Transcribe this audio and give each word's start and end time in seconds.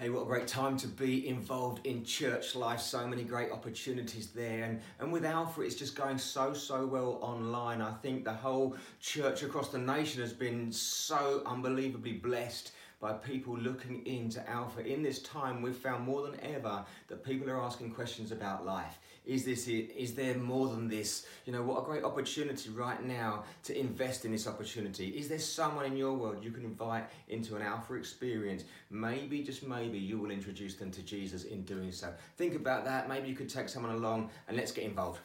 Hey, 0.00 0.08
what 0.08 0.22
a 0.22 0.24
great 0.24 0.46
time 0.46 0.78
to 0.78 0.86
be 0.86 1.28
involved 1.28 1.86
in 1.86 2.06
church 2.06 2.56
life. 2.56 2.80
So 2.80 3.06
many 3.06 3.22
great 3.22 3.52
opportunities 3.52 4.28
there. 4.28 4.64
And, 4.64 4.80
and 4.98 5.12
with 5.12 5.26
Alpha, 5.26 5.60
it's 5.60 5.74
just 5.74 5.94
going 5.94 6.16
so, 6.16 6.54
so 6.54 6.86
well 6.86 7.18
online. 7.20 7.82
I 7.82 7.92
think 8.00 8.24
the 8.24 8.32
whole 8.32 8.76
church 8.98 9.42
across 9.42 9.68
the 9.68 9.78
nation 9.78 10.22
has 10.22 10.32
been 10.32 10.72
so 10.72 11.42
unbelievably 11.44 12.14
blessed 12.14 12.72
by 13.00 13.14
people 13.14 13.56
looking 13.56 14.04
into 14.06 14.48
Alpha. 14.48 14.86
In 14.86 15.02
this 15.02 15.22
time, 15.22 15.62
we've 15.62 15.74
found 15.74 16.04
more 16.04 16.22
than 16.22 16.38
ever 16.40 16.84
that 17.08 17.24
people 17.24 17.48
are 17.50 17.60
asking 17.60 17.92
questions 17.92 18.30
about 18.30 18.66
life. 18.66 18.98
Is 19.24 19.44
this 19.44 19.68
it? 19.68 19.90
Is 19.96 20.14
there 20.14 20.36
more 20.36 20.68
than 20.68 20.86
this? 20.86 21.26
You 21.46 21.52
know, 21.52 21.62
what 21.62 21.80
a 21.80 21.84
great 21.84 22.04
opportunity 22.04 22.68
right 22.70 23.02
now 23.02 23.44
to 23.64 23.78
invest 23.78 24.24
in 24.24 24.32
this 24.32 24.46
opportunity. 24.46 25.08
Is 25.08 25.28
there 25.28 25.38
someone 25.38 25.86
in 25.86 25.96
your 25.96 26.12
world 26.12 26.44
you 26.44 26.50
can 26.50 26.64
invite 26.64 27.04
into 27.28 27.56
an 27.56 27.62
Alpha 27.62 27.94
experience? 27.94 28.64
Maybe, 28.90 29.42
just 29.42 29.66
maybe, 29.66 29.98
you 29.98 30.18
will 30.18 30.30
introduce 30.30 30.74
them 30.74 30.90
to 30.90 31.02
Jesus 31.02 31.44
in 31.44 31.62
doing 31.62 31.92
so. 31.92 32.12
Think 32.36 32.54
about 32.54 32.84
that. 32.84 33.08
Maybe 33.08 33.28
you 33.28 33.34
could 33.34 33.48
take 33.48 33.68
someone 33.70 33.92
along 33.92 34.30
and 34.46 34.56
let's 34.56 34.72
get 34.72 34.84
involved. 34.84 35.20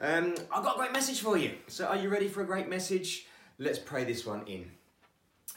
Um, 0.00 0.34
I've 0.50 0.64
got 0.64 0.76
a 0.76 0.78
great 0.78 0.92
message 0.92 1.20
for 1.20 1.36
you. 1.36 1.52
So, 1.66 1.86
are 1.86 1.96
you 1.96 2.08
ready 2.08 2.28
for 2.28 2.40
a 2.40 2.46
great 2.46 2.68
message? 2.68 3.26
Let's 3.58 3.78
pray 3.78 4.04
this 4.04 4.24
one 4.24 4.46
in. 4.46 4.79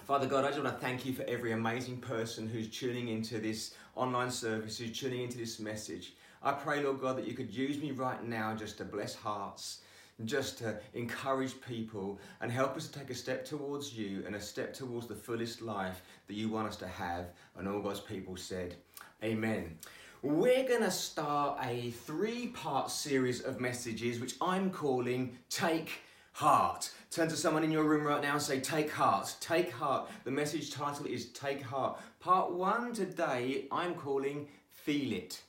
Father 0.06 0.28
God, 0.28 0.44
I 0.44 0.50
just 0.50 0.62
want 0.62 0.78
to 0.78 0.86
thank 0.86 1.06
you 1.06 1.14
for 1.14 1.24
every 1.30 1.54
amazing 1.54 1.96
person 1.98 2.50
who's 2.50 2.68
tuning 2.68 3.08
into 3.08 3.40
this 3.40 3.74
online 3.96 4.32
service, 4.32 4.78
who's 4.78 5.00
tuning 5.00 5.22
into 5.22 5.38
this 5.38 5.62
message. 5.62 6.16
I 6.42 6.52
pray, 6.52 6.84
Lord 6.84 7.00
God, 7.00 7.18
that 7.18 7.26
you 7.26 7.34
could 7.34 7.56
use 7.56 7.78
me 7.78 7.92
right 7.92 8.22
now 8.22 8.54
just 8.54 8.78
to 8.80 8.84
bless 8.84 9.16
hearts, 9.16 9.80
just 10.26 10.58
to 10.58 10.78
encourage 10.94 11.54
people 11.62 12.20
and 12.42 12.52
help 12.52 12.76
us 12.76 12.90
to 12.90 13.00
take 13.00 13.12
a 13.12 13.16
step 13.16 13.46
towards 13.46 13.94
you 13.94 14.24
and 14.26 14.36
a 14.36 14.42
step 14.42 14.74
towards 14.74 15.08
the 15.08 15.16
fullest 15.16 15.62
life 15.62 16.02
that 16.28 16.34
you 16.34 16.50
want 16.50 16.68
us 16.68 16.76
to 16.78 16.88
have. 16.88 17.28
And 17.58 17.66
all 17.66 17.80
God's 17.80 18.02
people 18.02 18.36
said, 18.36 18.76
Amen. 19.24 19.78
We're 20.22 20.68
going 20.68 20.84
to 20.84 20.92
start 20.92 21.60
a 21.64 21.92
three 21.92 22.48
part 22.48 22.92
series 22.92 23.40
of 23.40 23.62
messages 23.62 24.20
which 24.20 24.36
I'm 24.42 24.70
calling 24.70 25.38
Take 25.50 26.02
Heart. 26.34 26.90
Turn 27.12 27.30
to 27.30 27.36
someone 27.38 27.64
in 27.64 27.72
your 27.72 27.84
room 27.84 28.08
right 28.08 28.22
now 28.22 28.34
and 28.34 28.42
say, 28.42 28.60
Take 28.60 28.90
heart. 28.90 29.36
Take 29.40 29.72
heart. 29.72 30.10
The 30.24 30.32
message 30.32 30.72
title 30.72 31.06
is 31.06 31.28
Take 31.28 31.62
Heart. 31.62 32.00
Part 32.20 32.52
one 32.52 32.92
today, 32.92 33.66
I'm 33.72 33.94
calling 33.94 34.48
Feel 34.68 35.14
It. 35.14 35.42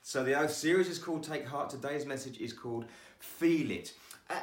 So 0.00 0.24
the 0.24 0.48
series 0.48 0.88
is 0.88 0.98
called 0.98 1.22
Take 1.22 1.46
Heart. 1.46 1.68
Today's 1.68 2.06
message 2.06 2.38
is 2.40 2.54
called 2.54 2.86
Feel 3.18 3.70
It. 3.70 3.92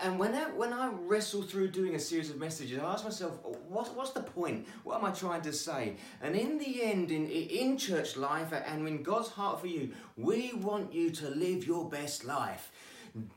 And 0.04 0.20
when 0.20 0.36
I, 0.36 0.44
when 0.52 0.73
I 0.73 0.90
wrestle 0.90 1.42
through 1.42 1.70
doing 1.70 1.95
a 1.95 2.00
series 2.00 2.30
of 2.30 2.38
messages, 2.38 2.78
I 2.78 2.84
ask 2.84 3.04
myself, 3.04 3.40
what, 3.67 3.95
what's 3.95 4.12
the 4.12 4.22
point? 4.22 4.67
What 4.84 5.00
am 5.00 5.06
I 5.06 5.12
trying 5.12 5.42
to 5.42 5.54
say? 5.54 5.95
And 6.22 6.36
in 6.36 6.60
the 6.60 6.84
end, 6.84 7.10
in, 7.10 7.28
in 7.28 7.78
church 7.80 8.16
life 8.16 8.54
and 8.54 8.88
in 8.88 9.02
God's 9.02 9.30
heart 9.30 9.60
for 9.60 9.67
you, 9.67 9.90
we 10.16 10.54
want 10.54 10.94
you 10.94 11.10
to 11.10 11.30
live 11.30 11.66
your 11.66 11.90
best 11.90 12.26
life. 12.26 12.72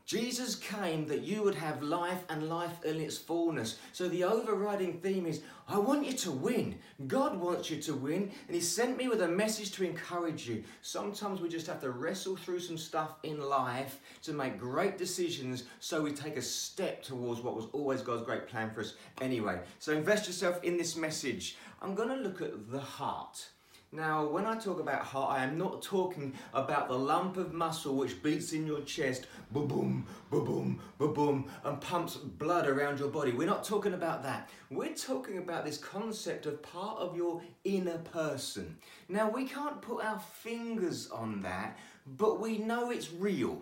Jesus 0.05 0.55
came 0.55 1.07
that 1.07 1.21
you 1.21 1.43
would 1.43 1.55
have 1.55 1.81
life 1.81 2.23
and 2.29 2.49
life 2.49 2.83
in 2.83 2.99
its 2.99 3.17
fullness. 3.17 3.79
So 3.91 4.07
the 4.07 4.23
overriding 4.23 4.99
theme 4.99 5.25
is 5.25 5.41
I 5.67 5.77
want 5.77 6.05
you 6.05 6.13
to 6.13 6.31
win. 6.31 6.79
God 7.07 7.39
wants 7.39 7.69
you 7.69 7.81
to 7.83 7.93
win, 7.93 8.31
and 8.47 8.55
He 8.55 8.61
sent 8.61 8.97
me 8.97 9.07
with 9.07 9.21
a 9.21 9.27
message 9.27 9.71
to 9.73 9.85
encourage 9.85 10.47
you. 10.47 10.63
Sometimes 10.81 11.41
we 11.41 11.49
just 11.49 11.67
have 11.67 11.81
to 11.81 11.91
wrestle 11.91 12.35
through 12.35 12.59
some 12.59 12.77
stuff 12.77 13.15
in 13.23 13.39
life 13.39 13.99
to 14.23 14.33
make 14.33 14.59
great 14.59 14.97
decisions 14.97 15.63
so 15.79 16.01
we 16.01 16.11
take 16.11 16.37
a 16.37 16.41
step 16.41 17.01
towards 17.03 17.41
what 17.41 17.55
was 17.55 17.67
always 17.71 18.01
God's 18.01 18.23
great 18.23 18.47
plan 18.47 18.71
for 18.71 18.81
us 18.81 18.95
anyway. 19.21 19.59
So 19.79 19.93
invest 19.93 20.27
yourself 20.27 20.63
in 20.63 20.77
this 20.77 20.95
message. 20.95 21.57
I'm 21.81 21.95
going 21.95 22.09
to 22.09 22.15
look 22.15 22.41
at 22.41 22.71
the 22.71 22.79
heart. 22.79 23.47
Now, 23.95 24.25
when 24.25 24.47
I 24.47 24.57
talk 24.57 24.79
about 24.79 25.03
heart, 25.03 25.39
I 25.39 25.43
am 25.43 25.55
not 25.55 25.83
talking 25.83 26.33
about 26.51 26.87
the 26.87 26.97
lump 26.97 27.37
of 27.37 27.53
muscle 27.53 27.95
which 27.95 28.23
beats 28.23 28.51
in 28.51 28.65
your 28.65 28.81
chest, 28.81 29.27
boom, 29.51 29.67
boom, 29.67 30.07
boom, 30.31 30.81
boom, 30.97 31.13
boom, 31.13 31.45
and 31.63 31.79
pumps 31.79 32.15
blood 32.15 32.65
around 32.65 32.97
your 32.97 33.09
body. 33.09 33.33
We're 33.33 33.45
not 33.45 33.63
talking 33.63 33.93
about 33.93 34.23
that. 34.23 34.49
We're 34.71 34.95
talking 34.95 35.37
about 35.37 35.63
this 35.63 35.77
concept 35.77 36.47
of 36.47 36.63
part 36.63 36.97
of 36.97 37.15
your 37.15 37.43
inner 37.65 37.99
person. 37.99 38.77
Now, 39.09 39.29
we 39.29 39.45
can't 39.45 39.79
put 39.79 40.03
our 40.03 40.19
fingers 40.19 41.11
on 41.11 41.43
that, 41.43 41.77
but 42.17 42.39
we 42.39 42.57
know 42.57 42.89
it's 42.89 43.13
real. 43.13 43.61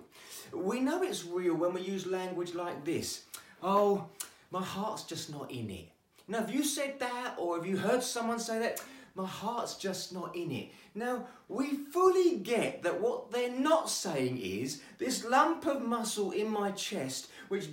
We 0.54 0.80
know 0.80 1.04
it's 1.04 1.26
real 1.26 1.56
when 1.56 1.74
we 1.74 1.82
use 1.82 2.06
language 2.06 2.54
like 2.54 2.86
this. 2.86 3.26
Oh, 3.62 4.06
my 4.50 4.64
heart's 4.64 5.04
just 5.04 5.30
not 5.30 5.52
in 5.52 5.70
it. 5.70 5.90
Now, 6.30 6.40
have 6.40 6.54
you 6.54 6.64
said 6.64 7.00
that, 7.00 7.36
or 7.38 7.58
have 7.58 7.66
you 7.66 7.76
heard 7.76 8.02
someone 8.02 8.40
say 8.40 8.60
that? 8.60 8.82
My 9.16 9.26
heart's 9.26 9.76
just 9.76 10.14
not 10.14 10.36
in 10.36 10.52
it. 10.52 10.72
Now, 10.96 11.28
we 11.48 11.76
fully 11.92 12.38
get 12.38 12.84
that 12.84 13.02
what 13.02 13.32
they're 13.32 13.52
not 13.52 13.90
saying 13.90 14.38
is 14.38 14.82
this 14.98 15.26
lump 15.26 15.66
of 15.66 15.82
muscle 15.82 16.32
in 16.32 16.50
my 16.50 16.72
chest, 16.72 17.30
which 17.50 17.70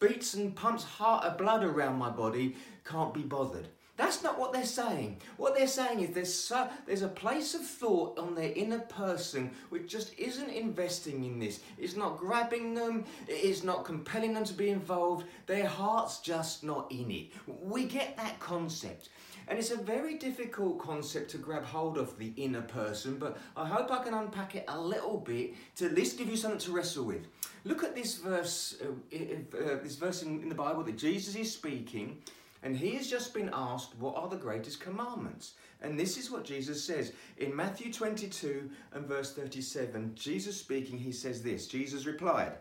beats 0.00 0.34
and 0.34 0.54
pumps 0.54 0.84
heart 0.84 1.38
blood 1.38 1.64
around 1.64 1.98
my 1.98 2.10
body, 2.10 2.56
can't 2.84 3.14
be 3.14 3.22
bothered. 3.22 3.68
That's 3.96 4.24
not 4.24 4.40
what 4.40 4.52
they're 4.52 4.64
saying. 4.64 5.20
What 5.36 5.54
they're 5.54 5.68
saying 5.68 6.00
is 6.00 6.10
there's, 6.10 6.34
so, 6.34 6.68
there's 6.84 7.02
a 7.02 7.08
place 7.08 7.54
of 7.54 7.64
thought 7.64 8.18
on 8.18 8.34
their 8.34 8.52
inner 8.52 8.80
person 8.80 9.52
which 9.68 9.86
just 9.86 10.18
isn't 10.18 10.50
investing 10.50 11.24
in 11.24 11.38
this. 11.38 11.60
It's 11.78 11.94
not 11.94 12.18
grabbing 12.18 12.74
them, 12.74 13.04
it's 13.28 13.62
not 13.62 13.84
compelling 13.84 14.34
them 14.34 14.44
to 14.44 14.54
be 14.54 14.70
involved. 14.70 15.26
Their 15.46 15.68
heart's 15.68 16.18
just 16.18 16.64
not 16.64 16.90
in 16.90 17.10
it. 17.10 17.26
We 17.46 17.84
get 17.84 18.16
that 18.16 18.40
concept. 18.40 19.10
And 19.48 19.58
it's 19.58 19.70
a 19.70 19.76
very 19.76 20.14
difficult 20.14 20.78
concept 20.78 21.30
to 21.32 21.38
grab 21.38 21.64
hold 21.64 21.98
of 21.98 22.18
the 22.18 22.32
inner 22.36 22.62
person, 22.62 23.16
but 23.16 23.36
I 23.56 23.66
hope 23.66 23.90
I 23.90 24.02
can 24.02 24.14
unpack 24.14 24.54
it 24.54 24.64
a 24.68 24.80
little 24.80 25.18
bit 25.18 25.54
to 25.76 25.86
at 25.86 25.94
least 25.94 26.18
give 26.18 26.28
you 26.28 26.36
something 26.36 26.60
to 26.60 26.72
wrestle 26.72 27.04
with. 27.04 27.26
Look 27.64 27.84
at 27.84 27.94
this 27.94 28.16
verse, 28.16 28.76
uh, 28.82 29.16
uh, 29.16 29.82
this 29.82 29.96
verse 29.96 30.22
in, 30.22 30.42
in 30.42 30.48
the 30.48 30.54
Bible 30.54 30.82
that 30.84 30.98
Jesus 30.98 31.34
is 31.34 31.52
speaking, 31.52 32.18
and 32.62 32.76
he 32.76 32.94
has 32.96 33.10
just 33.10 33.34
been 33.34 33.50
asked, 33.52 33.94
What 33.98 34.16
are 34.16 34.28
the 34.28 34.36
greatest 34.36 34.80
commandments? 34.80 35.52
And 35.82 36.00
this 36.00 36.16
is 36.16 36.30
what 36.30 36.44
Jesus 36.44 36.82
says. 36.82 37.12
In 37.36 37.54
Matthew 37.54 37.92
22 37.92 38.70
and 38.92 39.06
verse 39.06 39.34
37, 39.34 40.14
Jesus 40.14 40.56
speaking, 40.56 40.98
he 40.98 41.12
says 41.12 41.42
this 41.42 41.66
Jesus 41.66 42.06
replied, 42.06 42.52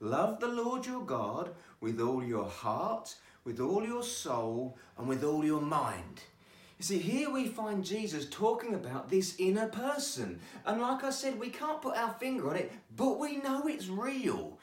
Love 0.00 0.40
the 0.40 0.48
Lord 0.48 0.84
your 0.84 1.04
God 1.04 1.54
with 1.80 2.00
all 2.00 2.22
your 2.22 2.48
heart 2.48 3.14
with 3.44 3.60
all 3.60 3.84
your 3.84 4.02
soul 4.02 4.76
and 4.98 5.08
with 5.08 5.22
all 5.22 5.44
your 5.44 5.60
mind. 5.60 6.22
You 6.78 6.84
see, 6.84 6.98
here 6.98 7.30
we 7.30 7.46
find 7.46 7.84
Jesus 7.84 8.26
talking 8.28 8.74
about 8.74 9.08
this 9.08 9.36
inner 9.38 9.68
person. 9.68 10.40
And 10.66 10.80
like 10.80 11.04
I 11.04 11.10
said, 11.10 11.38
we 11.38 11.50
can't 11.50 11.80
put 11.80 11.96
our 11.96 12.12
finger 12.14 12.50
on 12.50 12.56
it, 12.56 12.72
but 12.96 13.20
we 13.20 13.36
know 13.36 13.66
it's 13.66 13.88
real. 13.88 14.58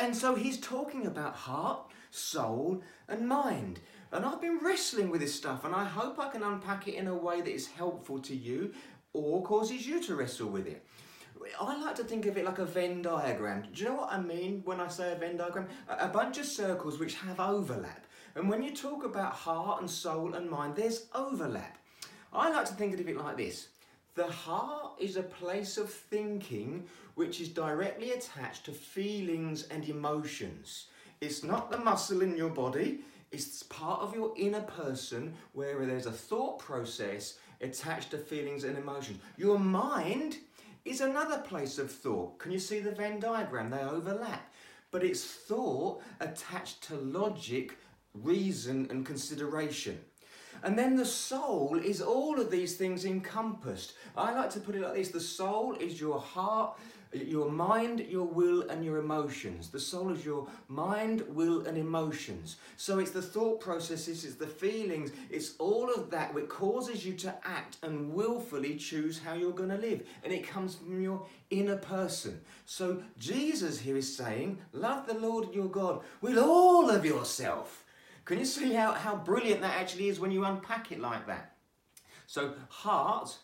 And 0.00 0.16
so 0.16 0.34
he's 0.34 0.58
talking 0.58 1.06
about 1.06 1.34
heart, 1.34 1.90
soul, 2.10 2.82
and 3.08 3.28
mind. 3.28 3.80
And 4.12 4.24
I've 4.24 4.40
been 4.40 4.58
wrestling 4.62 5.10
with 5.10 5.20
this 5.20 5.34
stuff, 5.34 5.64
and 5.64 5.74
I 5.74 5.84
hope 5.84 6.18
I 6.18 6.30
can 6.30 6.42
unpack 6.42 6.88
it 6.88 6.94
in 6.94 7.06
a 7.06 7.14
way 7.14 7.40
that 7.40 7.52
is 7.52 7.68
helpful 7.68 8.18
to 8.20 8.34
you 8.34 8.72
or 9.12 9.42
causes 9.42 9.86
you 9.86 10.02
to 10.02 10.16
wrestle 10.16 10.48
with 10.48 10.66
it. 10.66 10.84
I 11.60 11.80
like 11.80 11.94
to 11.96 12.04
think 12.04 12.26
of 12.26 12.36
it 12.36 12.44
like 12.44 12.58
a 12.58 12.64
Venn 12.64 13.02
diagram. 13.02 13.64
Do 13.72 13.82
you 13.82 13.88
know 13.88 13.96
what 13.96 14.12
I 14.12 14.20
mean 14.20 14.62
when 14.64 14.80
I 14.80 14.88
say 14.88 15.12
a 15.12 15.16
Venn 15.16 15.36
diagram? 15.36 15.68
A 15.88 16.08
bunch 16.08 16.38
of 16.38 16.46
circles 16.46 16.98
which 16.98 17.14
have 17.14 17.40
overlap. 17.40 17.99
And 18.34 18.48
when 18.48 18.62
you 18.62 18.74
talk 18.74 19.04
about 19.04 19.32
heart 19.32 19.80
and 19.80 19.90
soul 19.90 20.34
and 20.34 20.48
mind, 20.48 20.76
there's 20.76 21.06
overlap. 21.14 21.78
I 22.32 22.50
like 22.50 22.66
to 22.66 22.74
think 22.74 22.94
of 22.94 23.08
it 23.08 23.16
like 23.16 23.36
this 23.36 23.68
the 24.14 24.26
heart 24.26 24.92
is 24.98 25.16
a 25.16 25.22
place 25.22 25.78
of 25.78 25.90
thinking 25.90 26.84
which 27.14 27.40
is 27.40 27.48
directly 27.48 28.12
attached 28.12 28.64
to 28.64 28.72
feelings 28.72 29.68
and 29.68 29.88
emotions. 29.88 30.86
It's 31.20 31.44
not 31.44 31.70
the 31.70 31.78
muscle 31.78 32.22
in 32.22 32.36
your 32.36 32.50
body, 32.50 33.00
it's 33.30 33.62
part 33.64 34.00
of 34.00 34.14
your 34.14 34.32
inner 34.36 34.62
person 34.62 35.34
where 35.52 35.86
there's 35.86 36.06
a 36.06 36.12
thought 36.12 36.58
process 36.58 37.38
attached 37.60 38.10
to 38.10 38.18
feelings 38.18 38.64
and 38.64 38.76
emotions. 38.76 39.20
Your 39.36 39.58
mind 39.58 40.38
is 40.84 41.00
another 41.00 41.38
place 41.38 41.78
of 41.78 41.92
thought. 41.92 42.38
Can 42.38 42.50
you 42.50 42.58
see 42.58 42.80
the 42.80 42.90
Venn 42.90 43.20
diagram? 43.20 43.70
They 43.70 43.78
overlap. 43.78 44.52
But 44.90 45.04
it's 45.04 45.24
thought 45.24 46.02
attached 46.20 46.82
to 46.84 46.96
logic 46.96 47.76
reason 48.14 48.86
and 48.90 49.04
consideration. 49.04 49.98
And 50.62 50.78
then 50.78 50.96
the 50.96 51.06
soul 51.06 51.80
is 51.82 52.02
all 52.02 52.38
of 52.40 52.50
these 52.50 52.76
things 52.76 53.04
encompassed. 53.04 53.94
I 54.16 54.34
like 54.34 54.50
to 54.50 54.60
put 54.60 54.74
it 54.74 54.82
like 54.82 54.94
this 54.94 55.08
the 55.08 55.20
soul 55.20 55.74
is 55.76 56.00
your 56.00 56.20
heart, 56.20 56.78
your 57.12 57.50
mind, 57.50 58.00
your 58.00 58.26
will, 58.26 58.68
and 58.68 58.84
your 58.84 58.98
emotions. 58.98 59.70
The 59.70 59.80
soul 59.80 60.12
is 60.12 60.24
your 60.24 60.46
mind, 60.68 61.22
will, 61.28 61.66
and 61.66 61.78
emotions. 61.78 62.56
So 62.76 62.98
it's 62.98 63.10
the 63.10 63.22
thought 63.22 63.60
processes, 63.60 64.24
it's 64.24 64.34
the 64.34 64.46
feelings, 64.46 65.12
it's 65.30 65.56
all 65.58 65.92
of 65.92 66.10
that 66.10 66.34
which 66.34 66.48
causes 66.48 67.06
you 67.06 67.14
to 67.14 67.34
act 67.42 67.78
and 67.82 68.12
willfully 68.12 68.76
choose 68.76 69.18
how 69.18 69.34
you're 69.34 69.52
going 69.52 69.70
to 69.70 69.78
live. 69.78 70.06
And 70.22 70.32
it 70.32 70.46
comes 70.46 70.74
from 70.74 71.00
your 71.00 71.26
inner 71.48 71.78
person. 71.78 72.40
So 72.66 73.02
Jesus 73.18 73.80
here 73.80 73.96
is 73.96 74.14
saying, 74.14 74.58
Love 74.72 75.06
the 75.06 75.18
Lord 75.18 75.54
your 75.54 75.68
God 75.68 76.02
with 76.20 76.36
all 76.36 76.90
of 76.90 77.04
yourself 77.04 77.84
can 78.30 78.38
you 78.38 78.44
see 78.44 78.72
how, 78.72 78.92
how 78.92 79.16
brilliant 79.16 79.60
that 79.60 79.76
actually 79.76 80.08
is 80.08 80.20
when 80.20 80.30
you 80.30 80.44
unpack 80.44 80.92
it 80.92 81.00
like 81.00 81.26
that? 81.26 81.56
So, 82.28 82.54
heart, 82.68 83.36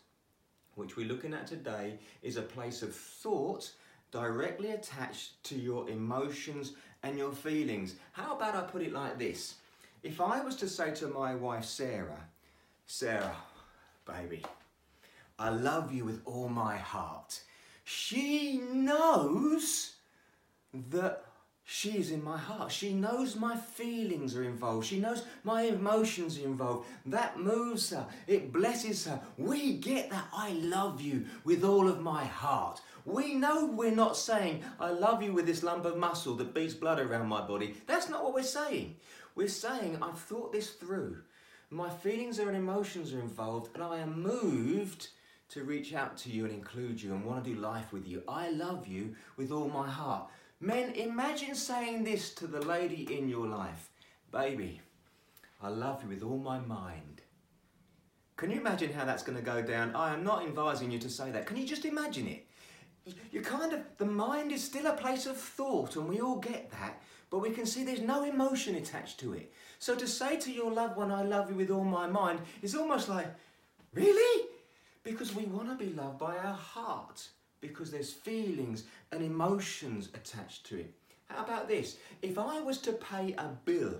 which 0.76 0.96
we're 0.96 1.08
looking 1.08 1.34
at 1.34 1.48
today, 1.48 1.98
is 2.22 2.36
a 2.36 2.42
place 2.42 2.82
of 2.82 2.94
thought 2.94 3.68
directly 4.12 4.70
attached 4.70 5.42
to 5.42 5.56
your 5.56 5.90
emotions 5.90 6.74
and 7.02 7.18
your 7.18 7.32
feelings. 7.32 7.96
How 8.12 8.36
about 8.36 8.54
I 8.54 8.62
put 8.62 8.80
it 8.80 8.92
like 8.92 9.18
this? 9.18 9.56
If 10.04 10.20
I 10.20 10.40
was 10.40 10.54
to 10.54 10.68
say 10.68 10.94
to 10.94 11.08
my 11.08 11.34
wife 11.34 11.64
Sarah, 11.64 12.28
Sarah, 12.86 13.34
baby, 14.06 14.44
I 15.36 15.48
love 15.48 15.92
you 15.92 16.04
with 16.04 16.22
all 16.24 16.48
my 16.48 16.76
heart, 16.76 17.40
she 17.82 18.58
knows 18.58 19.96
that 20.72 21.24
she's 21.66 22.12
in 22.12 22.24
my 22.24 22.38
heart. 22.38 22.70
She 22.72 22.94
knows 22.94 23.36
my 23.36 23.56
feelings 23.56 24.36
are 24.36 24.44
involved. 24.44 24.86
She 24.86 25.00
knows 25.00 25.24
my 25.44 25.62
emotions 25.62 26.38
are 26.38 26.44
involved. 26.44 26.88
That 27.04 27.38
moves 27.38 27.90
her. 27.90 28.06
It 28.26 28.52
blesses 28.52 29.04
her. 29.06 29.20
We 29.36 29.74
get 29.74 30.08
that 30.10 30.28
I 30.32 30.52
love 30.52 31.02
you 31.02 31.26
with 31.44 31.64
all 31.64 31.88
of 31.88 32.00
my 32.00 32.24
heart. 32.24 32.80
We 33.04 33.34
know 33.34 33.66
we're 33.66 33.90
not 33.90 34.16
saying, 34.16 34.62
I 34.80 34.90
love 34.90 35.22
you 35.22 35.32
with 35.32 35.46
this 35.46 35.62
lump 35.62 35.84
of 35.84 35.96
muscle 35.96 36.34
that 36.36 36.54
beats 36.54 36.74
blood 36.74 37.00
around 37.00 37.28
my 37.28 37.46
body. 37.46 37.74
That's 37.86 38.08
not 38.08 38.24
what 38.24 38.34
we're 38.34 38.42
saying. 38.42 38.96
We're 39.34 39.48
saying, 39.48 39.98
I've 40.00 40.18
thought 40.18 40.52
this 40.52 40.70
through. 40.70 41.18
My 41.70 41.90
feelings 41.90 42.38
and 42.38 42.56
emotions 42.56 43.12
are 43.12 43.20
involved, 43.20 43.74
and 43.74 43.82
I 43.82 43.98
am 43.98 44.22
moved 44.22 45.08
to 45.48 45.62
reach 45.62 45.94
out 45.94 46.16
to 46.18 46.30
you 46.30 46.44
and 46.44 46.52
include 46.52 47.00
you 47.02 47.12
and 47.12 47.24
want 47.24 47.44
to 47.44 47.50
do 47.50 47.60
life 47.60 47.92
with 47.92 48.06
you. 48.06 48.22
I 48.28 48.50
love 48.50 48.86
you 48.86 49.14
with 49.36 49.52
all 49.52 49.68
my 49.68 49.88
heart. 49.88 50.28
Men, 50.60 50.92
imagine 50.92 51.54
saying 51.54 52.04
this 52.04 52.32
to 52.34 52.46
the 52.46 52.62
lady 52.62 53.14
in 53.16 53.28
your 53.28 53.46
life 53.46 53.90
Baby, 54.32 54.80
I 55.62 55.68
love 55.68 56.02
you 56.02 56.08
with 56.08 56.22
all 56.22 56.38
my 56.38 56.58
mind. 56.58 57.22
Can 58.36 58.50
you 58.50 58.60
imagine 58.60 58.92
how 58.92 59.04
that's 59.04 59.22
going 59.22 59.38
to 59.38 59.44
go 59.44 59.62
down? 59.62 59.94
I 59.94 60.12
am 60.12 60.24
not 60.24 60.44
advising 60.44 60.90
you 60.90 60.98
to 60.98 61.08
say 61.08 61.30
that. 61.30 61.46
Can 61.46 61.56
you 61.56 61.66
just 61.66 61.84
imagine 61.84 62.26
it? 62.26 62.46
You 63.30 63.40
kind 63.40 63.72
of, 63.72 63.80
the 63.98 64.04
mind 64.04 64.52
is 64.52 64.62
still 64.62 64.86
a 64.86 64.92
place 64.96 65.26
of 65.26 65.36
thought, 65.36 65.96
and 65.96 66.08
we 66.08 66.20
all 66.20 66.36
get 66.36 66.70
that, 66.72 67.00
but 67.30 67.38
we 67.38 67.50
can 67.50 67.64
see 67.64 67.84
there's 67.84 68.00
no 68.00 68.24
emotion 68.24 68.74
attached 68.74 69.20
to 69.20 69.32
it. 69.32 69.52
So 69.78 69.94
to 69.94 70.08
say 70.08 70.36
to 70.38 70.52
your 70.52 70.72
loved 70.72 70.96
one, 70.96 71.12
I 71.12 71.22
love 71.22 71.48
you 71.48 71.56
with 71.56 71.70
all 71.70 71.84
my 71.84 72.06
mind, 72.06 72.40
is 72.62 72.74
almost 72.74 73.08
like, 73.08 73.28
really? 73.94 74.48
Because 75.04 75.34
we 75.34 75.44
want 75.44 75.68
to 75.68 75.82
be 75.82 75.92
loved 75.92 76.18
by 76.18 76.36
our 76.36 76.54
heart 76.54 77.28
because 77.68 77.90
there's 77.90 78.12
feelings 78.12 78.84
and 79.12 79.22
emotions 79.22 80.08
attached 80.14 80.66
to 80.66 80.78
it. 80.78 80.92
How 81.26 81.44
about 81.44 81.68
this? 81.68 81.96
If 82.22 82.38
I 82.38 82.60
was 82.60 82.78
to 82.78 82.92
pay 82.92 83.34
a 83.36 83.48
bill, 83.64 83.94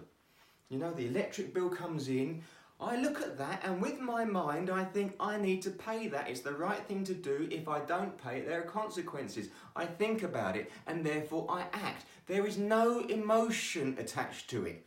you 0.69 0.79
know, 0.79 0.93
the 0.93 1.07
electric 1.07 1.53
bill 1.55 1.69
comes 1.69 2.09
in, 2.09 2.43
I 2.79 2.97
look 2.97 3.23
at 3.23 3.39
that 3.39 3.63
and 3.65 3.81
with 3.81 4.01
my 4.01 4.25
mind 4.25 4.69
I 4.69 4.85
think 4.85 5.15
I 5.19 5.39
need 5.39 5.63
to 5.63 5.71
pay 5.71 6.09
that. 6.09 6.29
It's 6.29 6.41
the 6.41 6.53
right 6.53 6.87
thing 6.87 7.05
to 7.05 7.15
do. 7.15 7.49
If 7.51 7.69
I 7.69 7.81
don't 7.81 8.23
pay 8.23 8.39
it, 8.39 8.47
there 8.47 8.61
are 8.61 8.67
consequences. 8.67 9.49
I 9.75 9.87
think 9.87 10.23
about 10.23 10.57
it 10.57 10.71
and 10.87 11.05
therefore 11.05 11.47
I 11.49 11.63
act. 11.73 12.05
There 12.27 12.47
is 12.47 12.59
no 12.59 13.01
emotion 13.01 13.97
attached 13.99 14.51
to 14.51 14.67
it. 14.67 14.85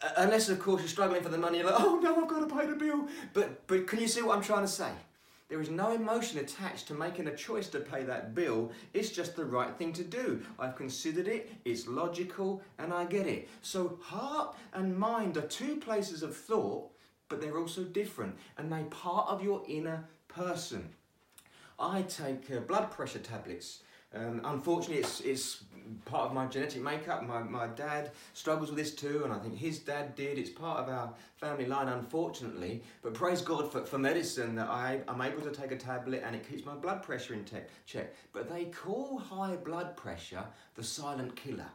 Uh, 0.00 0.08
unless, 0.16 0.48
of 0.48 0.58
course, 0.58 0.80
you're 0.80 0.88
struggling 0.88 1.22
for 1.22 1.28
the 1.28 1.38
money, 1.38 1.58
you're 1.58 1.70
like, 1.70 1.80
oh 1.80 2.00
no, 2.02 2.22
I've 2.22 2.28
got 2.28 2.48
to 2.48 2.56
pay 2.56 2.66
the 2.66 2.74
bill. 2.74 3.06
But, 3.34 3.66
but 3.66 3.86
can 3.86 4.00
you 4.00 4.08
see 4.08 4.22
what 4.22 4.36
I'm 4.36 4.42
trying 4.42 4.62
to 4.62 4.68
say? 4.68 4.90
There 5.52 5.60
is 5.60 5.68
no 5.68 5.92
emotion 5.92 6.38
attached 6.38 6.88
to 6.88 6.94
making 6.94 7.26
a 7.26 7.36
choice 7.36 7.68
to 7.68 7.80
pay 7.80 8.04
that 8.04 8.34
bill. 8.34 8.72
It's 8.94 9.10
just 9.10 9.36
the 9.36 9.44
right 9.44 9.76
thing 9.76 9.92
to 9.92 10.02
do. 10.02 10.42
I've 10.58 10.76
considered 10.76 11.28
it, 11.28 11.52
it's 11.66 11.86
logical, 11.86 12.62
and 12.78 12.90
I 12.90 13.04
get 13.04 13.26
it. 13.26 13.50
So, 13.60 13.98
heart 14.00 14.56
and 14.72 14.98
mind 14.98 15.36
are 15.36 15.42
two 15.42 15.76
places 15.76 16.22
of 16.22 16.34
thought, 16.34 16.90
but 17.28 17.42
they're 17.42 17.58
also 17.58 17.84
different, 17.84 18.34
and 18.56 18.72
they're 18.72 18.84
part 18.84 19.28
of 19.28 19.44
your 19.44 19.62
inner 19.68 20.08
person. 20.26 20.88
I 21.78 22.00
take 22.00 22.50
uh, 22.50 22.60
blood 22.60 22.90
pressure 22.90 23.18
tablets. 23.18 23.80
Um, 24.14 24.40
unfortunately, 24.44 24.98
it's, 24.98 25.20
it's 25.20 25.64
part 26.04 26.28
of 26.28 26.34
my 26.34 26.46
genetic 26.46 26.82
makeup. 26.82 27.22
My, 27.26 27.42
my 27.42 27.66
dad 27.68 28.12
struggles 28.34 28.70
with 28.70 28.78
this 28.78 28.94
too, 28.94 29.22
and 29.24 29.32
I 29.32 29.38
think 29.38 29.56
his 29.56 29.78
dad 29.78 30.14
did. 30.14 30.38
It's 30.38 30.50
part 30.50 30.80
of 30.80 30.88
our 30.88 31.12
family 31.36 31.66
line, 31.66 31.88
unfortunately. 31.88 32.82
But 33.02 33.14
praise 33.14 33.40
God 33.40 33.70
for, 33.72 33.84
for 33.84 33.98
medicine 33.98 34.54
that 34.56 34.68
I, 34.68 35.00
I'm 35.08 35.20
able 35.20 35.42
to 35.42 35.50
take 35.50 35.72
a 35.72 35.76
tablet 35.76 36.22
and 36.24 36.36
it 36.36 36.48
keeps 36.48 36.64
my 36.64 36.74
blood 36.74 37.02
pressure 37.02 37.34
in 37.34 37.44
check. 37.86 38.14
But 38.32 38.48
they 38.48 38.66
call 38.66 39.18
high 39.18 39.56
blood 39.56 39.96
pressure 39.96 40.44
the 40.74 40.84
silent 40.84 41.36
killer. 41.36 41.70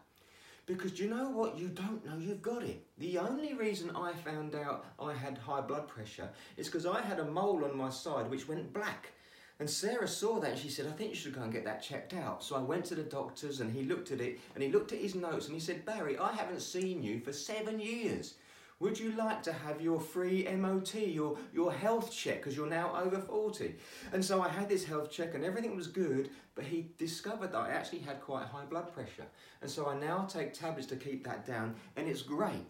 Because 0.66 1.00
you 1.00 1.10
know 1.10 1.30
what? 1.30 1.58
You 1.58 1.70
don't 1.70 2.06
know 2.06 2.18
you've 2.18 2.42
got 2.42 2.62
it. 2.62 2.86
The 2.98 3.20
only 3.20 3.54
reason 3.54 3.90
I 3.96 4.12
found 4.12 4.54
out 4.54 4.86
I 5.00 5.14
had 5.14 5.38
high 5.38 5.62
blood 5.62 5.88
pressure 5.88 6.28
is 6.58 6.68
because 6.68 6.86
I 6.86 7.02
had 7.02 7.20
a 7.20 7.26
mole 7.26 7.64
on 7.64 7.78
my 7.78 7.90
side 7.90 8.30
which 8.30 8.50
went 8.50 8.74
black. 8.74 9.12
And 9.60 9.70
Sarah 9.70 10.08
saw 10.08 10.40
that 10.40 10.52
and 10.52 10.60
she 10.60 10.70
said, 10.70 10.86
I 10.86 10.92
think 10.92 11.10
you 11.10 11.16
should 11.16 11.34
go 11.34 11.42
and 11.42 11.52
get 11.52 11.66
that 11.66 11.82
checked 11.82 12.14
out. 12.14 12.44
So 12.44 12.56
I 12.56 12.60
went 12.60 12.86
to 12.86 12.96
the 12.96 13.04
doctors 13.04 13.60
and 13.60 13.72
he 13.72 13.84
looked 13.84 14.12
at 14.12 14.22
it 14.22 14.40
and 14.54 14.64
he 14.64 14.72
looked 14.72 14.92
at 14.92 15.00
his 15.00 15.16
notes 15.16 15.48
and 15.48 15.56
he 15.56 15.60
said, 15.60 15.86
Barry, 15.86 16.18
I 16.18 16.32
haven't 16.32 16.62
seen 16.62 17.02
you 17.02 17.20
for 17.20 17.34
seven 17.34 17.80
years. 17.80 18.36
Would 18.80 19.00
you 19.00 19.14
like 19.14 19.42
to 19.44 19.52
have 19.52 19.82
your 19.82 20.00
free 20.00 20.48
MOT, 20.56 20.94
your, 20.94 21.36
your 21.52 21.74
health 21.74 22.14
check, 22.14 22.38
because 22.38 22.56
you're 22.56 22.70
now 22.70 22.96
over 22.96 23.20
40? 23.20 23.74
And 24.14 24.24
so 24.24 24.40
I 24.44 24.50
had 24.50 24.70
this 24.70 24.86
health 24.86 25.10
check 25.10 25.34
and 25.34 25.44
everything 25.44 25.76
was 25.76 25.88
good, 25.88 26.30
but 26.54 26.64
he 26.64 26.92
discovered 27.00 27.54
that 27.54 27.58
I 27.58 27.70
actually 27.72 28.00
had 28.00 28.22
quite 28.22 28.46
high 28.46 28.66
blood 28.66 28.94
pressure. 28.94 29.26
And 29.64 29.72
so 29.72 29.88
I 29.88 29.98
now 29.98 30.26
take 30.26 30.54
tablets 30.54 30.88
to 30.90 30.96
keep 30.96 31.24
that 31.24 31.48
down, 31.48 31.74
and 31.96 32.08
it's 32.08 32.22
great. 32.22 32.68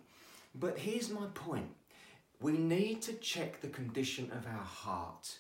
But 0.56 0.78
here's 0.78 1.10
my 1.10 1.26
point 1.34 1.68
we 2.40 2.54
need 2.54 3.02
to 3.02 3.14
check 3.14 3.60
the 3.60 3.68
condition 3.68 4.32
of 4.32 4.46
our 4.48 4.64
heart. 4.64 5.40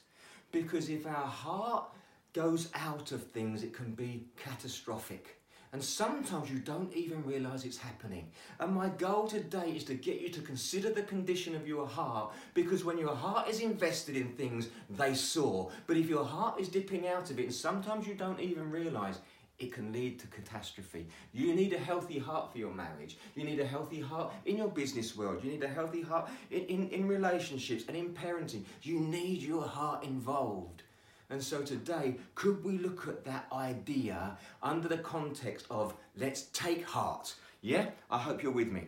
Because 0.61 0.89
if 0.89 1.05
our 1.05 1.13
heart 1.13 1.85
goes 2.33 2.69
out 2.73 3.11
of 3.11 3.23
things, 3.23 3.63
it 3.63 3.73
can 3.73 3.93
be 3.93 4.25
catastrophic. 4.35 5.39
And 5.73 5.83
sometimes 5.83 6.49
you 6.49 6.59
don't 6.59 6.91
even 6.93 7.23
realize 7.25 7.65
it's 7.65 7.77
happening. 7.77 8.31
And 8.59 8.73
my 8.73 8.89
goal 8.89 9.27
today 9.27 9.73
is 9.75 9.83
to 9.85 9.93
get 9.93 10.21
you 10.21 10.29
to 10.29 10.41
consider 10.41 10.91
the 10.91 11.03
condition 11.03 11.55
of 11.55 11.67
your 11.67 11.85
heart 11.85 12.31
because 12.53 12.85
when 12.85 12.97
your 12.97 13.13
heart 13.13 13.49
is 13.49 13.59
invested 13.59 14.15
in 14.15 14.29
things, 14.29 14.69
they 14.89 15.13
soar. 15.13 15.69
But 15.85 15.97
if 15.97 16.09
your 16.09 16.23
heart 16.23 16.59
is 16.59 16.69
dipping 16.69 17.07
out 17.07 17.29
of 17.29 17.37
it, 17.39 17.43
and 17.43 17.53
sometimes 17.53 18.07
you 18.07 18.15
don't 18.15 18.39
even 18.39 18.71
realize, 18.71 19.19
it 19.59 19.73
can 19.73 19.91
lead 19.91 20.19
to 20.19 20.27
catastrophe. 20.27 21.07
You 21.33 21.55
need 21.55 21.73
a 21.73 21.79
healthy 21.79 22.19
heart 22.19 22.51
for 22.51 22.59
your 22.59 22.73
marriage. 22.73 23.17
You 23.35 23.43
need 23.43 23.59
a 23.59 23.65
healthy 23.65 23.99
heart 23.99 24.31
in 24.45 24.57
your 24.57 24.67
business 24.67 25.15
world. 25.15 25.43
You 25.43 25.51
need 25.51 25.63
a 25.63 25.67
healthy 25.67 26.01
heart 26.01 26.29
in, 26.51 26.61
in, 26.65 26.89
in 26.89 27.07
relationships 27.07 27.85
and 27.87 27.97
in 27.97 28.13
parenting. 28.13 28.63
You 28.83 28.99
need 28.99 29.41
your 29.41 29.63
heart 29.63 30.03
involved. 30.03 30.83
And 31.29 31.43
so 31.43 31.61
today, 31.61 32.17
could 32.35 32.63
we 32.63 32.77
look 32.77 33.07
at 33.07 33.25
that 33.25 33.47
idea 33.51 34.37
under 34.63 34.87
the 34.87 34.99
context 34.99 35.65
of 35.69 35.93
let's 36.15 36.43
take 36.53 36.85
heart? 36.85 37.33
Yeah? 37.61 37.89
I 38.09 38.19
hope 38.19 38.43
you're 38.43 38.51
with 38.51 38.71
me. 38.71 38.87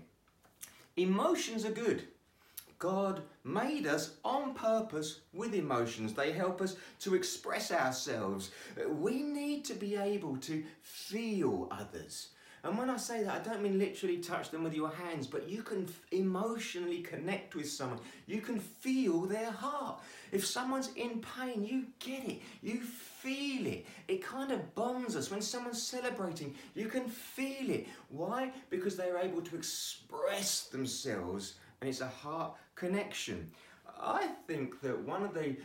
Emotions 0.95 1.65
are 1.65 1.71
good. 1.71 2.03
God 2.79 3.21
made 3.43 3.85
us 3.85 4.15
on 4.23 4.53
purpose 4.53 5.19
with 5.33 5.53
emotions. 5.53 6.13
They 6.13 6.31
help 6.31 6.61
us 6.61 6.77
to 7.01 7.13
express 7.13 7.71
ourselves. 7.71 8.51
We 8.87 9.21
need 9.21 9.65
to 9.65 9.73
be 9.73 9.97
able 9.97 10.37
to 10.37 10.63
feel 10.81 11.67
others. 11.71 12.29
And 12.63 12.77
when 12.77 12.89
I 12.89 12.97
say 12.97 13.23
that, 13.23 13.41
I 13.41 13.49
don't 13.49 13.61
mean 13.61 13.79
literally 13.79 14.17
touch 14.17 14.49
them 14.49 14.63
with 14.63 14.73
your 14.73 14.89
hands, 14.89 15.27
but 15.27 15.47
you 15.47 15.61
can 15.61 15.87
emotionally 16.11 16.99
connect 16.99 17.55
with 17.55 17.69
someone. 17.69 17.99
You 18.27 18.41
can 18.41 18.59
feel 18.59 19.21
their 19.21 19.51
heart. 19.51 20.01
If 20.33 20.45
someone's 20.45 20.91
in 20.95 21.21
pain, 21.21 21.63
you 21.63 21.85
get 21.99 22.27
it. 22.27 22.41
You 22.61 22.81
feel 22.81 23.65
it. 23.65 23.85
It 24.09 24.21
kind 24.21 24.51
of 24.51 24.75
bonds 24.75 25.15
us. 25.15 25.31
When 25.31 25.41
someone's 25.41 25.81
celebrating, 25.81 26.53
you 26.75 26.87
can 26.87 27.07
feel 27.07 27.69
it. 27.69 27.87
Why? 28.09 28.51
Because 28.69 28.97
they're 28.97 29.19
able 29.19 29.41
to 29.41 29.55
express 29.55 30.63
themselves, 30.63 31.55
and 31.81 31.89
it's 31.89 32.01
a 32.01 32.07
heart 32.07 32.53
connection. 32.75 33.51
I 34.01 34.29
think 34.47 34.81
that 34.81 34.97
one 34.97 35.23
of 35.23 35.33
the 35.33 35.57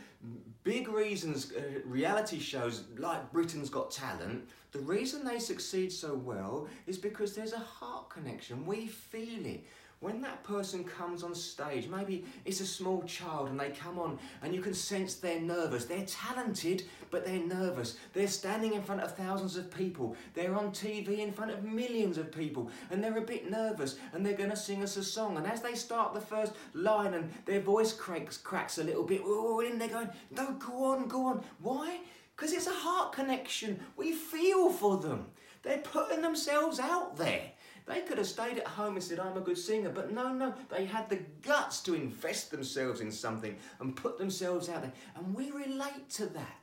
big 0.63 0.89
reasons 0.89 1.53
uh, 1.53 1.61
reality 1.85 2.39
shows 2.39 2.83
like 2.97 3.31
Britain's 3.31 3.69
Got 3.69 3.91
Talent, 3.91 4.49
the 4.71 4.79
reason 4.79 5.23
they 5.23 5.39
succeed 5.39 5.91
so 5.91 6.13
well 6.15 6.67
is 6.85 6.97
because 6.97 7.33
there's 7.33 7.53
a 7.53 7.59
heart 7.59 8.09
connection. 8.09 8.65
We 8.65 8.87
feel 8.87 9.45
it 9.45 9.63
when 10.05 10.21
that 10.21 10.43
person 10.43 10.83
comes 10.83 11.23
on 11.23 11.33
stage, 11.33 11.87
maybe 11.87 12.23
it's 12.45 12.59
a 12.59 12.65
small 12.65 13.01
child 13.07 13.49
and 13.49 13.59
they 13.59 13.69
come 13.69 13.97
on 13.97 14.19
and 14.43 14.53
you 14.53 14.61
can 14.61 14.75
sense 14.75 15.15
they're 15.15 15.41
nervous. 15.41 15.85
They're 15.85 16.05
talented, 16.05 16.83
but 17.09 17.25
they're 17.25 17.39
nervous. 17.39 17.97
They're 18.13 18.27
standing 18.27 18.75
in 18.75 18.83
front 18.83 19.01
of 19.01 19.17
thousands 19.17 19.57
of 19.57 19.75
people. 19.75 20.15
They're 20.35 20.53
on 20.53 20.69
TV 20.69 21.17
in 21.17 21.33
front 21.33 21.49
of 21.49 21.63
millions 21.63 22.19
of 22.19 22.31
people 22.31 22.69
and 22.91 23.03
they're 23.03 23.17
a 23.17 23.21
bit 23.21 23.49
nervous 23.49 23.95
and 24.13 24.23
they're 24.23 24.37
going 24.37 24.51
to 24.51 24.55
sing 24.55 24.83
us 24.83 24.95
a 24.95 25.03
song. 25.03 25.37
And 25.37 25.47
as 25.47 25.63
they 25.63 25.73
start 25.73 26.13
the 26.13 26.21
first 26.21 26.53
line 26.75 27.15
and 27.15 27.33
their 27.45 27.61
voice 27.61 27.91
cracks, 27.91 28.37
cracks 28.37 28.77
a 28.77 28.83
little 28.83 29.05
bit, 29.05 29.21
oh, 29.25 29.61
and 29.61 29.81
they're 29.81 29.87
going, 29.87 30.11
no, 30.29 30.51
go 30.59 30.83
on, 30.83 31.07
go 31.07 31.25
on. 31.25 31.43
Why? 31.63 31.97
Because 32.35 32.53
it's 32.53 32.67
a 32.67 32.73
heart 32.73 33.11
connection. 33.11 33.79
We 33.97 34.11
feel 34.11 34.69
for 34.69 34.97
them. 34.97 35.25
They're 35.63 35.79
putting 35.79 36.21
themselves 36.21 36.79
out 36.79 37.17
there. 37.17 37.53
They 37.85 38.01
could 38.01 38.17
have 38.17 38.27
stayed 38.27 38.57
at 38.57 38.67
home 38.67 38.95
and 38.95 39.03
said, 39.03 39.19
I'm 39.19 39.37
a 39.37 39.41
good 39.41 39.57
singer, 39.57 39.89
but 39.89 40.11
no, 40.11 40.33
no, 40.33 40.55
they 40.69 40.85
had 40.85 41.07
the 41.09 41.19
guts 41.43 41.81
to 41.81 41.93
invest 41.93 42.49
themselves 42.49 42.99
in 42.99 43.11
something 43.11 43.55
and 43.79 43.95
put 43.95 44.17
themselves 44.17 44.69
out 44.69 44.81
there. 44.81 44.93
And 45.15 45.35
we 45.35 45.51
relate 45.51 46.09
to 46.11 46.25
that. 46.27 46.55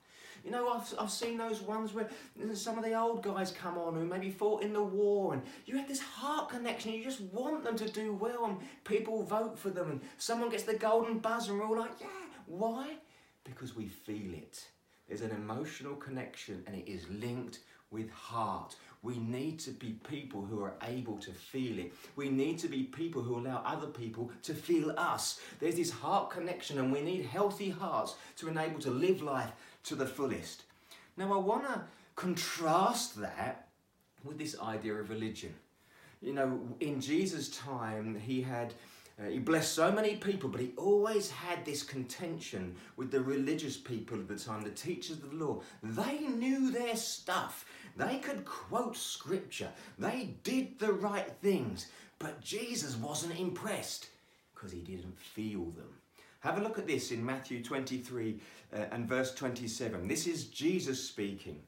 You 0.45 0.51
know, 0.51 0.69
I've, 0.71 0.93
I've 0.99 1.11
seen 1.11 1.39
those 1.39 1.61
ones 1.61 1.95
where 1.95 2.09
some 2.55 2.77
of 2.77 2.83
the 2.85 2.99
old 2.99 3.23
guys 3.23 3.53
come 3.53 3.79
on 3.79 3.95
who 3.95 4.05
maybe 4.05 4.31
fought 4.31 4.65
in 4.65 4.73
the 4.73 4.83
war 4.83 5.35
and 5.35 5.43
you 5.67 5.77
have 5.77 5.87
this 5.87 6.01
heart 6.01 6.49
connection. 6.49 6.93
You 6.93 7.05
just 7.05 7.21
want 7.21 7.63
them 7.63 7.77
to 7.77 7.89
do 7.89 8.13
well 8.15 8.47
and 8.47 8.57
people 8.83 9.23
vote 9.23 9.57
for 9.57 9.71
them 9.71 9.91
and 9.93 10.01
someone 10.19 10.51
gets 10.51 10.65
the 10.65 10.75
golden 10.75 11.21
buzz 11.21 11.49
and 11.49 11.61
we're 11.61 11.67
all 11.67 11.79
like, 11.79 11.93
yeah. 12.01 12.09
Why? 12.47 12.97
Because 13.45 13.77
we 13.77 13.87
feel 13.87 14.35
it. 14.35 14.67
There's 15.07 15.21
an 15.21 15.31
emotional 15.31 15.95
connection 15.95 16.65
and 16.67 16.75
it 16.75 16.91
is 16.91 17.09
linked 17.09 17.61
with 17.93 18.11
heart. 18.11 18.75
We 19.03 19.19
need 19.19 19.59
to 19.61 19.73
be 19.73 19.99
people 20.09 20.43
who 20.43 20.63
are 20.63 20.75
able 20.83 21.17
to 21.19 21.33
feel 21.33 21.79
it. 21.79 21.93
We 22.15 22.29
need 22.29 22.59
to 22.61 22.69
be 22.69 22.85
people 22.85 23.21
who 23.23 23.39
allow 23.39 23.63
other 23.67 23.89
people 23.89 24.31
to 24.45 24.55
feel 24.55 24.95
us. 24.97 25.41
There's 25.59 25.75
this 25.75 25.91
heart 25.91 26.31
connection, 26.31 26.79
and 26.79 26.93
we 26.93 27.01
need 27.01 27.27
healthy 27.27 27.71
hearts 27.71 28.15
to 28.37 28.49
enable 28.49 28.81
to 28.81 28.91
live 28.91 29.21
life 29.21 29.51
to 29.85 29.97
the 29.97 30.07
fullest. 30.07 30.63
Now, 31.17 31.33
I 31.33 31.39
want 31.39 31.65
to 31.65 31.83
contrast 32.15 33.21
that 33.21 33.69
with 34.25 34.39
this 34.39 34.59
idea 34.61 34.95
of 34.95 35.11
religion. 35.11 35.53
You 36.21 36.35
know, 36.35 36.61
in 36.79 37.01
Jesus' 37.01 37.49
time, 37.49 38.19
he 38.19 38.43
had 38.43 38.73
uh, 39.21 39.29
he 39.29 39.39
blessed 39.39 39.75
so 39.75 39.93
many 39.93 40.17
people, 40.17 40.49
but 40.49 40.61
he 40.61 40.73
always 40.77 41.31
had 41.31 41.65
this 41.65 41.83
contention 41.83 42.75
with 42.97 43.11
the 43.11 43.21
religious 43.21 43.77
people 43.77 44.19
of 44.19 44.27
the 44.27 44.37
time, 44.37 44.63
the 44.63 44.71
teachers 44.71 45.19
of 45.19 45.31
the 45.31 45.45
law. 45.45 45.61
They 45.83 46.21
knew 46.21 46.71
their 46.71 46.97
stuff. 46.97 47.67
They 47.97 48.19
could 48.19 48.45
quote 48.45 48.97
scripture. 48.97 49.69
They 49.99 50.35
did 50.45 50.79
the 50.79 50.93
right 50.93 51.31
things. 51.43 51.89
But 52.19 52.41
Jesus 52.41 52.97
wasn't 52.97 53.39
impressed 53.39 54.09
because 54.55 54.73
he 54.73 54.81
didn't 54.81 55.19
feel 55.19 55.65
them. 55.71 55.89
Have 56.41 56.59
a 56.59 56.63
look 56.63 56.79
at 56.79 56.87
this 56.87 57.13
in 57.13 57.25
Matthew 57.25 57.63
23 57.63 58.41
uh, 58.73 58.77
and 58.91 59.09
verse 59.09 59.35
27. 59.35 60.09
This 60.09 60.27
is 60.27 60.47
Jesus 60.47 61.03
speaking. 61.03 61.61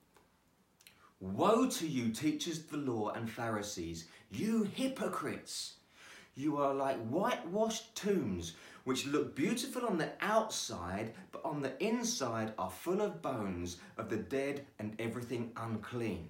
Woe 1.21 1.69
to 1.71 1.87
you, 1.87 2.11
teachers 2.11 2.59
of 2.59 2.71
the 2.71 2.77
law 2.77 3.11
and 3.11 3.31
Pharisees, 3.31 4.07
you 4.31 4.65
hypocrites! 4.75 5.75
You 6.37 6.59
are 6.59 6.75
like 6.75 6.99
whitewashed 7.09 7.95
tombs, 7.95 8.55
which 8.85 9.07
look 9.07 9.37
beautiful 9.37 9.87
on 9.87 9.99
the 9.99 10.11
outside, 10.21 11.15
but 11.33 11.45
on 11.45 11.63
the 11.63 11.83
inside 11.83 12.53
are 12.59 12.71
full 12.71 13.01
of 13.01 13.23
bones 13.23 13.79
of 13.97 14.11
the 14.11 14.17
dead 14.17 14.67
and 14.79 14.95
everything 14.99 15.53
unclean. 15.57 16.29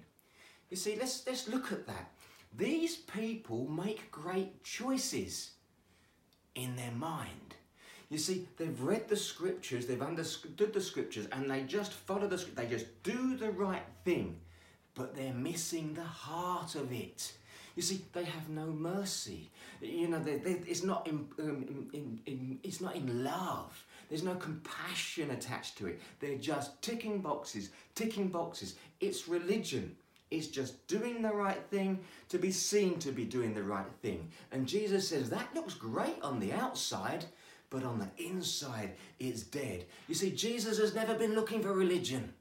You 0.69 0.77
see, 0.77 0.95
let's, 0.97 1.25
let's 1.25 1.47
look 1.47 1.71
at 1.71 1.87
that. 1.87 2.11
These 2.55 2.97
people 2.97 3.67
make 3.67 4.11
great 4.11 4.63
choices 4.63 5.51
in 6.53 6.75
their 6.75 6.91
mind. 6.91 7.55
You 8.09 8.17
see, 8.17 8.47
they've 8.57 8.81
read 8.81 9.09
the 9.09 9.17
scriptures, 9.17 9.87
they've 9.87 10.01
understood 10.01 10.71
the 10.73 10.81
scriptures, 10.81 11.27
and 11.31 11.49
they 11.49 11.63
just 11.63 11.91
follow 11.91 12.27
the 12.27 12.37
scriptures. 12.37 12.69
They 12.69 12.75
just 12.75 13.03
do 13.03 13.35
the 13.35 13.51
right 13.51 13.85
thing, 14.05 14.37
but 14.93 15.15
they're 15.15 15.33
missing 15.33 15.93
the 15.93 16.03
heart 16.03 16.75
of 16.75 16.93
it. 16.93 17.33
You 17.75 17.81
see, 17.81 18.01
they 18.13 18.23
have 18.23 18.49
no 18.49 18.67
mercy. 18.67 19.51
You 19.81 20.07
know, 20.07 20.19
they, 20.19 20.37
they, 20.37 20.51
it's 20.65 20.83
not 20.83 21.07
in, 21.07 21.27
um, 21.39 21.89
in, 21.93 22.19
in, 22.25 22.59
it's 22.63 22.79
not 22.79 22.95
in 22.95 23.23
love. 23.23 23.85
There's 24.09 24.23
no 24.23 24.35
compassion 24.35 25.31
attached 25.31 25.77
to 25.79 25.87
it. 25.87 25.99
They're 26.19 26.37
just 26.37 26.81
ticking 26.81 27.19
boxes, 27.19 27.71
ticking 27.93 28.29
boxes. 28.29 28.75
It's 29.01 29.27
religion. 29.27 29.95
It's 30.31 30.47
just 30.47 30.87
doing 30.87 31.21
the 31.21 31.33
right 31.33 31.61
thing 31.69 31.99
to 32.29 32.37
be 32.37 32.51
seen 32.51 32.97
to 32.99 33.11
be 33.11 33.25
doing 33.25 33.53
the 33.53 33.63
right 33.63 33.91
thing. 34.01 34.29
And 34.51 34.67
Jesus 34.67 35.09
says 35.09 35.29
that 35.29 35.53
looks 35.53 35.73
great 35.73 36.21
on 36.21 36.39
the 36.39 36.53
outside, 36.53 37.25
but 37.69 37.83
on 37.83 37.99
the 37.99 38.09
inside, 38.23 38.93
it's 39.19 39.43
dead. 39.43 39.85
You 40.07 40.15
see, 40.15 40.31
Jesus 40.31 40.77
has 40.79 40.95
never 40.95 41.13
been 41.13 41.35
looking 41.35 41.61
for 41.61 41.73
religion. 41.73 42.33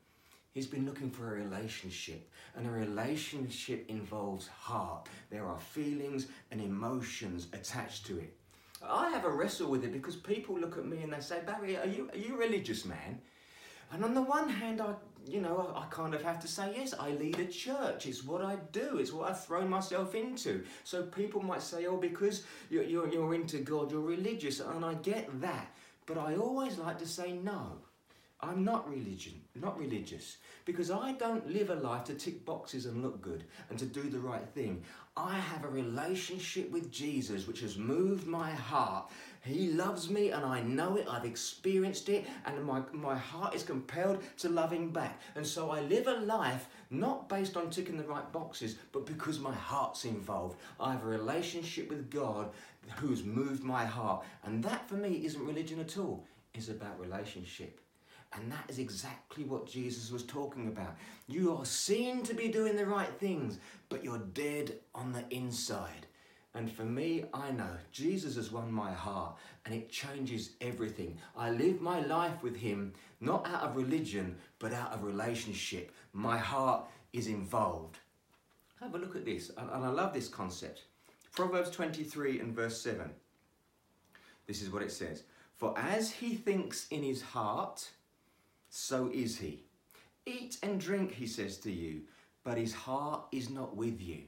He's 0.55 0.69
been 0.69 0.87
looking 0.87 1.11
for 1.11 1.27
a 1.27 1.41
relationship, 1.43 2.31
and 2.57 2.65
a 2.65 2.71
relationship 2.71 3.87
involves 3.89 4.47
heart. 4.47 5.09
There 5.29 5.45
are 5.45 5.59
feelings 5.59 6.29
and 6.53 6.61
emotions 6.61 7.49
attached 7.53 8.07
to 8.07 8.19
it. 8.21 8.33
I 8.89 9.11
have 9.11 9.25
a 9.25 9.31
wrestle 9.31 9.69
with 9.69 9.83
it 9.83 9.93
because 9.93 10.15
people 10.15 10.57
look 10.57 10.79
at 10.79 10.87
me 10.87 11.03
and 11.03 11.13
they 11.13 11.19
say, 11.19 11.41
Barry, 11.45 11.77
are 11.77 11.87
you, 11.87 12.09
are 12.13 12.17
you 12.17 12.37
a 12.37 12.39
religious 12.39 12.85
man? 12.85 13.21
And 13.91 14.05
on 14.05 14.15
the 14.15 14.23
one 14.23 14.49
hand, 14.49 14.81
I, 14.81 14.95
you 15.27 15.41
know, 15.41 15.73
I, 15.75 15.81
I, 15.81 15.87
kind 15.87 16.15
of 16.15 16.23
have 16.23 16.39
to 16.41 16.49
say, 16.49 16.73
yes, 16.77 16.95
I 16.99 17.11
lead 17.11 17.41
a 17.41 17.47
church. 17.47 18.07
It's 18.07 18.23
what 18.25 18.43
I 18.43 18.57
do. 18.71 18.99
It's 18.99 19.13
what 19.13 19.31
I've 19.31 19.45
thrown 19.45 19.69
myself 19.69 20.15
into. 20.15 20.63
So 20.85 21.03
people 21.03 21.43
might 21.43 21.63
say, 21.63 21.87
oh, 21.87 21.97
because 21.97 22.45
you're, 22.71 22.85
you're, 22.85 23.13
you're 23.13 23.35
into 23.35 23.59
God, 23.59 23.91
you're 23.91 24.01
religious. 24.01 24.61
And 24.61 24.85
I 24.85 24.95
get 24.95 25.41
that. 25.41 25.75
But 26.07 26.19
I 26.19 26.37
always 26.37 26.79
like 26.79 26.99
to 26.99 27.07
say 27.07 27.33
no. 27.33 27.79
I'm 28.45 28.63
not 28.63 28.89
religion, 28.89 29.41
not 29.55 29.79
religious, 29.79 30.37
because 30.67 30.91
I 30.91 31.13
don't 31.13 31.51
live 31.51 31.71
a 31.71 31.75
life 31.75 32.05
to 32.05 32.15
tick 32.15 32.45
boxes 32.45 32.85
and 32.85 33.03
look 33.03 33.23
good 33.23 33.45
and 33.71 33.79
to 33.79 33.87
do 33.87 34.03
the 34.03 34.19
right 34.19 34.47
thing. 34.55 34.83
I 35.17 35.39
have 35.39 35.65
a 35.65 35.69
relationship 35.69 36.71
with 36.71 36.93
Jesus 36.93 37.47
which 37.47 37.61
has 37.61 37.79
moved 37.79 38.27
my 38.27 38.51
heart. 38.51 39.11
He 39.45 39.71
loves 39.71 40.11
me 40.11 40.31
and 40.31 40.45
I 40.45 40.61
know 40.61 40.97
it, 40.97 41.07
I've 41.09 41.25
experienced 41.25 42.09
it, 42.09 42.27
and 42.45 42.63
my, 42.65 42.83
my 42.93 43.17
heart 43.17 43.55
is 43.55 43.63
compelled 43.63 44.23
to 44.39 44.49
love 44.49 44.73
him 44.73 44.91
back. 44.91 45.21
And 45.37 45.47
so 45.47 45.71
I 45.71 45.81
live 45.81 46.07
a 46.07 46.15
life 46.15 46.67
not 46.91 47.29
based 47.29 47.57
on 47.57 47.71
ticking 47.71 47.97
the 47.97 48.05
right 48.05 48.31
boxes, 48.31 48.77
but 48.93 49.07
because 49.07 49.39
my 49.39 49.55
heart's 49.55 50.05
involved. 50.05 50.59
I 50.79 50.93
have 50.93 51.05
a 51.05 51.09
relationship 51.09 51.89
with 51.89 52.11
God 52.11 52.51
who's 52.97 53.25
moved 53.25 53.63
my 53.63 53.87
heart. 53.87 54.25
And 54.45 54.63
that 54.65 54.87
for 54.89 54.97
me 54.97 55.25
isn't 55.25 55.47
religion 55.47 55.81
at 55.81 55.97
all, 55.97 56.27
it's 56.53 56.69
about 56.69 57.01
relationship. 57.01 57.81
And 58.35 58.51
that 58.51 58.65
is 58.69 58.79
exactly 58.79 59.45
what 59.45 59.67
Jesus 59.67 60.11
was 60.11 60.25
talking 60.25 60.69
about. 60.69 60.97
You 61.29 61.57
are 61.57 61.65
seen 61.65 62.23
to 62.25 62.35
be 62.35 62.49
doing 62.49 62.77
the 62.77 62.87
right 62.87 63.13
things, 63.21 63.59
but 63.89 64.03
you're 64.03 64.19
dead 64.19 64.79
on 64.95 65.13
the 65.13 65.25
inside. 65.31 66.07
And 66.55 66.71
for 66.71 66.85
me, 66.85 67.25
I 67.35 67.51
know 67.51 67.77
Jesus 67.91 68.37
has 68.37 68.53
won 68.53 68.71
my 68.71 68.93
heart 68.93 69.37
and 69.65 69.75
it 69.75 69.91
changes 69.91 70.51
everything. 70.61 71.19
I 71.37 71.51
live 71.51 71.81
my 71.81 72.01
life 72.01 72.43
with 72.43 72.57
Him 72.57 72.93
not 73.21 73.47
out 73.49 73.63
of 73.63 73.77
religion, 73.77 74.37
but 74.59 74.73
out 74.73 74.93
of 74.93 75.03
relationship. 75.03 75.93
My 76.13 76.39
heart 76.39 76.87
is 77.13 77.27
involved. 77.27 77.99
Have 78.81 78.95
a 78.95 78.99
look 78.99 79.17
at 79.17 79.25
this, 79.25 79.51
and 79.57 79.71
I 79.71 79.89
love 79.89 80.13
this 80.13 80.29
concept. 80.29 80.83
Proverbs 81.33 81.71
23 81.71 82.41
and 82.41 82.55
verse 82.55 82.81
7. 82.81 83.11
This 84.47 84.63
is 84.63 84.71
what 84.71 84.83
it 84.83 84.93
says 84.93 85.25
For 85.57 85.75
as 85.79 86.13
he 86.13 86.35
thinks 86.35 86.87
in 86.89 87.03
his 87.03 87.23
heart, 87.23 87.89
so 88.77 89.09
is 89.15 89.39
he. 89.39 89.63
Eat 90.27 90.59
and 90.65 90.81
drink, 90.81 91.13
he 91.13 91.29
says 91.29 91.59
to 91.59 91.71
you, 91.71 92.03
but 92.43 92.59
his 92.59 92.75
heart 92.75 93.23
is 93.31 93.49
not 93.49 93.77
with 93.77 94.01
you. 94.01 94.23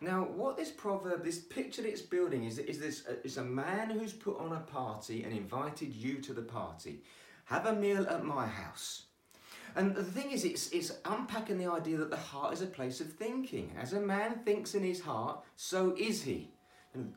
Now, 0.00 0.24
what 0.24 0.56
this 0.56 0.72
proverb, 0.72 1.24
this 1.24 1.38
picture 1.38 1.82
that 1.82 1.88
it's 1.88 2.02
building 2.02 2.44
is, 2.44 2.58
is 2.58 2.80
this 2.80 3.04
uh, 3.08 3.14
is 3.22 3.36
a 3.36 3.44
man 3.44 3.90
who's 3.90 4.12
put 4.12 4.36
on 4.40 4.52
a 4.52 4.60
party 4.60 5.22
and 5.22 5.32
invited 5.32 5.94
you 5.94 6.16
to 6.22 6.32
the 6.32 6.42
party. 6.42 7.04
Have 7.44 7.66
a 7.66 7.72
meal 7.72 8.04
at 8.08 8.24
my 8.24 8.48
house. 8.48 9.04
And 9.76 9.94
the 9.94 10.02
thing 10.02 10.32
is, 10.32 10.44
it's, 10.44 10.70
it's 10.70 10.92
unpacking 11.04 11.58
the 11.58 11.70
idea 11.70 11.98
that 11.98 12.10
the 12.10 12.16
heart 12.16 12.54
is 12.54 12.62
a 12.62 12.66
place 12.66 13.00
of 13.00 13.12
thinking. 13.12 13.70
As 13.80 13.92
a 13.92 14.00
man 14.00 14.40
thinks 14.44 14.74
in 14.74 14.82
his 14.82 15.00
heart, 15.00 15.44
so 15.54 15.94
is 15.96 16.22
he. 16.22 16.50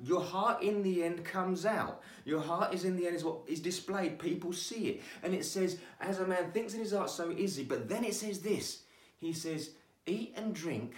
Your 0.04 0.22
heart 0.22 0.64
in 0.64 0.84
the 0.84 1.04
end 1.04 1.24
comes 1.24 1.66
out. 1.66 2.02
Your 2.26 2.42
heart 2.42 2.74
is 2.74 2.86
in 2.86 2.96
the 2.96 3.08
end 3.08 3.16
is 3.16 3.24
what 3.24 3.40
is 3.48 3.60
displayed. 3.60 4.20
People 4.20 4.54
see 4.54 4.88
it. 4.90 5.02
And 5.24 5.34
it 5.34 5.46
says, 5.46 5.78
as 6.00 6.20
a 6.20 6.28
man 6.28 6.52
thinks 6.52 6.74
in 6.74 6.80
his 6.80 6.94
heart, 6.94 7.10
so 7.10 7.30
is 7.30 7.56
he. 7.56 7.64
But 7.64 7.90
then 7.90 8.04
it 8.04 8.16
says 8.16 8.40
this. 8.40 8.84
He 9.18 9.34
says, 9.34 9.72
eat 10.06 10.34
and 10.36 10.54
drink, 10.54 10.94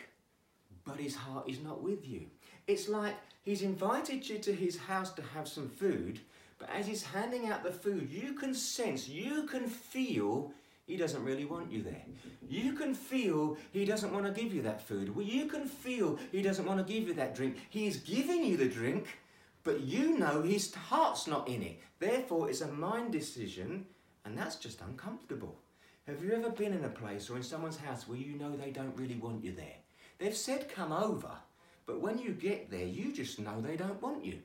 but 0.86 0.98
his 0.98 1.16
heart 1.16 1.50
is 1.50 1.62
not 1.62 1.82
with 1.84 2.08
you. 2.08 2.28
It's 2.68 2.88
like 2.88 3.16
he's 3.44 3.62
invited 3.62 4.28
you 4.28 4.40
to 4.40 4.54
his 4.54 4.78
house 4.78 5.12
to 5.13 5.22
have 5.34 5.48
some 5.48 5.70
food, 5.70 6.20
but 6.58 6.70
as 6.70 6.88
he's 6.88 7.04
handing 7.04 7.50
out 7.50 7.63
the 7.63 7.72
food, 7.72 8.10
you 8.10 8.34
can 8.34 8.54
sense, 8.54 9.10
you 9.10 9.44
can 9.44 9.68
feel 9.68 10.54
he 10.86 10.98
doesn't 10.98 11.24
really 11.24 11.46
want 11.46 11.72
you 11.72 11.82
there. 11.82 12.04
You 12.48 12.74
can 12.74 12.94
feel 12.94 13.58
he 13.72 13.86
doesn't 13.86 14.13
want 14.13 14.25
to 14.25 14.42
give 14.42 14.54
you 14.54 14.62
that 14.63 14.86
food. 14.86 15.13
You 15.18 15.46
can 15.46 15.66
feel 15.66 16.20
he 16.32 16.42
doesn't 16.42 16.66
want 16.66 16.86
to 16.86 16.94
give 16.94 17.08
you 17.08 17.13
that 17.13 17.36
drink. 17.36 17.58
He's 17.70 17.98
giving 17.98 18.44
you 18.44 18.58
the 18.58 18.68
drink, 18.68 19.08
but 19.63 19.82
you 19.82 20.18
know 20.18 20.42
his 20.42 20.74
heart's 20.74 21.25
not 21.28 21.48
in 21.48 21.63
it. 21.63 21.80
Therefore, 22.00 22.50
it's 22.50 22.62
a 22.62 22.68
mind 22.68 23.13
decision, 23.13 23.86
and 24.25 24.38
that's 24.38 24.58
just 24.58 24.82
uncomfortable. 24.82 25.58
Have 26.06 26.22
you 26.22 26.34
ever 26.34 26.50
been 26.50 26.74
in 26.74 26.84
a 26.84 26.90
place 26.90 27.30
or 27.30 27.38
in 27.38 27.44
someone's 27.44 27.78
house 27.78 28.08
where 28.08 28.18
you 28.18 28.38
know 28.38 28.56
they 28.56 28.72
don't 28.72 28.98
really 28.98 29.16
want 29.16 29.44
you 29.44 29.54
there? 29.54 29.78
They've 30.20 30.36
said 30.36 30.70
come 30.70 30.92
over, 30.92 31.32
but 31.86 32.02
when 32.02 32.20
you 32.20 32.32
get 32.32 32.70
there, 32.70 32.86
you 32.86 33.13
just 33.13 33.40
know 33.40 33.62
they 33.62 33.78
don't 33.78 34.02
want 34.02 34.25
you. 34.25 34.40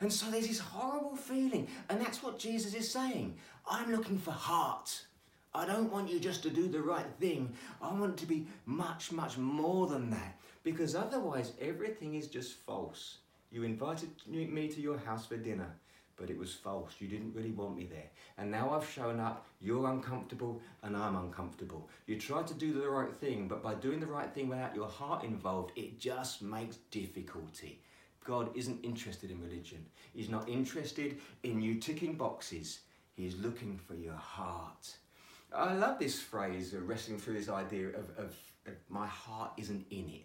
And 0.00 0.12
so 0.12 0.30
there's 0.30 0.46
this 0.46 0.60
horrible 0.60 1.16
feeling, 1.16 1.66
and 1.88 2.00
that's 2.00 2.22
what 2.22 2.38
Jesus 2.38 2.74
is 2.74 2.90
saying. 2.90 3.36
I'm 3.68 3.90
looking 3.90 4.18
for 4.18 4.30
heart. 4.30 5.06
I 5.54 5.66
don't 5.66 5.92
want 5.92 6.10
you 6.10 6.18
just 6.18 6.42
to 6.44 6.50
do 6.50 6.66
the 6.66 6.80
right 6.80 7.06
thing. 7.20 7.52
I 7.82 7.92
want 7.92 8.16
to 8.18 8.26
be 8.26 8.46
much, 8.64 9.12
much 9.12 9.36
more 9.36 9.86
than 9.86 10.08
that. 10.10 10.38
Because 10.64 10.94
otherwise, 10.94 11.52
everything 11.60 12.14
is 12.14 12.28
just 12.28 12.54
false. 12.54 13.18
You 13.50 13.64
invited 13.64 14.08
me 14.26 14.68
to 14.68 14.80
your 14.80 14.96
house 14.96 15.26
for 15.26 15.36
dinner, 15.36 15.76
but 16.16 16.30
it 16.30 16.38
was 16.38 16.54
false. 16.54 16.94
You 17.00 17.08
didn't 17.08 17.34
really 17.34 17.50
want 17.50 17.76
me 17.76 17.84
there. 17.84 18.08
And 18.38 18.50
now 18.50 18.70
I've 18.70 18.88
shown 18.88 19.20
up, 19.20 19.46
you're 19.60 19.90
uncomfortable, 19.90 20.62
and 20.82 20.96
I'm 20.96 21.16
uncomfortable. 21.16 21.90
You 22.06 22.18
tried 22.18 22.46
to 22.46 22.54
do 22.54 22.72
the 22.72 22.88
right 22.88 23.14
thing, 23.14 23.46
but 23.46 23.62
by 23.62 23.74
doing 23.74 24.00
the 24.00 24.06
right 24.06 24.32
thing 24.32 24.48
without 24.48 24.74
your 24.74 24.88
heart 24.88 25.22
involved, 25.22 25.72
it 25.76 25.98
just 25.98 26.40
makes 26.40 26.76
difficulty. 26.90 27.82
God 28.24 28.56
isn't 28.56 28.82
interested 28.82 29.30
in 29.30 29.42
religion. 29.42 29.84
He's 30.14 30.30
not 30.30 30.48
interested 30.48 31.18
in 31.42 31.60
you 31.60 31.74
ticking 31.74 32.14
boxes. 32.14 32.80
He's 33.14 33.36
looking 33.36 33.78
for 33.86 33.94
your 33.94 34.14
heart. 34.14 34.96
I 35.54 35.74
love 35.74 35.98
this 35.98 36.20
phrase, 36.20 36.74
uh, 36.74 36.80
wrestling 36.80 37.18
through 37.18 37.34
this 37.34 37.48
idea 37.48 37.88
of, 37.88 38.10
of, 38.18 38.36
of 38.66 38.74
my 38.88 39.06
heart 39.06 39.52
isn't 39.56 39.84
in 39.90 40.08
it. 40.08 40.24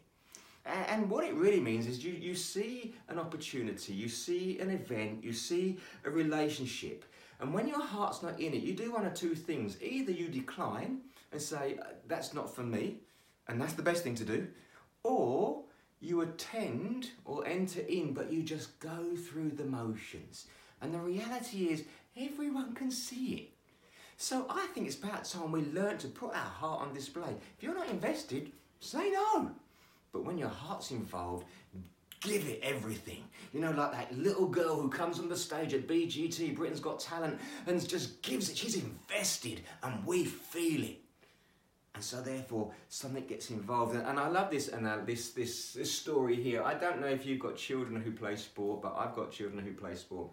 And 0.65 1.09
what 1.09 1.23
it 1.23 1.33
really 1.33 1.61
means 1.61 1.87
is 1.87 2.03
you, 2.03 2.11
you 2.11 2.35
see 2.35 2.93
an 3.07 3.17
opportunity, 3.19 3.93
you 3.93 4.09
see 4.09 4.59
an 4.59 4.69
event, 4.69 5.23
you 5.23 5.31
see 5.31 5.77
a 6.03 6.09
relationship. 6.09 7.05
And 7.39 7.53
when 7.53 7.69
your 7.69 7.81
heart's 7.81 8.21
not 8.21 8.37
in 8.39 8.53
it, 8.53 8.63
you 8.63 8.73
do 8.73 8.91
one 8.91 9.05
of 9.05 9.13
two 9.13 9.33
things. 9.33 9.81
Either 9.81 10.11
you 10.11 10.27
decline 10.27 10.99
and 11.31 11.41
say, 11.41 11.77
uh, 11.81 11.85
that's 12.07 12.33
not 12.33 12.53
for 12.53 12.63
me, 12.63 12.97
and 13.47 13.61
that's 13.61 13.73
the 13.73 13.81
best 13.81 14.03
thing 14.03 14.15
to 14.15 14.25
do, 14.25 14.47
or 15.03 15.63
you 16.01 16.21
attend 16.21 17.11
or 17.23 17.47
enter 17.47 17.81
in, 17.81 18.13
but 18.13 18.31
you 18.31 18.43
just 18.43 18.77
go 18.79 19.15
through 19.15 19.51
the 19.51 19.63
motions. 19.63 20.47
And 20.81 20.93
the 20.93 20.99
reality 20.99 21.67
is, 21.67 21.85
everyone 22.17 22.73
can 22.73 22.91
see 22.91 23.33
it. 23.35 23.56
So 24.17 24.47
I 24.49 24.65
think 24.73 24.87
it's 24.87 24.97
about 24.97 25.25
time 25.25 25.51
we 25.51 25.61
learn 25.61 25.99
to 25.99 26.07
put 26.07 26.31
our 26.31 26.49
heart 26.59 26.81
on 26.81 26.93
display. 26.93 27.35
If 27.55 27.63
you're 27.63 27.75
not 27.75 27.87
invested, 27.87 28.51
say 28.79 29.11
no. 29.11 29.51
But 30.11 30.25
when 30.25 30.39
your 30.39 30.49
heart's 30.49 30.89
involved, 30.89 31.45
give 32.21 32.47
it 32.47 32.59
everything. 32.63 33.23
You 33.53 33.59
know, 33.59 33.71
like 33.71 33.91
that 33.91 34.17
little 34.17 34.47
girl 34.47 34.81
who 34.81 34.89
comes 34.89 35.19
on 35.19 35.29
the 35.29 35.37
stage 35.37 35.75
at 35.75 35.87
BGT, 35.87 36.55
Britain's 36.55 36.79
Got 36.79 36.99
Talent, 36.99 37.39
and 37.67 37.87
just 37.87 38.23
gives 38.23 38.49
it. 38.49 38.57
She's 38.57 38.75
invested, 38.75 39.61
and 39.83 40.03
we 40.03 40.25
feel 40.25 40.83
it. 40.83 40.99
And 41.93 42.03
so, 42.03 42.19
therefore, 42.19 42.71
something 42.89 43.25
gets 43.25 43.51
involved. 43.51 43.95
And 43.95 44.19
I 44.19 44.27
love 44.29 44.49
this 44.49 44.67
and 44.67 44.87
uh, 44.87 44.97
this, 45.05 45.29
this 45.29 45.73
this 45.73 45.91
story 45.91 46.41
here. 46.41 46.63
I 46.63 46.73
don't 46.73 46.99
know 47.01 47.07
if 47.07 47.23
you've 47.23 47.39
got 47.39 47.55
children 47.55 48.01
who 48.01 48.11
play 48.11 48.35
sport, 48.35 48.81
but 48.81 48.95
I've 48.97 49.15
got 49.15 49.31
children 49.31 49.63
who 49.63 49.73
play 49.73 49.93
sport. 49.93 50.29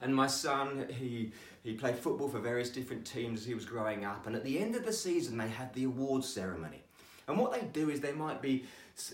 And 0.00 0.14
my 0.14 0.26
son, 0.26 0.86
he 0.88 1.32
he 1.62 1.74
played 1.74 1.96
football 1.96 2.28
for 2.28 2.38
various 2.38 2.70
different 2.70 3.04
teams 3.04 3.40
as 3.40 3.46
he 3.46 3.54
was 3.54 3.66
growing 3.66 4.04
up. 4.04 4.26
And 4.26 4.34
at 4.34 4.44
the 4.44 4.58
end 4.58 4.74
of 4.74 4.86
the 4.86 4.92
season, 4.92 5.36
they 5.36 5.48
had 5.48 5.74
the 5.74 5.84
awards 5.84 6.26
ceremony. 6.26 6.82
And 7.28 7.38
what 7.38 7.52
they 7.52 7.66
do 7.72 7.90
is 7.90 8.00
there 8.00 8.14
might 8.14 8.40
be 8.42 8.64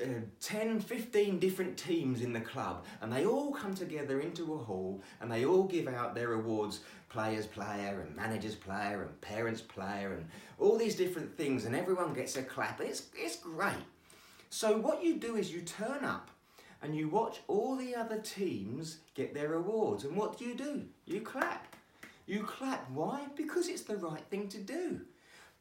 uh, 0.02 0.06
10, 0.40 0.80
15 0.80 1.38
different 1.38 1.76
teams 1.76 2.22
in 2.22 2.32
the 2.32 2.40
club, 2.40 2.84
and 3.00 3.12
they 3.12 3.26
all 3.26 3.52
come 3.52 3.74
together 3.74 4.20
into 4.20 4.54
a 4.54 4.58
hall 4.58 5.02
and 5.20 5.30
they 5.30 5.44
all 5.44 5.64
give 5.64 5.86
out 5.86 6.14
their 6.14 6.32
awards 6.32 6.80
players 7.08 7.46
player 7.46 8.04
and 8.04 8.16
managers 8.16 8.54
player 8.54 9.02
and 9.02 9.20
parents 9.20 9.60
player 9.60 10.14
and 10.14 10.26
all 10.58 10.76
these 10.76 10.96
different 10.96 11.36
things, 11.36 11.66
and 11.66 11.76
everyone 11.76 12.14
gets 12.14 12.36
a 12.36 12.42
clap. 12.42 12.80
It's, 12.80 13.04
it's 13.14 13.36
great. 13.36 13.74
So, 14.50 14.78
what 14.78 15.04
you 15.04 15.16
do 15.16 15.36
is 15.36 15.52
you 15.52 15.60
turn 15.60 16.04
up 16.04 16.30
and 16.82 16.94
you 16.94 17.08
watch 17.08 17.40
all 17.48 17.76
the 17.76 17.94
other 17.94 18.18
teams 18.18 18.98
get 19.14 19.34
their 19.34 19.54
awards, 19.54 20.04
and 20.04 20.16
what 20.16 20.38
do 20.38 20.44
you 20.44 20.54
do? 20.54 20.84
You 21.06 21.20
clap. 21.20 21.74
You 22.26 22.42
clap. 22.42 22.90
Why? 22.90 23.26
Because 23.36 23.68
it's 23.68 23.82
the 23.82 23.96
right 23.96 24.24
thing 24.30 24.48
to 24.48 24.58
do. 24.58 25.00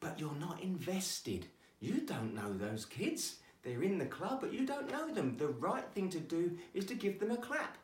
But 0.00 0.18
you're 0.18 0.34
not 0.40 0.62
invested. 0.62 1.46
You 1.80 2.00
don't 2.00 2.34
know 2.34 2.52
those 2.52 2.84
kids. 2.84 3.36
They're 3.62 3.82
in 3.82 3.98
the 3.98 4.06
club, 4.06 4.40
but 4.40 4.52
you 4.52 4.66
don't 4.66 4.90
know 4.90 5.12
them. 5.12 5.36
The 5.36 5.48
right 5.48 5.84
thing 5.94 6.08
to 6.10 6.20
do 6.20 6.56
is 6.74 6.84
to 6.86 6.94
give 6.94 7.18
them 7.18 7.30
a 7.30 7.36
clap. 7.36 7.76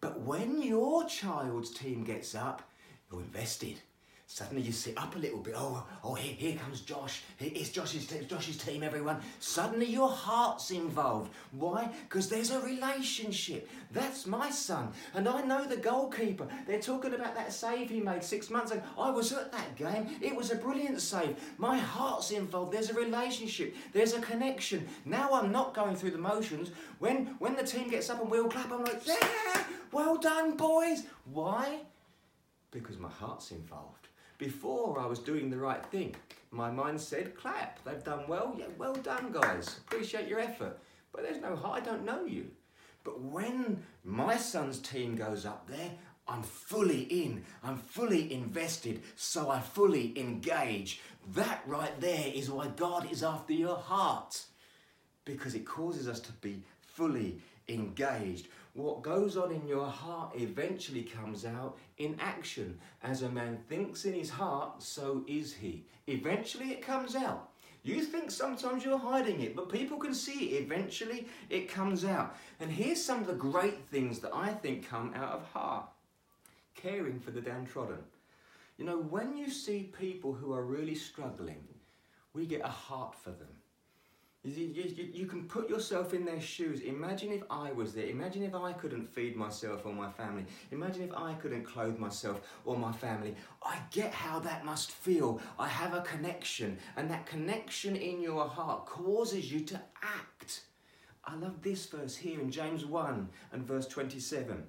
But 0.00 0.20
when 0.20 0.62
your 0.62 1.04
child's 1.06 1.70
team 1.70 2.04
gets 2.04 2.34
up, 2.34 2.62
you're 3.10 3.20
invested. 3.20 3.80
Suddenly 4.30 4.62
you 4.62 4.72
sit 4.72 4.98
up 4.98 5.16
a 5.16 5.18
little 5.18 5.38
bit. 5.38 5.54
Oh, 5.56 5.82
oh, 6.04 6.12
here, 6.12 6.34
here 6.34 6.58
comes 6.58 6.82
Josh. 6.82 7.22
It's 7.40 7.70
Josh's 7.70 8.06
team, 8.06 8.26
Josh's 8.28 8.58
team, 8.58 8.82
everyone. 8.82 9.22
Suddenly 9.40 9.86
your 9.86 10.10
heart's 10.10 10.70
involved. 10.70 11.32
Why? 11.52 11.90
Because 12.02 12.28
there's 12.28 12.50
a 12.50 12.60
relationship. 12.60 13.70
That's 13.90 14.26
my 14.26 14.50
son. 14.50 14.92
And 15.14 15.26
I 15.26 15.40
know 15.40 15.64
the 15.64 15.78
goalkeeper. 15.78 16.46
They're 16.66 16.78
talking 16.78 17.14
about 17.14 17.34
that 17.36 17.54
save 17.54 17.88
he 17.88 18.00
made 18.00 18.22
six 18.22 18.50
months 18.50 18.70
ago. 18.70 18.82
I 18.98 19.10
was 19.10 19.32
at 19.32 19.50
that 19.50 19.76
game. 19.76 20.08
It 20.20 20.36
was 20.36 20.52
a 20.52 20.56
brilliant 20.56 21.00
save. 21.00 21.34
My 21.56 21.78
heart's 21.78 22.30
involved. 22.30 22.72
There's 22.72 22.90
a 22.90 22.94
relationship. 22.94 23.74
There's 23.94 24.12
a 24.12 24.20
connection. 24.20 24.86
Now 25.06 25.30
I'm 25.32 25.50
not 25.50 25.72
going 25.72 25.96
through 25.96 26.10
the 26.10 26.18
motions. 26.18 26.70
When 26.98 27.34
when 27.38 27.56
the 27.56 27.64
team 27.64 27.88
gets 27.88 28.10
up 28.10 28.20
and 28.20 28.30
we 28.30 28.40
all 28.40 28.50
clap, 28.50 28.70
I'm 28.70 28.84
like, 28.84 29.06
yeah, 29.06 29.64
well 29.90 30.18
done, 30.18 30.54
boys. 30.54 31.04
Why? 31.32 31.78
Because 32.70 32.98
my 32.98 33.08
heart's 33.08 33.52
involved. 33.52 34.07
Before 34.38 35.00
I 35.00 35.06
was 35.06 35.18
doing 35.18 35.50
the 35.50 35.58
right 35.58 35.84
thing. 35.86 36.14
My 36.50 36.70
mind 36.70 37.00
said, 37.00 37.36
clap, 37.36 37.84
they've 37.84 38.04
done 38.04 38.24
well. 38.28 38.54
Yeah, 38.56 38.66
well 38.78 38.94
done, 38.94 39.32
guys. 39.32 39.80
Appreciate 39.86 40.28
your 40.28 40.38
effort. 40.38 40.78
But 41.12 41.22
there's 41.24 41.42
no, 41.42 41.56
heart, 41.56 41.82
I 41.82 41.84
don't 41.84 42.04
know 42.04 42.24
you. 42.24 42.46
But 43.04 43.20
when 43.20 43.82
my 44.04 44.36
son's 44.36 44.78
team 44.78 45.16
goes 45.16 45.44
up 45.44 45.68
there, 45.68 45.90
I'm 46.28 46.42
fully 46.42 47.02
in, 47.02 47.42
I'm 47.64 47.78
fully 47.78 48.32
invested, 48.32 49.02
so 49.16 49.50
I 49.50 49.60
fully 49.60 50.18
engage. 50.18 51.00
That 51.34 51.62
right 51.66 51.98
there 52.00 52.30
is 52.32 52.50
why 52.50 52.68
God 52.68 53.10
is 53.10 53.22
after 53.22 53.52
your 53.52 53.76
heart. 53.76 54.42
Because 55.24 55.54
it 55.54 55.66
causes 55.66 56.06
us 56.06 56.20
to 56.20 56.32
be 56.32 56.62
fully 56.80 57.40
engaged 57.68 58.48
what 58.78 59.02
goes 59.02 59.36
on 59.36 59.50
in 59.50 59.66
your 59.66 59.86
heart 59.86 60.32
eventually 60.36 61.02
comes 61.02 61.44
out 61.44 61.76
in 61.98 62.16
action. 62.20 62.78
As 63.02 63.22
a 63.22 63.28
man 63.28 63.58
thinks 63.68 64.04
in 64.04 64.14
his 64.14 64.30
heart, 64.30 64.82
so 64.82 65.24
is 65.26 65.54
he. 65.54 65.84
Eventually 66.06 66.70
it 66.70 66.82
comes 66.82 67.14
out. 67.14 67.50
You 67.82 68.02
think 68.02 68.30
sometimes 68.30 68.84
you're 68.84 68.98
hiding 68.98 69.40
it, 69.40 69.54
but 69.54 69.70
people 69.70 69.98
can 69.98 70.14
see 70.14 70.50
it. 70.50 70.64
Eventually 70.64 71.28
it 71.48 71.68
comes 71.68 72.04
out. 72.04 72.36
And 72.60 72.70
here's 72.70 73.02
some 73.02 73.20
of 73.20 73.26
the 73.26 73.34
great 73.34 73.86
things 73.90 74.18
that 74.20 74.34
I 74.34 74.48
think 74.48 74.88
come 74.88 75.12
out 75.14 75.32
of 75.32 75.44
heart 75.52 75.86
caring 76.74 77.18
for 77.18 77.30
the 77.30 77.40
downtrodden. 77.40 77.98
You 78.76 78.84
know, 78.84 78.98
when 78.98 79.36
you 79.36 79.50
see 79.50 79.92
people 79.98 80.32
who 80.32 80.52
are 80.52 80.64
really 80.64 80.94
struggling, 80.94 81.62
we 82.32 82.46
get 82.46 82.60
a 82.64 82.68
heart 82.68 83.14
for 83.14 83.30
them. 83.30 83.48
You, 84.56 84.64
you, 84.64 85.08
you, 85.12 85.26
can 85.26 85.44
put 85.44 85.68
yourself 85.68 86.14
in 86.14 86.24
their 86.24 86.40
shoes. 86.40 86.80
Imagine 86.80 87.32
if 87.32 87.42
I 87.50 87.70
was 87.72 87.92
there. 87.92 88.06
Imagine 88.06 88.44
if 88.44 88.54
I 88.54 88.72
couldn't 88.72 89.06
feed 89.06 89.36
myself 89.36 89.84
or 89.84 89.92
my 89.92 90.10
family. 90.10 90.46
Imagine 90.70 91.02
if 91.02 91.14
I 91.14 91.34
couldn't 91.34 91.64
clothe 91.64 91.98
myself 91.98 92.40
or 92.64 92.76
my 92.76 92.92
family. 92.92 93.34
I 93.62 93.78
get 93.90 94.12
how 94.12 94.38
that 94.40 94.64
must 94.64 94.90
feel. 94.90 95.40
I 95.58 95.68
have 95.68 95.92
a 95.92 96.00
connection, 96.00 96.78
and 96.96 97.10
that 97.10 97.26
connection 97.26 97.94
in 97.94 98.22
your 98.22 98.48
heart 98.48 98.86
causes 98.86 99.52
you 99.52 99.60
to 99.66 99.80
act. 100.02 100.62
I 101.24 101.34
love 101.34 101.60
this 101.60 101.84
verse 101.86 102.16
here 102.16 102.40
in 102.40 102.50
James 102.50 102.86
1 102.86 103.28
and 103.52 103.62
verse 103.66 103.86
27. 103.86 104.64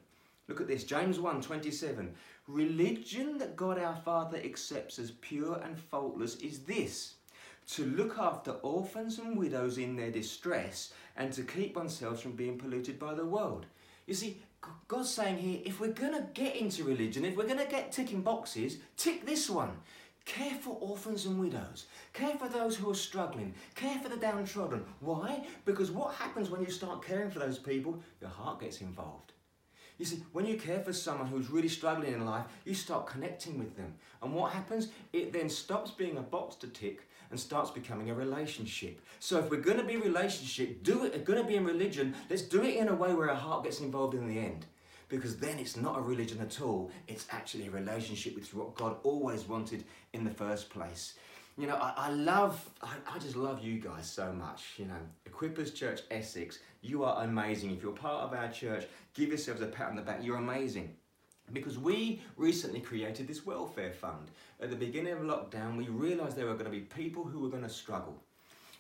Look 0.50 0.60
at 0.60 0.68
this 0.68 0.84
James 0.84 1.20
1 1.20 1.42
27. 1.42 2.14
Religion 2.48 3.38
that 3.38 3.56
God 3.56 3.80
our 3.80 3.96
Father 3.96 4.40
accepts 4.44 5.00
as 5.00 5.12
pure 5.12 5.62
and 5.64 5.80
faultless 5.80 6.36
is 6.38 6.60
this 6.60 7.16
to 7.74 7.86
look 7.86 8.18
after 8.18 8.52
orphans 8.64 9.20
and 9.20 9.38
widows 9.38 9.78
in 9.78 9.96
their 9.96 10.12
distress, 10.12 10.94
and 11.16 11.32
to 11.34 11.44
keep 11.44 11.76
oneself 11.76 12.22
from 12.22 12.32
being 12.32 12.58
polluted 12.58 12.98
by 12.98 13.14
the 13.14 13.26
world. 13.26 13.66
You 14.08 14.14
see, 14.14 14.42
God's 14.88 15.10
saying 15.10 15.38
here 15.38 15.60
if 15.66 15.80
we're 15.80 15.92
going 15.92 16.14
to 16.14 16.28
get 16.34 16.56
into 16.56 16.84
religion, 16.84 17.26
if 17.26 17.36
we're 17.36 17.46
going 17.46 17.60
to 17.60 17.66
get 17.66 17.92
ticking 17.92 18.22
boxes, 18.22 18.78
tick 18.98 19.26
this 19.26 19.50
one. 19.50 19.72
Care 20.26 20.56
for 20.56 20.78
orphans 20.80 21.26
and 21.26 21.40
widows. 21.40 21.86
Care 22.14 22.36
for 22.38 22.48
those 22.48 22.76
who 22.76 22.92
are 22.92 22.96
struggling. 22.96 23.54
Care 23.74 23.98
for 24.00 24.10
the 24.10 24.18
downtrodden. 24.18 24.84
Why? 25.00 25.44
Because 25.66 25.90
what 25.92 26.14
happens 26.14 26.50
when 26.50 26.62
you 26.62 26.70
start 26.70 27.04
caring 27.04 27.32
for 27.32 27.40
those 27.40 27.58
people? 27.58 28.00
Your 28.22 28.30
heart 28.30 28.60
gets 28.60 28.82
involved. 28.82 29.32
You 29.98 30.06
see, 30.06 30.24
when 30.32 30.46
you 30.46 30.56
care 30.58 30.80
for 30.80 30.94
someone 30.94 31.28
who's 31.28 31.50
really 31.50 31.68
struggling 31.68 32.14
in 32.14 32.26
life, 32.26 32.46
you 32.64 32.74
start 32.74 33.08
connecting 33.08 33.58
with 33.58 33.76
them. 33.76 33.94
And 34.22 34.34
what 34.34 34.54
happens? 34.54 34.90
It 35.14 35.34
then 35.34 35.50
stops 35.50 35.92
being 35.92 36.18
a 36.18 36.22
box 36.22 36.56
to 36.58 36.68
tick 36.68 37.09
and 37.32 37.40
starts 37.40 37.72
becoming 37.72 38.10
a 38.10 38.14
relationship. 38.14 39.02
So 39.20 39.40
if 39.40 39.50
we're 39.50 39.62
going 39.62 39.78
to 39.78 39.84
be 39.84 39.98
relationship, 39.98 40.84
do 40.84 41.06
it. 41.06 41.26
Going 41.26 41.42
to 41.42 41.48
be 41.48 41.56
in 41.56 41.66
religion. 41.66 42.16
Let's 42.30 42.42
do 42.42 42.64
it 42.64 42.76
in 42.76 42.88
a 42.88 42.96
way 42.96 43.14
where 43.14 43.30
our 43.30 43.36
heart 43.36 43.64
gets 43.64 43.80
involved 43.82 44.16
in 44.16 44.28
the 44.28 44.40
end, 44.40 44.66
because 45.10 45.38
then 45.38 45.60
it's 45.60 45.78
not 45.78 45.98
a 45.98 46.02
religion 46.02 46.40
at 46.42 46.62
all. 46.62 46.92
It's 47.08 47.28
actually 47.32 47.68
a 47.68 47.72
relationship 47.72 48.36
with 48.36 48.54
what 48.54 48.76
God 48.76 48.98
always 49.04 49.48
wanted 49.48 49.84
in 50.14 50.24
the 50.24 50.32
first 50.32 50.70
place. 50.70 51.14
You 51.58 51.68
know, 51.68 51.76
I, 51.76 51.94
I 51.98 52.10
love, 52.12 52.70
I, 52.82 52.94
I 53.14 53.20
just 53.20 53.36
love 53.36 53.62
you 53.62 53.80
guys 53.80 54.10
so 54.10 54.32
much. 54.32 54.76
You 54.78 54.86
know, 54.86 55.02
Equippers 55.30 55.76
Church 55.76 56.02
Essex, 56.10 56.60
you 56.82 57.04
are 57.04 57.24
amazing. 57.26 57.72
If 57.72 57.84
you're 57.84 57.92
part 57.92 58.24
of 58.24 58.34
our 58.34 58.50
church, 58.50 58.86
give 59.14 59.30
yourselves 59.30 59.62
a 59.62 59.68
pat 59.68 59.90
on 59.90 59.98
the 59.98 60.02
back. 60.02 60.24
You're 60.24 60.38
amazing 60.38 60.96
because 61.54 61.78
we 61.78 62.22
recently 62.38 62.80
created 62.80 63.28
this 63.28 63.46
welfare 63.46 63.92
fund. 63.92 64.32
At 64.62 64.70
the 64.70 64.76
beginning 64.76 65.14
of 65.14 65.20
lockdown, 65.20 65.78
we 65.78 65.88
realised 65.88 66.36
there 66.36 66.46
were 66.46 66.54
going 66.54 66.66
to 66.66 66.72
be 66.72 66.82
people 66.82 67.24
who 67.24 67.40
were 67.40 67.50
going 67.50 67.64
to 67.64 67.70
struggle. 67.70 68.16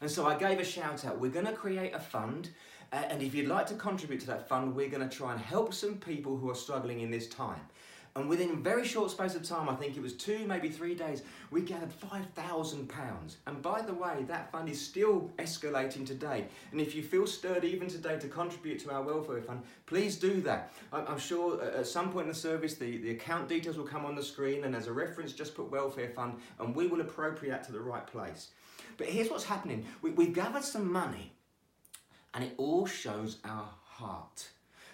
And 0.01 0.09
so 0.09 0.25
I 0.25 0.37
gave 0.37 0.59
a 0.59 0.63
shout 0.63 1.05
out. 1.05 1.19
We're 1.19 1.31
going 1.31 1.45
to 1.45 1.53
create 1.53 1.93
a 1.93 1.99
fund, 1.99 2.49
and 2.91 3.21
if 3.21 3.35
you'd 3.35 3.47
like 3.47 3.67
to 3.67 3.75
contribute 3.75 4.21
to 4.21 4.27
that 4.27 4.47
fund, 4.47 4.75
we're 4.75 4.89
going 4.89 5.07
to 5.07 5.15
try 5.15 5.33
and 5.33 5.41
help 5.41 5.73
some 5.73 5.95
people 5.95 6.37
who 6.37 6.49
are 6.49 6.55
struggling 6.55 7.01
in 7.01 7.11
this 7.11 7.27
time. 7.27 7.61
And 8.15 8.27
within 8.27 8.51
a 8.51 8.55
very 8.55 8.85
short 8.85 9.11
space 9.11 9.35
of 9.35 9.43
time, 9.43 9.69
I 9.69 9.75
think 9.75 9.95
it 9.95 10.01
was 10.01 10.13
two, 10.13 10.45
maybe 10.47 10.69
three 10.69 10.95
days, 10.95 11.21
we 11.51 11.61
gathered 11.61 11.91
£5,000. 11.91 13.35
And 13.45 13.61
by 13.61 13.81
the 13.81 13.93
way, 13.93 14.25
that 14.27 14.51
fund 14.51 14.67
is 14.67 14.81
still 14.81 15.31
escalating 15.37 16.05
today. 16.05 16.47
And 16.71 16.81
if 16.81 16.95
you 16.95 17.03
feel 17.03 17.27
stirred 17.27 17.63
even 17.63 17.87
today 17.87 18.17
to 18.19 18.27
contribute 18.27 18.79
to 18.79 18.91
our 18.91 19.03
welfare 19.03 19.41
fund, 19.41 19.61
please 19.85 20.17
do 20.17 20.41
that. 20.41 20.73
I'm 20.91 21.19
sure 21.19 21.61
uh, 21.61 21.79
at 21.79 21.87
some 21.87 22.11
point 22.11 22.23
in 22.23 22.29
the 22.29 22.39
service, 22.39 22.75
the, 22.75 22.97
the 22.97 23.11
account 23.11 23.47
details 23.47 23.77
will 23.77 23.85
come 23.85 24.05
on 24.05 24.15
the 24.15 24.23
screen. 24.23 24.63
And 24.63 24.75
as 24.75 24.87
a 24.87 24.93
reference, 24.93 25.33
just 25.33 25.55
put 25.55 25.71
welfare 25.71 26.09
fund 26.09 26.35
and 26.59 26.75
we 26.75 26.87
will 26.87 27.01
appropriate 27.01 27.63
to 27.65 27.71
the 27.71 27.79
right 27.79 28.05
place. 28.05 28.49
But 28.97 29.07
here's 29.07 29.29
what's 29.29 29.45
happening 29.45 29.85
we, 30.01 30.11
we've 30.11 30.33
gathered 30.33 30.63
some 30.63 30.91
money 30.91 31.33
and 32.33 32.43
it 32.43 32.53
all 32.57 32.85
shows 32.85 33.37
our 33.45 33.69
heart. 33.83 34.49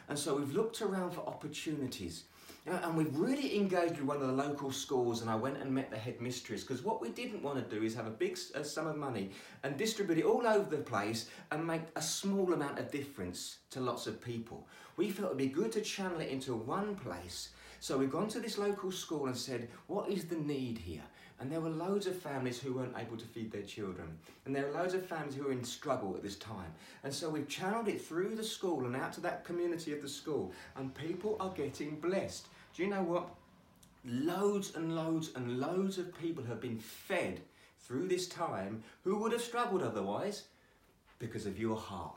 And 0.08 0.18
so 0.18 0.36
we've 0.36 0.54
looked 0.54 0.82
around 0.82 1.12
for 1.12 1.22
opportunities. 1.22 2.26
And 2.68 2.98
we've 2.98 3.16
really 3.16 3.56
engaged 3.56 3.98
with 3.98 4.08
one 4.08 4.22
of 4.22 4.28
the 4.28 4.34
local 4.34 4.72
schools, 4.72 5.22
and 5.22 5.30
I 5.30 5.36
went 5.36 5.58
and 5.58 5.72
met 5.72 5.92
the 5.92 5.98
headmistress 5.98 6.64
because 6.64 6.84
what 6.84 7.00
we 7.00 7.10
didn't 7.10 7.44
want 7.44 7.58
to 7.58 7.76
do 7.76 7.86
is 7.86 7.94
have 7.94 8.08
a 8.08 8.12
big 8.12 8.36
sum 8.38 8.88
of 8.88 8.98
money 8.98 9.30
and 9.62 9.78
distribute 9.78 10.18
it 10.18 10.26
all 10.26 10.48
over 10.48 10.68
the 10.76 10.82
place 10.82 11.30
and 11.52 11.68
make 11.68 11.84
a 11.96 12.02
small 12.02 12.54
amount 12.54 12.80
of 12.80 12.90
difference 12.90 13.60
to 13.70 13.82
lots 13.82 14.08
of 14.08 14.20
people. 14.20 14.68
We 14.98 15.12
felt 15.12 15.28
it'd 15.28 15.38
be 15.38 15.48
good 15.48 15.74
to 15.74 15.82
channel 15.82 16.22
it 16.22 16.30
into 16.30 16.56
one 16.56 16.96
place. 16.96 17.50
So 17.80 18.00
we've 18.00 18.12
gone 18.12 18.30
to 18.30 18.40
this 18.40 18.58
local 18.58 18.92
school 18.92 19.28
and 19.28 19.38
said, 19.38 19.70
What 19.86 20.10
is 20.10 20.26
the 20.26 20.38
need 20.38 20.80
here? 20.80 21.04
And 21.40 21.52
there 21.52 21.62
were 21.62 21.70
loads 21.70 22.08
of 22.08 22.16
families 22.16 22.60
who 22.60 22.74
weren't 22.74 22.98
able 22.98 23.18
to 23.18 23.26
feed 23.26 23.52
their 23.52 23.62
children. 23.62 24.18
And 24.46 24.56
there 24.56 24.68
are 24.68 24.72
loads 24.72 24.96
of 24.96 25.06
families 25.06 25.36
who 25.36 25.50
are 25.50 25.52
in 25.52 25.64
struggle 25.64 26.16
at 26.16 26.24
this 26.24 26.38
time. 26.38 26.74
And 27.04 27.14
so 27.14 27.30
we've 27.30 27.48
channeled 27.48 27.90
it 27.90 28.02
through 28.02 28.36
the 28.36 28.44
school 28.44 28.86
and 28.86 28.96
out 28.96 29.14
to 29.14 29.22
that 29.22 29.44
community 29.44 29.94
of 29.94 30.02
the 30.02 30.10
school. 30.10 30.54
And 30.78 30.96
people 30.96 31.36
are 31.40 31.50
getting 31.50 31.98
blessed. 31.98 32.48
Do 32.76 32.84
you 32.84 32.90
know 32.90 33.04
what? 33.04 33.30
Loads 34.04 34.76
and 34.76 34.96
loads 34.96 35.32
and 35.36 35.62
loads 35.62 35.98
of 35.98 36.18
people 36.20 36.44
have 36.44 36.60
been 36.60 36.78
fed 36.78 37.40
through 37.80 38.10
this 38.10 38.28
time 38.28 38.84
who 39.04 39.18
would 39.18 39.32
have 39.32 39.42
struggled 39.42 39.82
otherwise 39.82 40.44
because 41.18 41.46
of 41.46 41.58
your 41.58 41.78
heart. 41.78 42.16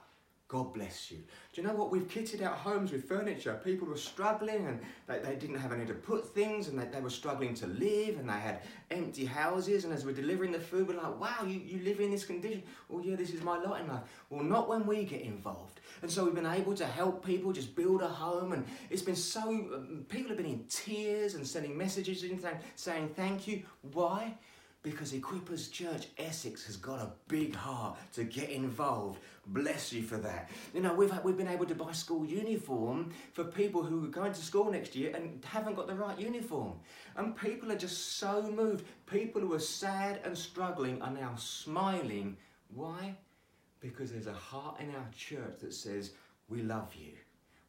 God 0.49 0.73
bless 0.73 1.11
you. 1.11 1.19
Do 1.53 1.61
you 1.61 1.69
know 1.69 1.75
what? 1.75 1.91
We've 1.91 2.09
kitted 2.09 2.41
out 2.41 2.55
homes 2.55 2.91
with 2.91 3.07
furniture. 3.07 3.61
People 3.63 3.87
were 3.87 3.99
struggling 3.99 4.67
and 4.67 4.81
they, 5.07 5.19
they 5.19 5.37
didn't 5.37 5.59
have 5.59 5.73
anywhere 5.73 5.95
to 5.95 6.01
put 6.01 6.35
things 6.35 6.69
and 6.69 6.79
they, 6.79 6.87
they 6.87 7.03
were 7.03 7.11
struggling 7.11 7.53
to 7.57 7.67
live 7.67 8.19
and 8.19 8.27
they 8.27 8.33
had 8.33 8.63
empty 8.91 9.27
houses. 9.27 9.85
And 9.85 9.93
as 9.93 10.07
we're 10.07 10.13
delivering 10.13 10.53
the 10.53 10.59
food, 10.59 10.89
we're 10.89 10.97
like, 10.97 11.21
wow, 11.21 11.45
you, 11.47 11.61
you 11.61 11.85
live 11.85 12.01
in 12.01 12.11
this 12.11 12.25
condition. 12.25 12.63
Well, 12.89 13.05
yeah, 13.05 13.15
this 13.15 13.31
is 13.31 13.43
my 13.43 13.59
lot 13.59 13.81
in 13.81 13.89
life. 13.89 14.01
Well, 14.31 14.43
not 14.43 14.71
when 14.71 14.87
we 14.87 15.05
get 15.05 15.21
involved. 15.21 15.81
And 16.01 16.11
so 16.11 16.25
we've 16.25 16.35
been 16.35 16.47
able 16.47 16.75
to 16.77 16.87
help 16.87 17.27
people 17.27 17.53
just 17.53 17.77
build 17.77 18.01
a 18.01 18.09
home. 18.09 18.53
And 18.53 18.65
it's 18.89 19.03
been 19.03 19.17
so, 19.17 19.51
um, 19.51 20.07
people 20.09 20.29
have 20.29 20.39
been 20.39 20.47
in 20.47 20.65
tears 20.71 21.35
and 21.35 21.47
sending 21.47 21.77
messages 21.77 22.23
in 22.23 22.43
saying 22.75 23.11
thank 23.15 23.47
you. 23.47 23.65
Why? 23.93 24.35
Because 24.83 25.13
Equippers 25.13 25.71
Church 25.71 26.09
Essex 26.19 26.65
has 26.67 26.77
got 26.77 27.01
a 27.01 27.11
big 27.27 27.55
heart 27.55 27.99
to 28.15 28.25
get 28.25 28.51
involved. 28.51 29.21
Bless 29.47 29.93
you 29.93 30.03
for 30.03 30.19
that. 30.19 30.51
You 30.73 30.81
know, 30.81 30.95
we've, 30.95 31.13
we've 31.25 31.37
been 31.37 31.49
able 31.49 31.67
to 31.67 31.75
buy 31.75 31.93
school 31.93 32.25
uniform 32.25 33.13
for 33.33 33.45
people 33.45 33.83
who 33.83 34.05
are 34.05 34.09
going 34.09 34.33
to 34.33 34.41
school 34.41 34.71
next 34.71 34.95
year 34.95 35.13
and 35.15 35.45
haven't 35.45 35.75
got 35.75 35.89
the 35.89 35.95
right 35.95 36.19
uniform. 36.19 36.75
And 37.17 37.37
people 37.37 37.73
are 37.73 37.77
just 37.77 38.19
so 38.19 38.43
moved. 38.55 38.85
People 39.07 39.41
who 39.41 39.53
are 39.55 39.61
sad 39.61 40.21
and 40.25 40.37
struggling 40.37 41.03
are 41.03 41.11
now 41.13 41.35
smiling. 41.37 42.37
Why? 42.75 43.17
Because 43.81 44.13
there's 44.13 44.27
a 44.27 44.33
heart 44.33 44.81
in 44.81 44.95
our 44.95 45.09
church 45.17 45.59
that 45.61 45.75
says, 45.75 46.13
We 46.49 46.63
love 46.63 46.95
you. 46.95 47.13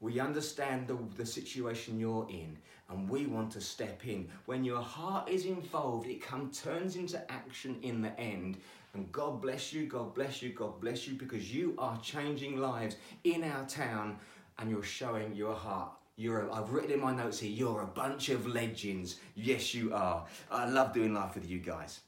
We 0.01 0.19
understand 0.19 0.87
the, 0.87 0.97
the 1.17 1.25
situation 1.25 1.99
you're 1.99 2.27
in 2.29 2.57
and 2.89 3.09
we 3.09 3.25
want 3.25 3.51
to 3.51 3.61
step 3.61 4.05
in. 4.05 4.29
When 4.45 4.63
your 4.63 4.81
heart 4.81 5.29
is 5.29 5.45
involved, 5.45 6.07
it 6.07 6.21
come, 6.21 6.51
turns 6.51 6.95
into 6.95 7.19
action 7.31 7.77
in 7.81 8.01
the 8.01 8.17
end. 8.19 8.57
And 8.93 9.11
God 9.11 9.41
bless 9.41 9.71
you, 9.71 9.85
God 9.85 10.15
bless 10.15 10.41
you, 10.41 10.49
God 10.49 10.79
bless 10.81 11.07
you 11.07 11.13
because 11.13 11.53
you 11.53 11.75
are 11.77 11.99
changing 12.01 12.57
lives 12.57 12.95
in 13.23 13.43
our 13.43 13.65
town 13.65 14.17
and 14.57 14.69
you're 14.69 14.83
showing 14.83 15.35
your 15.35 15.53
heart. 15.53 15.91
You're 16.15 16.47
a, 16.47 16.53
I've 16.53 16.71
written 16.71 16.91
in 16.91 16.99
my 16.99 17.15
notes 17.15 17.39
here, 17.39 17.51
you're 17.51 17.81
a 17.81 17.87
bunch 17.87 18.29
of 18.29 18.47
legends. 18.47 19.17
Yes, 19.35 19.73
you 19.73 19.93
are. 19.93 20.25
I 20.51 20.67
love 20.67 20.93
doing 20.93 21.13
life 21.13 21.35
with 21.35 21.49
you 21.49 21.59
guys. 21.59 22.01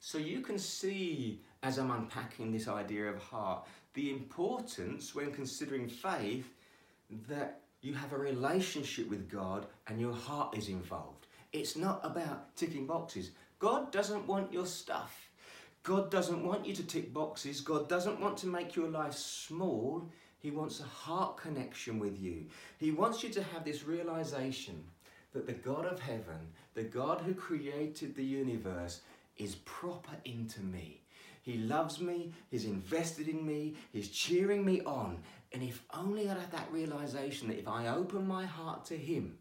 So 0.00 0.18
you 0.18 0.40
can 0.40 0.58
see 0.58 1.40
as 1.62 1.78
I'm 1.78 1.90
unpacking 1.90 2.50
this 2.50 2.66
idea 2.66 3.08
of 3.08 3.18
heart, 3.18 3.66
the 3.94 4.10
importance 4.10 5.14
when 5.14 5.30
considering 5.30 5.88
faith 5.88 6.48
that 7.28 7.60
you 7.80 7.94
have 7.94 8.12
a 8.12 8.18
relationship 8.18 9.08
with 9.08 9.28
God 9.28 9.66
and 9.88 10.00
your 10.00 10.14
heart 10.14 10.56
is 10.56 10.68
involved. 10.68 11.26
It's 11.52 11.76
not 11.76 12.00
about 12.02 12.56
ticking 12.56 12.86
boxes. 12.86 13.30
God 13.58 13.92
doesn't 13.92 14.26
want 14.26 14.52
your 14.52 14.66
stuff. 14.66 15.30
God 15.82 16.10
doesn't 16.10 16.44
want 16.44 16.64
you 16.64 16.74
to 16.74 16.86
tick 16.86 17.12
boxes. 17.12 17.60
God 17.60 17.88
doesn't 17.88 18.20
want 18.20 18.36
to 18.38 18.46
make 18.46 18.76
your 18.76 18.88
life 18.88 19.14
small. 19.14 20.08
He 20.38 20.50
wants 20.50 20.80
a 20.80 20.84
heart 20.84 21.36
connection 21.36 21.98
with 21.98 22.20
you. 22.20 22.46
He 22.78 22.92
wants 22.92 23.22
you 23.22 23.30
to 23.30 23.42
have 23.42 23.64
this 23.64 23.84
realization 23.84 24.82
that 25.32 25.46
the 25.46 25.52
God 25.52 25.86
of 25.86 25.98
heaven, 25.98 26.48
the 26.74 26.82
God 26.84 27.20
who 27.20 27.34
created 27.34 28.14
the 28.14 28.24
universe, 28.24 29.00
is 29.38 29.56
proper 29.64 30.12
into 30.24 30.60
me. 30.60 31.02
He 31.42 31.58
loves 31.58 32.00
me, 32.00 32.32
He's 32.50 32.64
invested 32.64 33.28
in 33.28 33.44
me, 33.44 33.74
He's 33.92 34.08
cheering 34.08 34.64
me 34.64 34.80
on, 34.82 35.18
and 35.52 35.62
if 35.62 35.82
only 35.92 36.30
I'd 36.30 36.38
had 36.38 36.52
that 36.52 36.70
realization 36.70 37.48
that 37.48 37.58
if 37.58 37.68
I 37.68 37.88
open 37.88 38.26
my 38.26 38.46
heart 38.46 38.84
to 38.86 38.96
Him, 38.96 39.36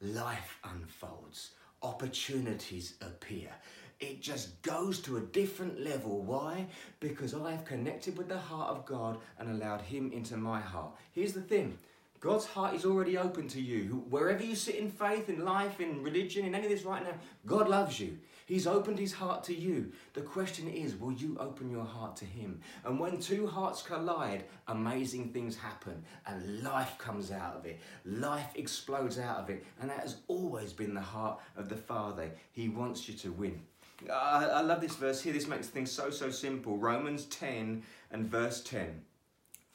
life 0.00 0.58
unfolds, 0.64 1.50
opportunities 1.82 2.94
appear. 3.00 3.50
It 4.00 4.20
just 4.20 4.60
goes 4.62 4.98
to 5.00 5.18
a 5.18 5.20
different 5.20 5.80
level. 5.80 6.22
Why? 6.22 6.66
Because 6.98 7.34
I've 7.34 7.64
connected 7.64 8.18
with 8.18 8.28
the 8.28 8.38
heart 8.38 8.70
of 8.70 8.84
God 8.84 9.18
and 9.38 9.48
allowed 9.48 9.80
Him 9.82 10.10
into 10.12 10.36
my 10.36 10.60
heart. 10.60 10.92
Here's 11.12 11.32
the 11.32 11.40
thing 11.40 11.78
God's 12.18 12.46
heart 12.46 12.74
is 12.74 12.84
already 12.84 13.18
open 13.18 13.48
to 13.48 13.60
you. 13.60 14.04
Wherever 14.08 14.42
you 14.42 14.54
sit 14.54 14.76
in 14.76 14.90
faith, 14.90 15.28
in 15.28 15.44
life, 15.44 15.80
in 15.80 16.02
religion, 16.02 16.46
in 16.46 16.54
any 16.54 16.64
of 16.66 16.70
this 16.70 16.84
right 16.84 17.02
now, 17.02 17.14
God 17.46 17.68
loves 17.68 17.98
you. 17.98 18.18
He's 18.46 18.66
opened 18.66 18.98
his 18.98 19.12
heart 19.12 19.44
to 19.44 19.54
you. 19.54 19.92
The 20.14 20.22
question 20.22 20.68
is, 20.68 20.96
will 20.96 21.12
you 21.12 21.36
open 21.38 21.70
your 21.70 21.84
heart 21.84 22.16
to 22.16 22.24
him? 22.24 22.60
And 22.84 22.98
when 22.98 23.18
two 23.18 23.46
hearts 23.46 23.82
collide, 23.82 24.44
amazing 24.68 25.30
things 25.30 25.56
happen 25.56 26.02
and 26.26 26.62
life 26.62 26.98
comes 26.98 27.30
out 27.30 27.56
of 27.56 27.66
it. 27.66 27.80
Life 28.04 28.50
explodes 28.54 29.18
out 29.18 29.38
of 29.38 29.50
it. 29.50 29.64
And 29.80 29.90
that 29.90 30.00
has 30.00 30.16
always 30.28 30.72
been 30.72 30.94
the 30.94 31.00
heart 31.00 31.40
of 31.56 31.68
the 31.68 31.76
Father. 31.76 32.30
He 32.52 32.68
wants 32.68 33.08
you 33.08 33.14
to 33.14 33.32
win. 33.32 33.60
I, 34.10 34.46
I 34.46 34.60
love 34.62 34.80
this 34.80 34.96
verse 34.96 35.20
here. 35.22 35.32
This 35.32 35.46
makes 35.46 35.68
things 35.68 35.90
so, 35.90 36.10
so 36.10 36.30
simple. 36.30 36.76
Romans 36.76 37.26
10 37.26 37.82
and 38.10 38.26
verse 38.26 38.62
10. 38.62 39.02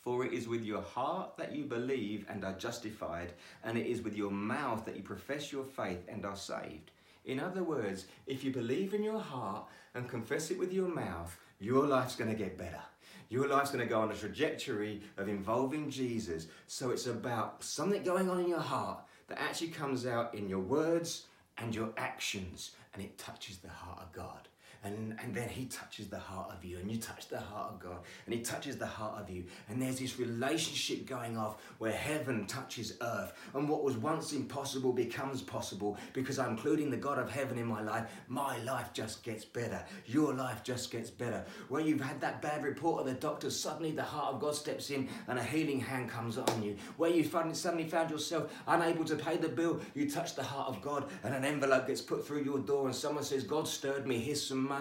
For 0.07 0.25
it 0.25 0.31
is 0.31 0.47
with 0.47 0.63
your 0.63 0.81
heart 0.81 1.35
that 1.37 1.53
you 1.53 1.65
believe 1.65 2.25
and 2.29 2.45
are 2.45 2.53
justified, 2.53 3.33
and 3.63 3.77
it 3.77 3.87
is 3.87 4.01
with 4.01 4.15
your 4.15 4.31
mouth 4.31 4.85
that 4.85 4.95
you 4.95 5.03
profess 5.03 5.51
your 5.51 5.65
faith 5.65 6.05
and 6.07 6.25
are 6.25 6.35
saved. 6.35 6.91
In 7.27 7.41
other 7.41 7.61
words, 7.61 8.05
if 8.25 8.43
you 8.43 8.51
believe 8.51 8.93
in 8.93 9.03
your 9.03 9.19
heart 9.19 9.65
and 9.93 10.09
confess 10.09 10.49
it 10.49 10.57
with 10.57 10.71
your 10.71 10.87
mouth, 10.87 11.37
your 11.59 11.85
life's 11.85 12.15
going 12.15 12.31
to 12.31 12.37
get 12.37 12.57
better. 12.57 12.81
Your 13.29 13.49
life's 13.49 13.69
going 13.69 13.85
to 13.85 13.93
go 13.93 13.99
on 13.99 14.11
a 14.11 14.15
trajectory 14.15 15.01
of 15.17 15.27
involving 15.27 15.89
Jesus. 15.89 16.47
So 16.67 16.91
it's 16.91 17.05
about 17.05 17.61
something 17.61 18.01
going 18.01 18.29
on 18.29 18.39
in 18.39 18.47
your 18.47 18.61
heart 18.61 19.01
that 19.27 19.41
actually 19.41 19.67
comes 19.67 20.05
out 20.05 20.33
in 20.33 20.47
your 20.47 20.61
words 20.61 21.25
and 21.57 21.75
your 21.75 21.89
actions, 21.97 22.71
and 22.93 23.03
it 23.03 23.17
touches 23.17 23.57
the 23.57 23.67
heart 23.67 23.99
of 24.01 24.13
God. 24.13 24.47
And, 24.87 25.19
and 25.21 25.35
then 25.35 25.49
he 25.49 25.65
touches 25.65 26.07
the 26.07 26.19
heart 26.19 26.51
of 26.51 26.63
you, 26.63 26.77
and 26.77 26.89
you 26.89 26.97
touch 26.97 27.27
the 27.27 27.39
heart 27.39 27.73
of 27.73 27.79
God, 27.79 27.97
and 28.25 28.33
he 28.33 28.41
touches 28.41 28.77
the 28.77 28.85
heart 28.85 29.21
of 29.21 29.29
you. 29.29 29.43
And 29.67 29.81
there's 29.81 29.99
this 29.99 30.17
relationship 30.17 31.05
going 31.05 31.37
off 31.37 31.61
where 31.77 31.91
heaven 31.91 32.45
touches 32.45 32.93
earth, 33.01 33.33
and 33.53 33.67
what 33.67 33.83
was 33.83 33.97
once 33.97 34.31
impossible 34.31 34.93
becomes 34.93 35.41
possible 35.41 35.97
because 36.13 36.39
I'm 36.39 36.51
including 36.51 36.89
the 36.89 36.97
God 36.97 37.19
of 37.19 37.29
heaven 37.29 37.57
in 37.57 37.67
my 37.67 37.81
life. 37.81 38.09
My 38.27 38.57
life 38.59 38.93
just 38.93 39.23
gets 39.23 39.43
better. 39.43 39.83
Your 40.05 40.33
life 40.33 40.63
just 40.63 40.89
gets 40.89 41.09
better. 41.09 41.45
When 41.67 41.85
you've 41.85 42.01
had 42.01 42.21
that 42.21 42.41
bad 42.41 42.63
report 42.63 43.01
of 43.01 43.07
the 43.07 43.13
doctor, 43.13 43.49
suddenly 43.49 43.91
the 43.91 44.03
heart 44.03 44.35
of 44.35 44.41
God 44.41 44.55
steps 44.55 44.89
in 44.89 45.09
and 45.27 45.37
a 45.37 45.43
healing 45.43 45.81
hand 45.81 46.09
comes 46.09 46.37
on 46.37 46.63
you. 46.63 46.77
Where 46.95 47.11
you 47.11 47.23
suddenly 47.25 47.89
found 47.89 48.09
yourself 48.09 48.53
unable 48.67 49.03
to 49.05 49.15
pay 49.15 49.37
the 49.37 49.49
bill, 49.49 49.81
you 49.93 50.09
touch 50.09 50.35
the 50.35 50.43
heart 50.43 50.69
of 50.69 50.81
God, 50.81 51.09
and 51.23 51.35
an 51.35 51.43
envelope 51.43 51.87
gets 51.87 52.01
put 52.01 52.25
through 52.25 52.43
your 52.43 52.59
door, 52.59 52.85
and 52.85 52.95
someone 52.95 53.23
says, 53.23 53.43
God 53.43 53.67
stirred 53.67 54.07
me, 54.07 54.19
here's 54.19 54.41
some 54.41 54.67
money. 54.67 54.76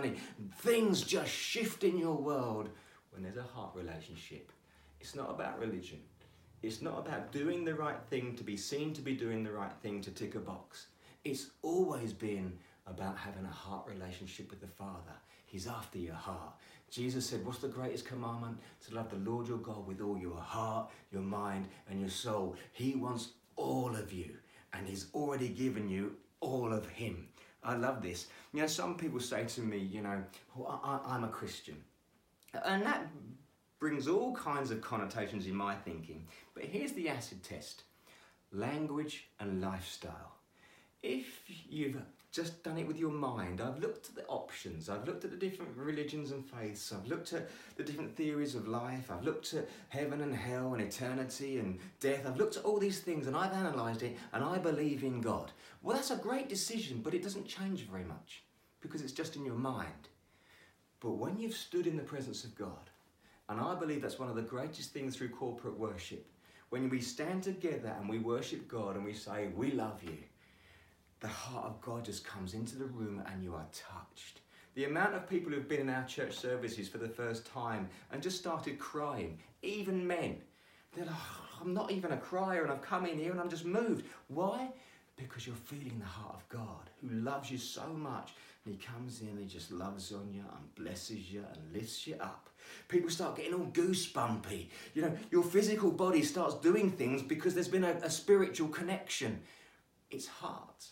Things 0.59 1.03
just 1.03 1.31
shift 1.31 1.85
in 1.85 1.99
your 1.99 2.17
world 2.17 2.69
when 3.11 3.23
there's 3.23 3.37
a 3.37 3.43
heart 3.43 3.73
relationship. 3.75 4.53
It's 5.01 5.15
not 5.15 5.31
about 5.31 5.59
religion. 5.59 6.01
It's 6.63 6.83
not 6.83 6.99
about 6.99 7.33
doing 7.33 7.65
the 7.65 7.75
right 7.75 8.01
thing 8.11 8.35
to 8.37 8.45
be 8.45 8.57
seen 8.57 8.93
to 8.95 9.03
be 9.03 9.15
doing 9.15 9.45
the 9.45 9.53
right 9.53 9.73
thing 9.83 10.01
to 10.03 10.11
tick 10.11 10.35
a 10.35 10.41
box. 10.41 10.87
It's 11.25 11.51
always 11.63 12.13
been 12.13 12.59
about 12.87 13.17
having 13.17 13.45
a 13.45 13.51
heart 13.51 13.87
relationship 13.89 14.51
with 14.51 14.61
the 14.61 14.67
Father. 14.67 15.15
He's 15.47 15.67
after 15.67 15.99
your 15.99 16.15
heart. 16.15 16.55
Jesus 16.91 17.27
said, 17.27 17.45
What's 17.45 17.59
the 17.59 17.69
greatest 17.69 18.07
commandment? 18.07 18.59
To 18.87 18.95
love 18.95 19.11
the 19.11 19.31
Lord 19.31 19.49
your 19.49 19.59
God 19.59 19.87
with 19.87 20.01
all 20.01 20.19
your 20.19 20.39
heart, 20.41 20.91
your 21.13 21.23
mind, 21.23 21.69
and 21.89 22.01
your 22.01 22.11
soul. 22.11 22.57
He 22.73 22.95
wants 22.95 23.31
all 23.57 23.95
of 23.95 24.13
you. 24.13 24.37
and 24.73 24.87
He's 24.87 25.07
already 25.15 25.49
given 25.49 25.89
you 25.89 26.17
all 26.41 26.73
of 26.73 26.87
Him. 26.89 27.29
I 27.67 27.75
love 27.75 28.03
this. 28.03 28.29
You 28.53 28.61
know, 28.61 28.67
some 28.67 28.97
people 28.97 29.21
say 29.21 29.45
to 29.45 29.61
me, 29.61 29.79
you 29.79 30.03
know, 30.03 30.23
oh, 30.57 30.63
well, 30.63 30.81
I, 30.85 31.15
I'm 31.15 31.25
a 31.25 31.29
Christian. 31.29 31.77
And 32.65 32.83
that 32.85 33.07
brings 33.79 34.09
all 34.09 34.35
kinds 34.35 34.71
of 34.71 34.81
connotations 34.81 35.47
in 35.47 35.55
my 35.55 35.75
thinking. 35.75 36.27
But 36.55 36.65
here's 36.65 36.93
the 36.93 37.09
acid 37.09 37.43
test 37.43 37.83
language 38.53 39.29
and 39.41 39.61
lifestyle. 39.61 40.37
If 41.03 41.27
you've 41.69 41.97
just 42.37 42.63
done 42.63 42.77
it 42.77 42.87
with 42.87 42.99
your 42.99 43.11
mind. 43.11 43.63
I've 43.63 43.79
looked 43.79 44.11
at 44.11 44.15
the 44.15 44.27
options. 44.27 44.91
I've 44.91 45.07
looked 45.07 45.25
at 45.25 45.31
the 45.31 45.39
different 45.39 45.75
religions 45.75 46.33
and 46.33 46.45
faiths. 46.45 46.93
I've 46.93 47.09
looked 47.09 47.33
at 47.33 47.49
the 47.77 47.83
different 47.83 48.15
theories 48.15 48.55
of 48.55 48.69
life. 48.69 49.11
I've 49.11 49.25
looked 49.25 49.55
at 49.55 49.71
heaven 49.89 50.21
and 50.21 50.37
hell 50.37 50.75
and 50.75 50.83
eternity 50.83 51.59
and 51.59 51.79
death. 51.99 52.27
I've 52.27 52.37
looked 52.37 52.59
at 52.59 52.65
all 52.65 52.79
these 52.79 53.01
things 53.01 53.27
and 53.27 53.35
I've 53.35 53.55
analysed 53.55 54.03
it 54.03 54.19
and 54.35 54.45
I 54.45 54.59
believe 54.59 55.03
in 55.03 55.23
God. 55.23 55.51
Well, 55.83 55.97
that's 55.97 56.11
a 56.11 56.17
great 56.17 56.51
decision, 56.51 57.01
but 57.03 57.15
it 57.15 57.23
doesn't 57.23 57.49
change 57.49 57.89
very 57.89 58.05
much 58.05 58.43
because 58.83 59.01
it's 59.01 59.13
just 59.13 59.37
in 59.37 59.47
your 59.47 59.55
mind. 59.55 60.11
But 61.01 61.13
when 61.13 61.39
you've 61.39 61.57
stood 61.57 61.87
in 61.87 61.97
the 61.97 62.03
presence 62.03 62.45
of 62.45 62.55
God, 62.55 62.91
and 63.49 63.59
I 63.59 63.75
believe 63.77 64.03
that's 64.03 64.19
one 64.19 64.29
of 64.29 64.37
the 64.37 64.43
greatest 64.43 64.93
things 64.93 65.17
through 65.17 65.31
corporate 65.31 65.79
worship, 65.79 66.27
when 66.69 66.91
we 66.91 67.01
stand 67.01 67.45
together 67.45 67.97
and 67.99 68.11
we 68.11 68.19
worship 68.19 68.69
God 68.69 68.97
and 68.97 69.07
we 69.07 69.15
say, 69.15 69.49
We 69.57 69.71
love 69.71 70.03
you 70.03 70.19
the 71.21 71.29
heart 71.29 71.65
of 71.67 71.81
God 71.81 72.05
just 72.05 72.25
comes 72.25 72.55
into 72.55 72.77
the 72.77 72.87
room 72.87 73.23
and 73.33 73.43
you 73.43 73.55
are 73.55 73.67
touched. 73.73 74.41
The 74.75 74.85
amount 74.85 75.15
of 75.15 75.29
people 75.29 75.53
who've 75.53 75.69
been 75.69 75.81
in 75.81 75.89
our 75.89 76.05
church 76.05 76.35
services 76.35 76.89
for 76.89 76.99
the 76.99 77.09
first 77.09 77.47
time 77.47 77.89
and 78.13 78.23
just 78.23 78.39
started 78.39 78.79
crying, 78.79 79.39
even 79.63 80.07
men, 80.07 80.37
they're 80.95 81.07
like, 81.07 81.15
oh, 81.15 81.59
I'm 81.63 81.73
not 81.73 81.91
even 81.91 82.13
a 82.13 82.19
crier 82.19 82.63
and 82.63 82.71
I've 82.71 82.83
come 82.83 83.07
in 83.07 83.19
here 83.19 83.31
and 83.33 83.41
I'm 83.41 83.49
just 83.49 83.65
moved. 83.65 84.05
Why? 84.29 84.69
Because 85.17 85.47
you're 85.47 85.57
feeling 85.57 85.99
the 85.99 86.05
heart 86.05 86.35
of 86.35 86.49
God 86.51 86.91
who 87.01 87.09
loves 87.09 87.51
you 87.51 87.57
so 87.57 87.87
much. 87.89 88.33
And 88.67 88.75
He 88.75 88.85
comes 88.85 89.21
in, 89.21 89.29
and 89.29 89.39
He 89.39 89.47
just 89.47 89.71
loves 89.71 90.13
on 90.13 90.29
you 90.33 90.41
and 90.41 90.75
blesses 90.75 91.33
you 91.33 91.45
and 91.55 91.73
lifts 91.73 92.07
you 92.07 92.17
up. 92.17 92.51
People 92.89 93.09
start 93.09 93.37
getting 93.37 93.55
all 93.55 93.71
goosebumpy. 93.73 94.67
You 94.93 95.03
know, 95.03 95.17
your 95.31 95.45
physical 95.45 95.91
body 95.91 96.23
starts 96.23 96.57
doing 96.57 96.91
things 96.91 97.23
because 97.23 97.55
there's 97.55 97.69
been 97.69 97.85
a, 97.85 97.93
a 98.03 98.11
spiritual 98.11 98.69
connection. 98.69 99.41
It's 100.11 100.27
heart. 100.27 100.87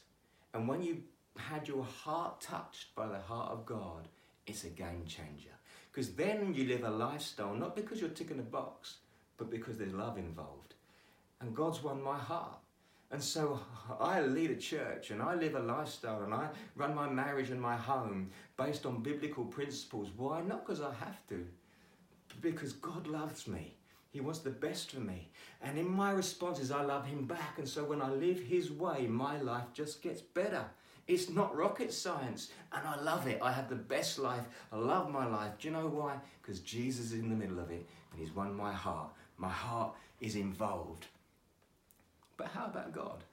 And 0.54 0.68
when 0.68 0.82
you 0.82 1.02
had 1.36 1.66
your 1.66 1.84
heart 1.84 2.40
touched 2.40 2.94
by 2.94 3.08
the 3.08 3.18
heart 3.18 3.50
of 3.50 3.66
God, 3.66 4.08
it's 4.46 4.64
a 4.64 4.68
game 4.68 5.04
changer. 5.06 5.50
Because 5.90 6.14
then 6.14 6.54
you 6.54 6.66
live 6.66 6.84
a 6.84 6.90
lifestyle, 6.90 7.54
not 7.54 7.76
because 7.76 8.00
you're 8.00 8.10
ticking 8.10 8.38
a 8.38 8.42
box, 8.42 8.98
but 9.36 9.50
because 9.50 9.76
there's 9.76 9.92
love 9.92 10.16
involved. 10.16 10.74
And 11.40 11.54
God's 11.54 11.82
won 11.82 12.02
my 12.02 12.16
heart. 12.16 12.58
And 13.10 13.22
so 13.22 13.60
I 14.00 14.20
lead 14.22 14.50
a 14.50 14.56
church 14.56 15.10
and 15.10 15.20
I 15.20 15.34
live 15.34 15.56
a 15.56 15.60
lifestyle 15.60 16.22
and 16.22 16.32
I 16.32 16.48
run 16.76 16.94
my 16.94 17.08
marriage 17.08 17.50
and 17.50 17.60
my 17.60 17.76
home 17.76 18.30
based 18.56 18.86
on 18.86 19.02
biblical 19.02 19.44
principles. 19.44 20.10
Why? 20.16 20.40
Not 20.40 20.64
because 20.64 20.80
I 20.80 20.92
have 20.94 21.26
to, 21.28 21.46
but 22.28 22.40
because 22.40 22.72
God 22.74 23.06
loves 23.06 23.46
me. 23.46 23.76
He 24.14 24.20
wants 24.20 24.38
the 24.38 24.50
best 24.50 24.92
for 24.92 25.00
me. 25.00 25.28
And 25.60 25.76
in 25.76 25.90
my 25.90 26.12
responses, 26.12 26.70
I 26.70 26.82
love 26.82 27.04
Him 27.04 27.26
back. 27.26 27.58
And 27.58 27.68
so 27.68 27.82
when 27.82 28.00
I 28.00 28.10
live 28.10 28.38
His 28.38 28.70
way, 28.70 29.08
my 29.08 29.40
life 29.40 29.64
just 29.74 30.02
gets 30.02 30.20
better. 30.20 30.64
It's 31.08 31.28
not 31.28 31.56
rocket 31.56 31.92
science. 31.92 32.52
And 32.72 32.86
I 32.86 33.02
love 33.02 33.26
it. 33.26 33.40
I 33.42 33.50
have 33.50 33.68
the 33.68 33.74
best 33.74 34.20
life. 34.20 34.44
I 34.72 34.76
love 34.76 35.10
my 35.10 35.26
life. 35.26 35.54
Do 35.58 35.66
you 35.66 35.74
know 35.74 35.88
why? 35.88 36.14
Because 36.40 36.60
Jesus 36.60 37.06
is 37.06 37.14
in 37.14 37.28
the 37.28 37.34
middle 37.34 37.58
of 37.58 37.72
it 37.72 37.88
and 38.12 38.20
He's 38.20 38.32
won 38.32 38.54
my 38.54 38.72
heart. 38.72 39.10
My 39.36 39.48
heart 39.48 39.96
is 40.20 40.36
involved. 40.36 41.06
But 42.36 42.46
how 42.46 42.66
about 42.66 42.92
God? 42.92 43.24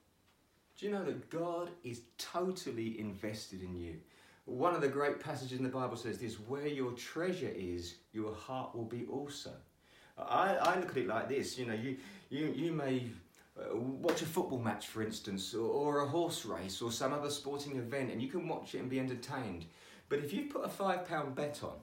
Do 0.79 0.87
you 0.87 0.93
know 0.93 1.05
that 1.05 1.29
God 1.29 1.69
is 1.83 2.01
totally 2.17 2.99
invested 2.99 3.61
in 3.61 3.75
you? 3.75 3.97
One 4.45 4.73
of 4.73 4.81
the 4.81 4.87
great 4.87 5.19
passages 5.19 5.59
in 5.59 5.63
the 5.63 5.69
Bible 5.69 5.95
says 5.95 6.17
this 6.17 6.39
where 6.39 6.65
your 6.65 6.93
treasure 6.93 7.51
is, 7.55 7.97
your 8.13 8.33
heart 8.33 8.75
will 8.75 8.85
be 8.85 9.05
also. 9.11 9.51
I, 10.17 10.55
I 10.55 10.79
look 10.79 10.91
at 10.91 10.97
it 10.97 11.07
like 11.07 11.29
this 11.29 11.57
you 11.57 11.65
know, 11.65 11.73
you, 11.73 11.97
you, 12.29 12.53
you 12.55 12.71
may 12.71 13.09
uh, 13.59 13.75
watch 13.75 14.21
a 14.21 14.25
football 14.25 14.59
match, 14.59 14.87
for 14.87 15.03
instance, 15.03 15.53
or, 15.53 15.67
or, 15.67 15.99
a 15.99 16.07
horse 16.07 16.45
race, 16.45 16.81
or 16.81 16.91
some 16.91 17.13
other 17.13 17.29
sporting 17.29 17.77
event, 17.77 18.11
and 18.11 18.21
you 18.21 18.29
can 18.29 18.47
watch 18.47 18.75
it 18.75 18.79
and 18.79 18.89
be 18.89 18.99
entertained. 18.99 19.65
But 20.09 20.19
if 20.19 20.33
you 20.33 20.43
put 20.43 20.65
a 20.65 20.69
five 20.69 21.07
pound 21.07 21.35
bet 21.35 21.59
on, 21.63 21.75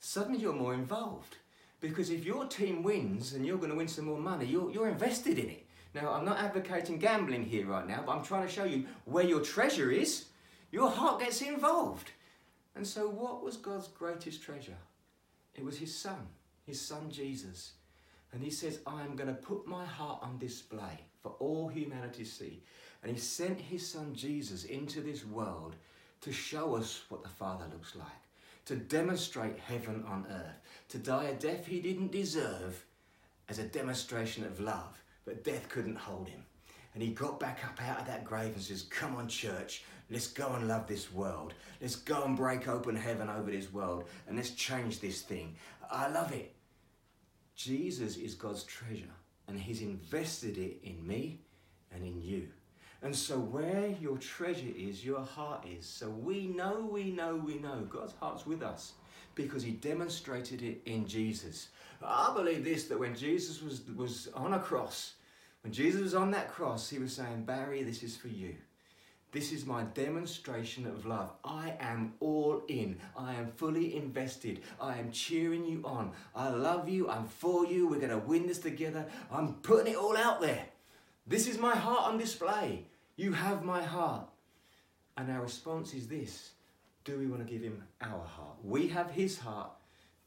suddenly 0.00 0.40
you're 0.40 0.52
more 0.52 0.74
involved. 0.74 1.36
Because 1.80 2.10
if 2.10 2.24
your 2.24 2.46
team 2.46 2.82
wins 2.82 3.34
and 3.34 3.46
you're 3.46 3.58
going 3.58 3.70
to 3.70 3.76
win 3.76 3.88
some 3.88 4.06
more 4.06 4.18
money, 4.18 4.46
you're, 4.46 4.70
you're 4.70 4.88
invested 4.88 5.38
in 5.38 5.50
it. 5.50 5.66
Now, 5.94 6.12
I'm 6.12 6.24
not 6.24 6.38
advocating 6.38 6.98
gambling 6.98 7.44
here 7.44 7.66
right 7.66 7.86
now, 7.86 8.02
but 8.04 8.12
I'm 8.12 8.24
trying 8.24 8.46
to 8.46 8.52
show 8.52 8.64
you 8.64 8.86
where 9.04 9.24
your 9.24 9.40
treasure 9.40 9.90
is, 9.90 10.26
your 10.72 10.90
heart 10.90 11.20
gets 11.20 11.40
involved. 11.42 12.10
And 12.74 12.86
so, 12.86 13.08
what 13.08 13.42
was 13.42 13.56
God's 13.56 13.88
greatest 13.88 14.42
treasure? 14.42 14.76
It 15.54 15.64
was 15.64 15.78
His 15.78 15.94
Son 15.94 16.26
his 16.66 16.80
son 16.80 17.10
Jesus. 17.10 17.72
And 18.32 18.42
he 18.42 18.50
says, 18.50 18.80
I 18.86 19.02
am 19.02 19.16
going 19.16 19.28
to 19.28 19.40
put 19.40 19.66
my 19.66 19.84
heart 19.84 20.18
on 20.22 20.38
display 20.38 21.00
for 21.22 21.30
all 21.38 21.68
humanity 21.68 22.24
to 22.24 22.30
see. 22.30 22.62
And 23.02 23.12
he 23.12 23.18
sent 23.18 23.60
his 23.60 23.86
son 23.86 24.14
Jesus 24.14 24.64
into 24.64 25.00
this 25.00 25.24
world 25.24 25.76
to 26.22 26.32
show 26.32 26.74
us 26.74 27.02
what 27.08 27.22
the 27.22 27.28
Father 27.28 27.66
looks 27.72 27.94
like, 27.94 28.06
to 28.64 28.76
demonstrate 28.76 29.58
heaven 29.58 30.04
on 30.08 30.26
earth, 30.30 30.60
to 30.88 30.98
die 30.98 31.24
a 31.24 31.34
death 31.34 31.66
he 31.66 31.80
didn't 31.80 32.10
deserve 32.10 32.84
as 33.48 33.58
a 33.58 33.64
demonstration 33.64 34.44
of 34.44 34.60
love, 34.60 35.00
but 35.24 35.44
death 35.44 35.68
couldn't 35.68 35.96
hold 35.98 36.28
him. 36.28 36.42
And 36.94 37.02
he 37.02 37.10
got 37.10 37.38
back 37.38 37.60
up 37.64 37.80
out 37.80 38.00
of 38.00 38.06
that 38.06 38.24
grave 38.24 38.54
and 38.54 38.62
says, 38.62 38.82
Come 38.82 39.16
on, 39.16 39.28
church, 39.28 39.84
let's 40.10 40.26
go 40.26 40.54
and 40.54 40.66
love 40.66 40.86
this 40.88 41.12
world. 41.12 41.52
Let's 41.80 41.96
go 41.96 42.24
and 42.24 42.36
break 42.36 42.68
open 42.68 42.96
heaven 42.96 43.28
over 43.28 43.50
this 43.50 43.72
world 43.72 44.04
and 44.26 44.36
let's 44.36 44.50
change 44.50 44.98
this 44.98 45.20
thing. 45.20 45.54
I 45.90 46.08
love 46.08 46.32
it. 46.32 46.55
Jesus 47.56 48.18
is 48.18 48.34
God's 48.34 48.64
treasure, 48.64 49.14
and 49.48 49.58
He's 49.58 49.80
invested 49.80 50.58
it 50.58 50.78
in 50.82 51.04
me 51.06 51.40
and 51.90 52.04
in 52.04 52.20
you. 52.20 52.48
And 53.02 53.16
so, 53.16 53.38
where 53.38 53.94
your 54.00 54.18
treasure 54.18 54.72
is, 54.76 55.04
your 55.04 55.22
heart 55.22 55.64
is. 55.66 55.86
So, 55.86 56.10
we 56.10 56.46
know, 56.46 56.88
we 56.90 57.10
know, 57.10 57.36
we 57.36 57.58
know 57.58 57.86
God's 57.88 58.14
heart's 58.20 58.46
with 58.46 58.62
us 58.62 58.92
because 59.34 59.62
He 59.62 59.72
demonstrated 59.72 60.62
it 60.62 60.82
in 60.84 61.06
Jesus. 61.06 61.68
I 62.02 62.32
believe 62.34 62.62
this 62.62 62.84
that 62.84 62.98
when 62.98 63.14
Jesus 63.14 63.62
was, 63.62 63.82
was 63.96 64.28
on 64.34 64.52
a 64.52 64.58
cross, 64.58 65.14
when 65.62 65.72
Jesus 65.72 66.02
was 66.02 66.14
on 66.14 66.30
that 66.32 66.52
cross, 66.52 66.90
He 66.90 66.98
was 66.98 67.14
saying, 67.14 67.44
Barry, 67.44 67.82
this 67.82 68.02
is 68.02 68.16
for 68.16 68.28
you. 68.28 68.54
This 69.32 69.52
is 69.52 69.66
my 69.66 69.82
demonstration 69.82 70.86
of 70.86 71.04
love. 71.04 71.32
I 71.44 71.74
am 71.80 72.14
all 72.20 72.62
in. 72.68 72.98
I 73.16 73.34
am 73.34 73.48
fully 73.48 73.96
invested. 73.96 74.60
I 74.80 74.98
am 74.98 75.10
cheering 75.10 75.66
you 75.66 75.82
on. 75.84 76.12
I 76.34 76.48
love 76.48 76.88
you. 76.88 77.10
I'm 77.10 77.26
for 77.26 77.66
you. 77.66 77.88
We're 77.88 77.98
going 77.98 78.10
to 78.10 78.18
win 78.18 78.46
this 78.46 78.58
together. 78.58 79.06
I'm 79.30 79.54
putting 79.54 79.92
it 79.92 79.96
all 79.96 80.16
out 80.16 80.40
there. 80.40 80.66
This 81.26 81.48
is 81.48 81.58
my 81.58 81.74
heart 81.74 82.04
on 82.04 82.18
display. 82.18 82.86
You 83.16 83.32
have 83.32 83.64
my 83.64 83.82
heart. 83.82 84.28
And 85.16 85.30
our 85.30 85.42
response 85.42 85.92
is 85.92 86.06
this 86.06 86.52
Do 87.04 87.18
we 87.18 87.26
want 87.26 87.46
to 87.46 87.52
give 87.52 87.62
him 87.62 87.82
our 88.00 88.24
heart? 88.24 88.56
We 88.62 88.88
have 88.88 89.10
his 89.10 89.38
heart. 89.38 89.72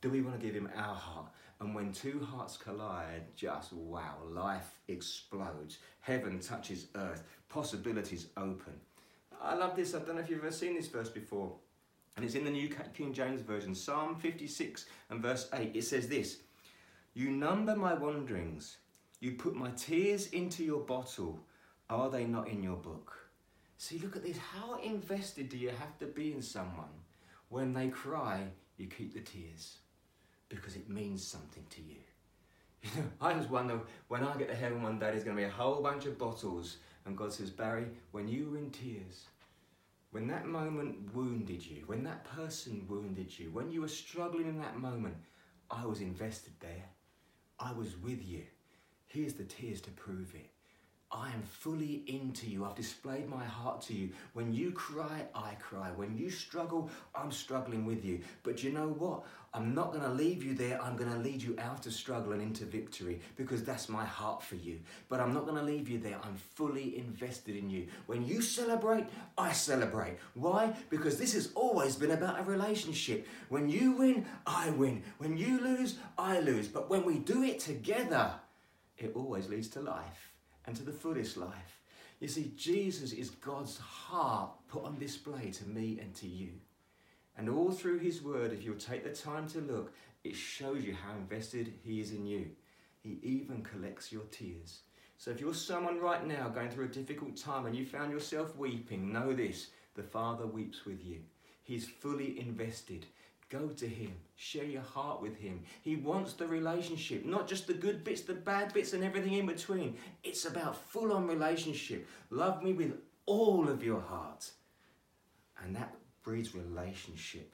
Do 0.01 0.09
we 0.09 0.21
want 0.21 0.39
to 0.39 0.45
give 0.45 0.55
him 0.55 0.69
our 0.75 0.95
heart? 0.95 1.27
And 1.61 1.75
when 1.75 1.91
two 1.91 2.25
hearts 2.31 2.57
collide, 2.57 3.35
just 3.35 3.73
wow, 3.73 4.15
life 4.29 4.79
explodes. 4.87 5.79
Heaven 5.99 6.39
touches 6.39 6.87
earth. 6.95 7.23
Possibilities 7.49 8.27
open. 8.37 8.73
I 9.41 9.55
love 9.55 9.75
this. 9.75 9.95
I 9.95 9.99
don't 9.99 10.15
know 10.15 10.21
if 10.21 10.29
you've 10.29 10.39
ever 10.39 10.51
seen 10.51 10.75
this 10.75 10.87
verse 10.87 11.09
before. 11.09 11.53
And 12.15 12.25
it's 12.25 12.35
in 12.35 12.43
the 12.43 12.51
New 12.51 12.69
King 12.93 13.13
James 13.13 13.41
Version, 13.41 13.73
Psalm 13.73 14.15
56 14.15 14.85
and 15.09 15.21
verse 15.21 15.47
8. 15.53 15.71
It 15.73 15.83
says 15.83 16.07
this 16.07 16.39
You 17.13 17.31
number 17.31 17.75
my 17.75 17.93
wanderings, 17.93 18.77
you 19.21 19.33
put 19.33 19.55
my 19.55 19.71
tears 19.71 20.27
into 20.27 20.63
your 20.63 20.81
bottle. 20.81 21.39
Are 21.89 22.09
they 22.09 22.25
not 22.25 22.47
in 22.47 22.61
your 22.61 22.75
book? 22.75 23.15
See, 23.77 23.97
look 23.99 24.15
at 24.15 24.23
this. 24.23 24.37
How 24.37 24.77
invested 24.79 25.49
do 25.49 25.57
you 25.57 25.69
have 25.69 25.97
to 25.99 26.05
be 26.05 26.33
in 26.33 26.41
someone? 26.41 26.93
When 27.47 27.73
they 27.73 27.87
cry, 27.87 28.43
you 28.77 28.87
keep 28.87 29.13
the 29.13 29.21
tears 29.21 29.77
because 30.49 30.75
it 30.75 30.89
means 30.89 31.25
something 31.25 31.63
to 31.69 31.81
you. 31.81 31.95
You 32.81 33.01
know, 33.01 33.07
I 33.19 33.33
just 33.33 33.49
wonder 33.49 33.79
when 34.07 34.23
I 34.23 34.37
get 34.37 34.47
to 34.47 34.55
heaven 34.55 34.81
one 34.81 34.99
day, 34.99 35.11
there's 35.11 35.25
going 35.25 35.35
to 35.35 35.41
be 35.41 35.47
a 35.47 35.51
whole 35.51 35.81
bunch 35.81 36.05
of 36.05 36.17
bottles 36.17 36.77
and 37.09 37.17
God 37.17 37.33
says, 37.33 37.49
Barry, 37.49 37.87
when 38.11 38.27
you 38.27 38.51
were 38.51 38.57
in 38.59 38.69
tears, 38.69 39.25
when 40.11 40.27
that 40.27 40.45
moment 40.45 41.13
wounded 41.13 41.65
you, 41.65 41.83
when 41.87 42.03
that 42.03 42.23
person 42.23 42.85
wounded 42.87 43.37
you, 43.37 43.49
when 43.51 43.71
you 43.71 43.81
were 43.81 43.87
struggling 43.87 44.47
in 44.47 44.59
that 44.59 44.77
moment, 44.77 45.15
I 45.71 45.85
was 45.85 46.01
invested 46.01 46.53
there. 46.59 46.85
I 47.59 47.73
was 47.73 47.97
with 47.97 48.23
you. 48.23 48.43
Here's 49.07 49.33
the 49.33 49.43
tears 49.43 49.81
to 49.81 49.91
prove 49.91 50.33
it. 50.35 50.51
I 51.11 51.29
am 51.29 51.41
fully 51.41 52.03
into 52.05 52.45
you. 52.45 52.65
I've 52.65 52.75
displayed 52.75 53.27
my 53.27 53.43
heart 53.43 53.81
to 53.83 53.95
you. 53.95 54.11
When 54.33 54.53
you 54.53 54.71
cry, 54.71 55.25
I 55.33 55.55
cry. 55.55 55.89
When 55.95 56.15
you 56.15 56.29
struggle, 56.29 56.91
I'm 57.15 57.31
struggling 57.31 57.83
with 57.83 58.05
you. 58.05 58.19
But 58.43 58.63
you 58.63 58.71
know 58.71 58.89
what? 58.89 59.23
I'm 59.51 59.73
not 59.73 59.91
going 59.91 60.03
to 60.03 60.09
leave 60.09 60.43
you 60.43 60.53
there. 60.53 60.79
I'm 60.79 60.95
going 60.95 61.11
to 61.11 61.17
lead 61.17 61.41
you 61.41 61.55
out 61.57 61.87
of 61.87 61.93
struggle 61.93 62.33
and 62.33 62.43
into 62.43 62.63
victory 62.63 63.21
because 63.37 63.63
that's 63.63 63.89
my 63.89 64.05
heart 64.05 64.43
for 64.43 64.53
you. 64.53 64.81
But 65.07 65.19
I'm 65.19 65.33
not 65.33 65.45
going 65.45 65.57
to 65.57 65.63
leave 65.63 65.89
you 65.89 65.97
there. 65.97 66.19
I'm 66.21 66.35
fully 66.53 66.99
invested 66.99 67.55
in 67.55 67.71
you. 67.71 67.87
When 68.05 68.23
you 68.23 68.43
celebrate, 68.43 69.07
I 69.35 69.51
celebrate. 69.51 70.19
Why? 70.35 70.75
Because 70.91 71.17
this 71.17 71.33
has 71.33 71.49
always 71.55 71.95
been 71.95 72.11
about 72.11 72.39
a 72.39 72.43
relationship. 72.43 73.25
When 73.49 73.67
you 73.67 73.93
win, 73.93 74.27
I 74.45 74.69
win. 74.69 75.01
When 75.17 75.37
you 75.37 75.59
lose, 75.59 75.97
I 76.19 76.39
lose. 76.39 76.67
But 76.67 76.87
when 76.87 77.03
we 77.03 77.17
do 77.17 77.41
it 77.41 77.59
together, 77.59 78.31
it 78.99 79.13
always 79.15 79.49
leads 79.49 79.69
to 79.69 79.81
life 79.81 80.28
and 80.69 80.77
to 80.77 80.83
the 80.83 80.91
fullest 80.91 81.35
life. 81.35 81.81
You 82.19 82.27
see, 82.27 82.51
Jesus 82.55 83.11
is 83.11 83.31
God's 83.31 83.79
heart 83.79 84.51
put 84.67 84.83
on 84.83 84.99
display 84.99 85.49
to 85.49 85.67
me 85.67 85.97
and 85.99 86.13
to 86.17 86.27
you. 86.27 86.49
And 87.35 87.49
all 87.49 87.71
through 87.71 87.97
his 87.97 88.21
word, 88.21 88.53
if 88.53 88.63
you'll 88.63 88.75
take 88.75 89.03
the 89.03 89.09
time 89.09 89.47
to 89.47 89.61
look, 89.61 89.95
it 90.23 90.35
shows 90.35 90.83
you 90.83 90.93
how 90.93 91.15
invested 91.17 91.73
he 91.83 91.99
is 91.99 92.11
in 92.11 92.27
you. 92.27 92.51
He 93.01 93.17
even 93.23 93.63
collects 93.63 94.11
your 94.11 94.25
tears. 94.29 94.81
So 95.17 95.31
if 95.31 95.41
you're 95.41 95.55
someone 95.55 95.99
right 95.99 96.27
now 96.27 96.49
going 96.49 96.69
through 96.69 96.85
a 96.85 96.89
difficult 96.89 97.35
time 97.35 97.65
and 97.65 97.75
you 97.75 97.83
found 97.83 98.11
yourself 98.11 98.55
weeping, 98.55 99.11
know 99.11 99.33
this 99.33 99.69
the 99.95 100.03
Father 100.03 100.45
weeps 100.45 100.85
with 100.85 101.03
you. 101.03 101.17
He's 101.63 101.87
fully 101.87 102.39
invested. 102.39 103.07
Go 103.49 103.67
to 103.67 103.87
Him. 103.87 104.13
Share 104.35 104.63
your 104.63 104.83
heart 104.83 105.21
with 105.21 105.35
Him. 105.37 105.61
He 105.81 105.95
wants 105.95 106.33
the 106.33 106.47
relationship, 106.47 107.25
not 107.25 107.47
just 107.47 107.65
the 107.65 107.73
good 107.73 108.03
bits, 108.03 108.21
the 108.21 108.33
bad 108.33 108.73
bits, 108.73 108.93
and 108.93 109.03
everything 109.03 109.33
in 109.33 109.47
between. 109.47 109.95
It's 110.23 110.45
about 110.45 110.77
full 110.77 111.11
on 111.11 111.27
relationship. 111.27 112.07
Love 112.29 112.61
me 112.61 112.73
with 112.73 112.93
all 113.25 113.67
of 113.67 113.83
your 113.83 114.01
heart. 114.01 114.51
And 115.63 115.75
that 115.75 115.95
breeds 116.23 116.53
relationship. 116.53 117.51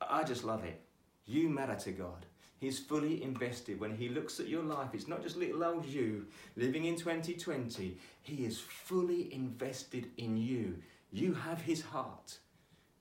I 0.00 0.22
just 0.22 0.44
love 0.44 0.64
it. 0.64 0.80
You 1.24 1.48
matter 1.48 1.74
to 1.76 1.92
God. 1.92 2.26
He's 2.58 2.78
fully 2.78 3.22
invested. 3.22 3.80
When 3.80 3.96
He 3.96 4.08
looks 4.08 4.40
at 4.40 4.48
your 4.48 4.62
life, 4.62 4.90
it's 4.92 5.08
not 5.08 5.22
just 5.22 5.36
little 5.36 5.64
old 5.64 5.86
you 5.86 6.26
living 6.56 6.84
in 6.84 6.96
2020. 6.96 7.96
He 8.22 8.44
is 8.44 8.60
fully 8.60 9.32
invested 9.32 10.08
in 10.18 10.36
you. 10.36 10.76
You 11.10 11.32
have 11.34 11.62
His 11.62 11.80
heart. 11.80 12.38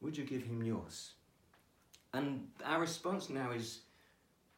Would 0.01 0.15
you 0.15 0.23
give 0.23 0.43
Him 0.43 0.63
yours? 0.63 1.11
And 2.17 2.47
our 2.65 2.79
response 2.79 3.29
now 3.29 3.51
is 3.51 3.81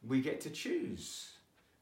we 0.02 0.22
get 0.22 0.40
to 0.42 0.50
choose. 0.50 1.32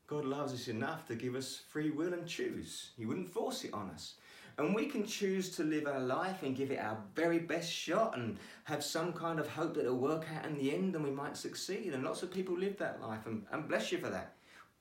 God 0.08 0.24
loves 0.24 0.52
us 0.52 0.66
enough 0.66 1.06
to 1.06 1.14
give 1.14 1.36
us 1.36 1.60
free 1.68 1.90
will 1.90 2.14
and 2.14 2.26
choose. 2.26 2.90
He 2.96 3.06
wouldn't 3.06 3.32
force 3.32 3.62
it 3.62 3.72
on 3.72 3.90
us. 3.90 4.14
And 4.56 4.74
we 4.74 4.86
can 4.86 5.06
choose 5.06 5.54
to 5.54 5.62
live 5.62 5.86
our 5.86 6.00
life 6.00 6.42
and 6.42 6.56
give 6.56 6.72
it 6.72 6.80
our 6.80 6.98
very 7.14 7.38
best 7.38 7.70
shot 7.70 8.18
and 8.18 8.38
have 8.64 8.82
some 8.82 9.12
kind 9.12 9.38
of 9.38 9.48
hope 9.48 9.74
that 9.74 9.82
it'll 9.84 9.98
work 9.98 10.26
out 10.36 10.46
in 10.46 10.58
the 10.58 10.74
end 10.74 10.96
and 10.96 11.04
we 11.04 11.12
might 11.12 11.36
succeed. 11.36 11.94
And 11.94 12.02
lots 12.02 12.24
of 12.24 12.32
people 12.32 12.58
live 12.58 12.76
that 12.78 13.00
life, 13.00 13.26
and, 13.26 13.44
and 13.52 13.68
bless 13.68 13.92
you 13.92 13.98
for 13.98 14.10
that. 14.10 14.32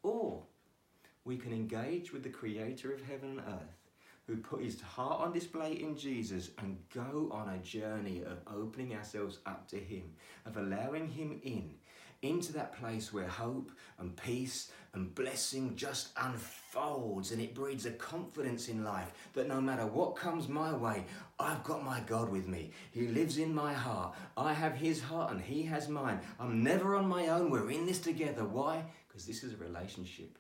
Or 0.01 0.41
we 1.25 1.37
can 1.37 1.53
engage 1.53 2.11
with 2.11 2.23
the 2.23 2.29
Creator 2.29 2.91
of 2.91 3.03
heaven 3.03 3.37
and 3.37 3.41
earth 3.41 3.76
who 4.27 4.37
put 4.37 4.61
his 4.61 4.81
heart 4.81 5.21
on 5.21 5.31
display 5.31 5.73
in 5.73 5.97
Jesus 5.97 6.49
and 6.57 6.77
go 6.93 7.29
on 7.31 7.49
a 7.49 7.57
journey 7.59 8.23
of 8.23 8.39
opening 8.53 8.93
ourselves 8.93 9.39
up 9.45 9.67
to 9.69 9.77
him, 9.77 10.03
of 10.45 10.57
allowing 10.57 11.07
him 11.07 11.39
in, 11.43 11.75
into 12.21 12.51
that 12.51 12.77
place 12.77 13.13
where 13.13 13.27
hope 13.27 13.71
and 13.99 14.17
peace 14.17 14.69
and 14.93 15.15
blessing 15.15 15.75
just 15.75 16.09
unfolds 16.17 17.31
and 17.31 17.41
it 17.41 17.53
breeds 17.53 17.85
a 17.85 17.91
confidence 17.91 18.67
in 18.67 18.83
life 18.83 19.11
that 19.33 19.47
no 19.47 19.61
matter 19.61 19.85
what 19.85 20.15
comes 20.15 20.49
my 20.49 20.73
way, 20.73 21.05
I've 21.39 21.63
got 21.63 21.85
my 21.85 22.01
God 22.01 22.29
with 22.29 22.47
me. 22.47 22.71
He 22.91 23.07
lives 23.07 23.37
in 23.37 23.53
my 23.53 23.73
heart. 23.73 24.15
I 24.35 24.53
have 24.53 24.75
his 24.75 25.01
heart 25.01 25.31
and 25.31 25.39
he 25.39 25.63
has 25.63 25.87
mine. 25.87 26.19
I'm 26.39 26.63
never 26.63 26.95
on 26.95 27.07
my 27.07 27.27
own. 27.27 27.49
We're 27.49 27.71
in 27.71 27.85
this 27.85 27.99
together. 27.99 28.43
Why? 28.43 28.83
Because 29.07 29.25
this 29.25 29.43
is 29.43 29.53
a 29.53 29.57
relationship. 29.57 30.37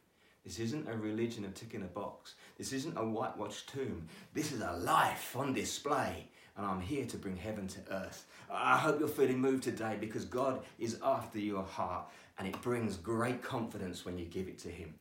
This 0.47 0.59
isn't 0.59 0.87
a 0.87 0.95
religion 0.95 1.43
of 1.43 1.53
ticking 1.55 1.81
a 1.81 1.87
box. 1.87 2.35
This 2.57 2.71
isn't 2.71 2.97
a 2.97 3.03
whitewashed 3.05 3.67
tomb. 3.67 4.07
This 4.33 4.53
is 4.53 4.61
a 4.61 4.71
life 4.71 5.35
on 5.35 5.51
display. 5.51 6.29
And 6.55 6.65
I'm 6.65 6.79
here 6.79 7.05
to 7.05 7.17
bring 7.17 7.35
heaven 7.35 7.67
to 7.67 7.81
earth. 7.91 8.25
I 8.49 8.77
hope 8.77 8.97
you're 8.97 9.09
feeling 9.09 9.41
moved 9.41 9.63
today 9.63 9.97
because 9.99 10.23
God 10.23 10.63
is 10.79 10.99
after 11.03 11.37
your 11.37 11.63
heart 11.63 12.07
and 12.39 12.47
it 12.47 12.61
brings 12.61 12.95
great 12.95 13.43
confidence 13.43 14.05
when 14.05 14.17
you 14.17 14.23
give 14.23 14.47
it 14.47 14.57
to 14.59 14.69
Him. 14.69 14.93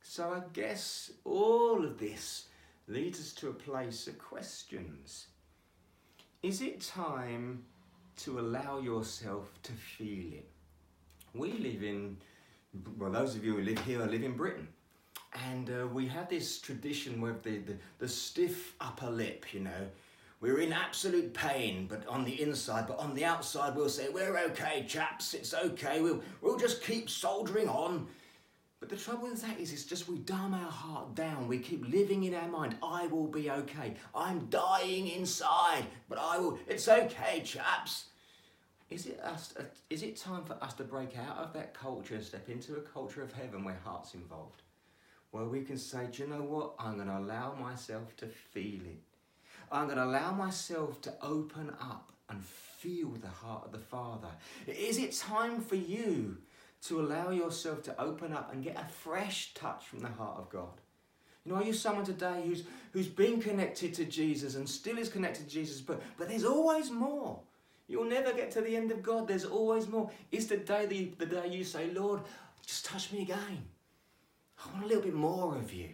So 0.00 0.32
I 0.32 0.40
guess 0.54 1.10
all 1.24 1.84
of 1.84 1.98
this 1.98 2.46
leads 2.88 3.20
us 3.20 3.34
to 3.34 3.50
a 3.50 3.52
place 3.52 4.06
of 4.06 4.18
questions. 4.18 5.26
Is 6.42 6.62
it 6.62 6.80
time 6.80 7.64
to 8.20 8.40
allow 8.40 8.78
yourself 8.80 9.50
to 9.64 9.72
feel 9.72 10.32
it? 10.32 10.48
We 11.34 11.52
live 11.52 11.82
in 11.82 12.16
well, 12.98 13.10
those 13.10 13.34
of 13.34 13.44
you 13.44 13.56
who 13.56 13.62
live 13.62 13.78
here 13.84 14.04
live 14.04 14.22
in 14.22 14.32
Britain. 14.32 14.68
And 15.48 15.70
uh, 15.70 15.86
we 15.86 16.06
have 16.08 16.28
this 16.28 16.60
tradition 16.60 17.20
with 17.20 17.42
the, 17.42 17.58
the, 17.58 17.76
the 17.98 18.08
stiff 18.08 18.74
upper 18.80 19.10
lip, 19.10 19.52
you 19.52 19.60
know. 19.60 19.88
We're 20.40 20.60
in 20.60 20.72
absolute 20.72 21.34
pain, 21.34 21.86
but 21.86 22.06
on 22.06 22.24
the 22.24 22.40
inside, 22.40 22.86
but 22.88 22.98
on 22.98 23.14
the 23.14 23.26
outside, 23.26 23.76
we'll 23.76 23.90
say, 23.90 24.08
We're 24.08 24.38
okay, 24.38 24.86
chaps, 24.88 25.34
it's 25.34 25.52
okay, 25.52 26.00
we'll, 26.00 26.22
we'll 26.40 26.58
just 26.58 26.82
keep 26.82 27.10
soldiering 27.10 27.68
on. 27.68 28.06
But 28.80 28.88
the 28.88 28.96
trouble 28.96 29.28
with 29.28 29.42
that 29.42 29.60
is, 29.60 29.70
it's 29.72 29.84
just 29.84 30.08
we 30.08 30.16
dumb 30.20 30.54
our 30.54 30.70
heart 30.70 31.14
down. 31.14 31.46
We 31.46 31.58
keep 31.58 31.86
living 31.92 32.24
in 32.24 32.34
our 32.34 32.48
mind, 32.48 32.76
I 32.82 33.06
will 33.08 33.26
be 33.26 33.50
okay. 33.50 33.94
I'm 34.14 34.46
dying 34.46 35.08
inside, 35.08 35.84
but 36.08 36.18
I 36.18 36.38
will, 36.38 36.58
it's 36.66 36.88
okay, 36.88 37.42
chaps. 37.44 38.06
Is 38.90 39.06
it 39.06 39.20
us? 39.20 39.54
Uh, 39.58 39.62
is 39.88 40.02
it 40.02 40.16
time 40.16 40.44
for 40.44 40.54
us 40.60 40.74
to 40.74 40.84
break 40.84 41.16
out 41.16 41.38
of 41.38 41.52
that 41.52 41.74
culture 41.74 42.16
and 42.16 42.24
step 42.24 42.48
into 42.48 42.74
a 42.74 42.80
culture 42.80 43.22
of 43.22 43.32
heaven 43.32 43.62
where 43.64 43.78
heart's 43.84 44.14
involved, 44.14 44.62
where 45.30 45.44
we 45.44 45.62
can 45.62 45.78
say, 45.78 46.08
"Do 46.10 46.24
you 46.24 46.28
know 46.28 46.42
what? 46.42 46.74
I'm 46.78 46.96
going 46.96 47.06
to 47.06 47.18
allow 47.18 47.54
myself 47.54 48.16
to 48.16 48.26
feel 48.26 48.80
it. 48.84 49.02
I'm 49.70 49.86
going 49.86 49.98
to 49.98 50.04
allow 50.04 50.32
myself 50.32 51.00
to 51.02 51.14
open 51.22 51.70
up 51.80 52.12
and 52.28 52.44
feel 52.44 53.10
the 53.10 53.28
heart 53.28 53.66
of 53.66 53.72
the 53.72 53.78
Father." 53.78 54.30
Is 54.66 54.98
it 54.98 55.12
time 55.12 55.60
for 55.60 55.76
you 55.76 56.38
to 56.82 57.00
allow 57.00 57.30
yourself 57.30 57.84
to 57.84 58.00
open 58.00 58.32
up 58.32 58.52
and 58.52 58.64
get 58.64 58.76
a 58.76 58.88
fresh 58.88 59.54
touch 59.54 59.86
from 59.86 60.00
the 60.00 60.08
heart 60.08 60.38
of 60.38 60.50
God? 60.50 60.80
You 61.44 61.52
know, 61.52 61.58
are 61.58 61.64
you 61.64 61.72
someone 61.72 62.04
today 62.04 62.42
who's 62.44 62.64
who's 62.92 63.06
been 63.06 63.40
connected 63.40 63.94
to 63.94 64.04
Jesus 64.04 64.56
and 64.56 64.68
still 64.68 64.98
is 64.98 65.08
connected 65.08 65.46
to 65.46 65.54
Jesus, 65.54 65.80
but 65.80 66.02
but 66.18 66.28
there's 66.28 66.44
always 66.44 66.90
more. 66.90 67.40
You'll 67.90 68.04
never 68.04 68.32
get 68.32 68.52
to 68.52 68.60
the 68.60 68.76
end 68.76 68.92
of 68.92 69.02
God. 69.02 69.26
There's 69.26 69.44
always 69.44 69.88
more. 69.88 70.08
It's 70.30 70.46
the 70.46 70.58
day 70.58 70.86
the, 70.86 71.12
the 71.18 71.26
day 71.26 71.48
you 71.48 71.64
say, 71.64 71.90
Lord, 71.90 72.20
just 72.64 72.84
touch 72.84 73.10
me 73.12 73.22
again. 73.22 73.64
I 74.64 74.72
want 74.72 74.84
a 74.84 74.86
little 74.86 75.02
bit 75.02 75.14
more 75.14 75.56
of 75.56 75.72
you. 75.72 75.88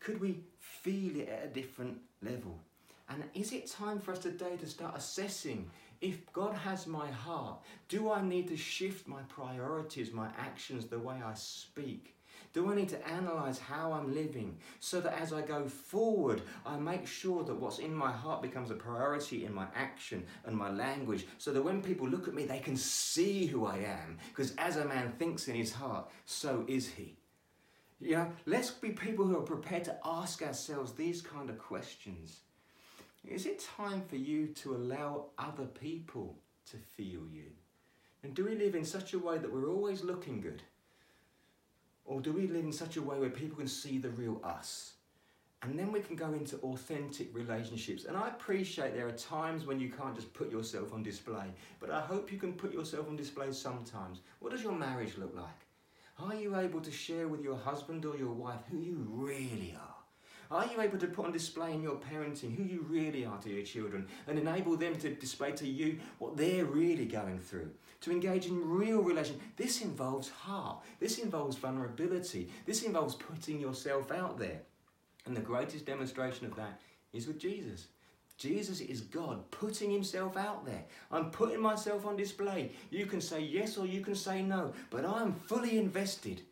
Could 0.00 0.20
we 0.20 0.40
feel 0.58 1.20
it 1.20 1.28
at 1.28 1.44
a 1.44 1.46
different 1.46 1.98
level? 2.20 2.58
And 3.08 3.22
is 3.32 3.52
it 3.52 3.70
time 3.70 4.00
for 4.00 4.10
us 4.10 4.18
today 4.18 4.56
to 4.56 4.66
start 4.66 4.96
assessing 4.96 5.70
if 6.00 6.32
God 6.32 6.56
has 6.56 6.88
my 6.88 7.08
heart? 7.08 7.60
Do 7.88 8.10
I 8.10 8.20
need 8.20 8.48
to 8.48 8.56
shift 8.56 9.06
my 9.06 9.22
priorities, 9.28 10.10
my 10.10 10.30
actions, 10.36 10.86
the 10.86 10.98
way 10.98 11.22
I 11.24 11.34
speak? 11.34 12.16
Do 12.54 12.70
I 12.70 12.76
need 12.76 12.88
to 12.90 13.08
analyze 13.08 13.58
how 13.58 13.92
I'm 13.92 14.14
living 14.14 14.56
so 14.78 15.00
that 15.00 15.20
as 15.20 15.32
I 15.32 15.42
go 15.42 15.66
forward, 15.66 16.40
I 16.64 16.76
make 16.76 17.04
sure 17.04 17.42
that 17.42 17.56
what's 17.56 17.80
in 17.80 17.92
my 17.92 18.12
heart 18.12 18.42
becomes 18.42 18.70
a 18.70 18.74
priority 18.74 19.44
in 19.44 19.52
my 19.52 19.66
action 19.74 20.24
and 20.46 20.56
my 20.56 20.70
language 20.70 21.26
so 21.36 21.52
that 21.52 21.62
when 21.62 21.82
people 21.82 22.08
look 22.08 22.28
at 22.28 22.34
me, 22.34 22.46
they 22.46 22.60
can 22.60 22.76
see 22.76 23.46
who 23.46 23.66
I 23.66 23.78
am? 23.78 24.18
Because 24.28 24.54
as 24.56 24.76
a 24.76 24.84
man 24.84 25.12
thinks 25.18 25.48
in 25.48 25.56
his 25.56 25.72
heart, 25.72 26.08
so 26.26 26.64
is 26.68 26.88
he. 26.88 27.16
You 28.00 28.12
know, 28.12 28.32
let's 28.46 28.70
be 28.70 28.90
people 28.90 29.26
who 29.26 29.36
are 29.36 29.42
prepared 29.42 29.82
to 29.84 29.98
ask 30.04 30.40
ourselves 30.40 30.92
these 30.92 31.20
kind 31.20 31.50
of 31.50 31.58
questions. 31.58 32.40
Is 33.26 33.46
it 33.46 33.66
time 33.76 34.02
for 34.02 34.16
you 34.16 34.46
to 34.46 34.76
allow 34.76 35.26
other 35.38 35.66
people 35.66 36.38
to 36.70 36.76
feel 36.76 37.22
you? 37.32 37.50
And 38.22 38.32
do 38.32 38.44
we 38.44 38.54
live 38.54 38.76
in 38.76 38.84
such 38.84 39.12
a 39.12 39.18
way 39.18 39.38
that 39.38 39.52
we're 39.52 39.70
always 39.70 40.04
looking 40.04 40.40
good? 40.40 40.62
Or 42.04 42.20
do 42.20 42.32
we 42.32 42.46
live 42.46 42.64
in 42.64 42.72
such 42.72 42.96
a 42.96 43.02
way 43.02 43.18
where 43.18 43.30
people 43.30 43.56
can 43.56 43.68
see 43.68 43.98
the 43.98 44.10
real 44.10 44.40
us? 44.44 44.92
And 45.62 45.78
then 45.78 45.92
we 45.92 46.00
can 46.00 46.14
go 46.14 46.34
into 46.34 46.58
authentic 46.58 47.34
relationships. 47.34 48.04
And 48.04 48.16
I 48.18 48.28
appreciate 48.28 48.94
there 48.94 49.08
are 49.08 49.12
times 49.12 49.64
when 49.64 49.80
you 49.80 49.88
can't 49.88 50.14
just 50.14 50.32
put 50.34 50.52
yourself 50.52 50.92
on 50.92 51.02
display, 51.02 51.46
but 51.80 51.90
I 51.90 52.00
hope 52.02 52.30
you 52.30 52.38
can 52.38 52.52
put 52.52 52.74
yourself 52.74 53.08
on 53.08 53.16
display 53.16 53.50
sometimes. 53.52 54.20
What 54.40 54.52
does 54.52 54.62
your 54.62 54.72
marriage 54.72 55.16
look 55.16 55.34
like? 55.34 55.64
Are 56.18 56.34
you 56.34 56.54
able 56.56 56.80
to 56.82 56.90
share 56.90 57.28
with 57.28 57.42
your 57.42 57.56
husband 57.56 58.04
or 58.04 58.16
your 58.16 58.32
wife 58.32 58.60
who 58.70 58.78
you 58.78 59.06
really 59.08 59.74
are? 59.80 59.93
Are 60.54 60.66
you 60.66 60.80
able 60.80 60.98
to 60.98 61.08
put 61.08 61.26
on 61.26 61.32
display 61.32 61.72
in 61.72 61.82
your 61.82 61.96
parenting 61.96 62.54
who 62.54 62.62
you 62.62 62.86
really 62.88 63.26
are 63.26 63.38
to 63.38 63.50
your 63.50 63.64
children 63.64 64.06
and 64.28 64.38
enable 64.38 64.76
them 64.76 64.94
to 64.98 65.12
display 65.12 65.50
to 65.50 65.66
you 65.66 65.98
what 66.20 66.36
they're 66.36 66.64
really 66.64 67.06
going 67.06 67.40
through? 67.40 67.72
To 68.02 68.12
engage 68.12 68.46
in 68.46 68.68
real 68.68 69.02
relation. 69.02 69.40
This 69.56 69.82
involves 69.82 70.28
heart. 70.28 70.78
This 71.00 71.18
involves 71.18 71.56
vulnerability. 71.56 72.50
This 72.66 72.84
involves 72.84 73.16
putting 73.16 73.60
yourself 73.60 74.12
out 74.12 74.38
there. 74.38 74.60
And 75.26 75.36
the 75.36 75.40
greatest 75.40 75.86
demonstration 75.86 76.46
of 76.46 76.54
that 76.54 76.80
is 77.12 77.26
with 77.26 77.40
Jesus. 77.40 77.88
Jesus 78.38 78.80
is 78.80 79.00
God 79.00 79.50
putting 79.50 79.90
himself 79.90 80.36
out 80.36 80.64
there. 80.64 80.84
I'm 81.10 81.32
putting 81.32 81.60
myself 81.60 82.06
on 82.06 82.16
display. 82.16 82.70
You 82.90 83.06
can 83.06 83.20
say 83.20 83.40
yes 83.40 83.76
or 83.76 83.86
you 83.86 84.02
can 84.02 84.14
say 84.14 84.40
no, 84.40 84.72
but 84.90 85.04
I'm 85.04 85.34
fully 85.34 85.78
invested. 85.78 86.42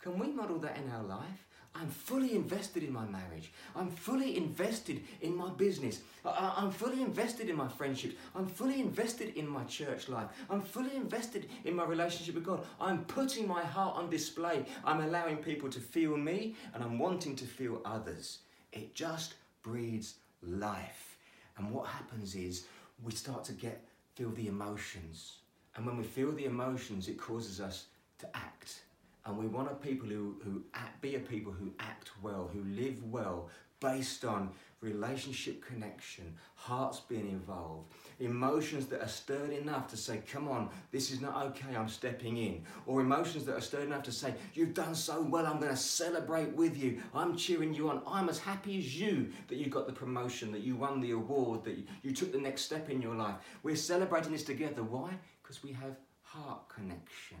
Can 0.00 0.18
we 0.18 0.28
model 0.28 0.58
that 0.60 0.78
in 0.78 0.90
our 0.90 1.02
life? 1.02 1.44
I'm 1.76 1.88
fully 1.88 2.36
invested 2.36 2.84
in 2.84 2.92
my 2.92 3.04
marriage. 3.04 3.52
I'm 3.74 3.90
fully 3.90 4.36
invested 4.36 5.02
in 5.22 5.36
my 5.36 5.50
business. 5.50 6.02
I, 6.24 6.54
am 6.58 6.70
fully 6.70 7.02
invested 7.02 7.48
in 7.48 7.56
my 7.56 7.66
friendships. 7.66 8.14
I'm 8.34 8.46
fully 8.46 8.80
invested 8.80 9.36
in 9.36 9.48
my 9.48 9.64
church 9.64 10.08
life. 10.08 10.28
I'm 10.48 10.62
fully 10.62 10.94
invested 10.94 11.48
in 11.64 11.74
my 11.74 11.84
relationship 11.84 12.36
with 12.36 12.44
God. 12.44 12.64
I'm 12.80 13.04
putting 13.06 13.48
my 13.48 13.62
heart 13.62 13.96
on 13.96 14.08
display. 14.08 14.64
I'm 14.84 15.00
allowing 15.00 15.38
people 15.38 15.68
to 15.70 15.80
feel 15.80 16.16
me 16.16 16.54
and 16.74 16.84
I'm 16.84 16.98
wanting 16.98 17.34
to 17.36 17.44
feel 17.44 17.80
others. 17.84 18.38
It 18.72 18.94
just 18.94 19.34
breeds 19.62 20.14
life. 20.42 21.18
And 21.56 21.72
what 21.72 21.86
happens 21.86 22.36
is 22.36 22.66
we 23.02 23.12
start 23.12 23.44
to 23.44 23.52
get 23.52 23.82
feel 24.14 24.30
the 24.30 24.46
emotions. 24.46 25.38
And 25.74 25.84
when 25.84 25.96
we 25.96 26.04
feel 26.04 26.30
the 26.32 26.44
emotions, 26.44 27.08
it 27.08 27.18
causes 27.18 27.60
us 27.60 27.86
to 28.18 28.28
act. 28.36 28.83
And 29.26 29.38
we 29.38 29.46
want 29.46 29.70
a 29.70 29.74
people 29.74 30.08
who, 30.08 30.36
who 30.44 30.62
act, 30.74 31.00
be 31.00 31.14
a 31.14 31.20
people 31.20 31.52
who 31.52 31.72
act 31.78 32.10
well, 32.22 32.50
who 32.52 32.62
live 32.74 33.02
well, 33.04 33.48
based 33.80 34.24
on 34.24 34.50
relationship 34.80 35.64
connection, 35.64 36.34
hearts 36.54 37.00
being 37.00 37.28
involved, 37.28 37.90
emotions 38.20 38.86
that 38.86 39.00
are 39.00 39.08
stirred 39.08 39.50
enough 39.50 39.88
to 39.88 39.96
say, 39.96 40.20
Come 40.30 40.48
on, 40.48 40.68
this 40.92 41.10
is 41.10 41.20
not 41.20 41.42
okay, 41.46 41.74
I'm 41.74 41.88
stepping 41.88 42.36
in. 42.36 42.62
Or 42.86 43.00
emotions 43.00 43.44
that 43.46 43.56
are 43.56 43.62
stirred 43.62 43.86
enough 43.86 44.02
to 44.04 44.12
say, 44.12 44.34
You've 44.52 44.74
done 44.74 44.94
so 44.94 45.22
well, 45.22 45.46
I'm 45.46 45.58
going 45.58 45.72
to 45.72 45.76
celebrate 45.76 46.54
with 46.54 46.76
you, 46.76 47.02
I'm 47.14 47.36
cheering 47.36 47.74
you 47.74 47.88
on, 47.88 48.02
I'm 48.06 48.28
as 48.28 48.38
happy 48.38 48.78
as 48.78 48.98
you 48.98 49.30
that 49.48 49.56
you 49.56 49.66
got 49.66 49.86
the 49.86 49.92
promotion, 49.92 50.52
that 50.52 50.62
you 50.62 50.76
won 50.76 51.00
the 51.00 51.12
award, 51.12 51.64
that 51.64 51.78
you, 51.78 51.84
you 52.02 52.12
took 52.12 52.32
the 52.32 52.38
next 52.38 52.62
step 52.62 52.90
in 52.90 53.00
your 53.00 53.14
life. 53.14 53.36
We're 53.62 53.76
celebrating 53.76 54.32
this 54.32 54.44
together. 54.44 54.82
Why? 54.82 55.10
Because 55.42 55.62
we 55.62 55.72
have 55.72 55.96
heart 56.22 56.68
connection. 56.68 57.38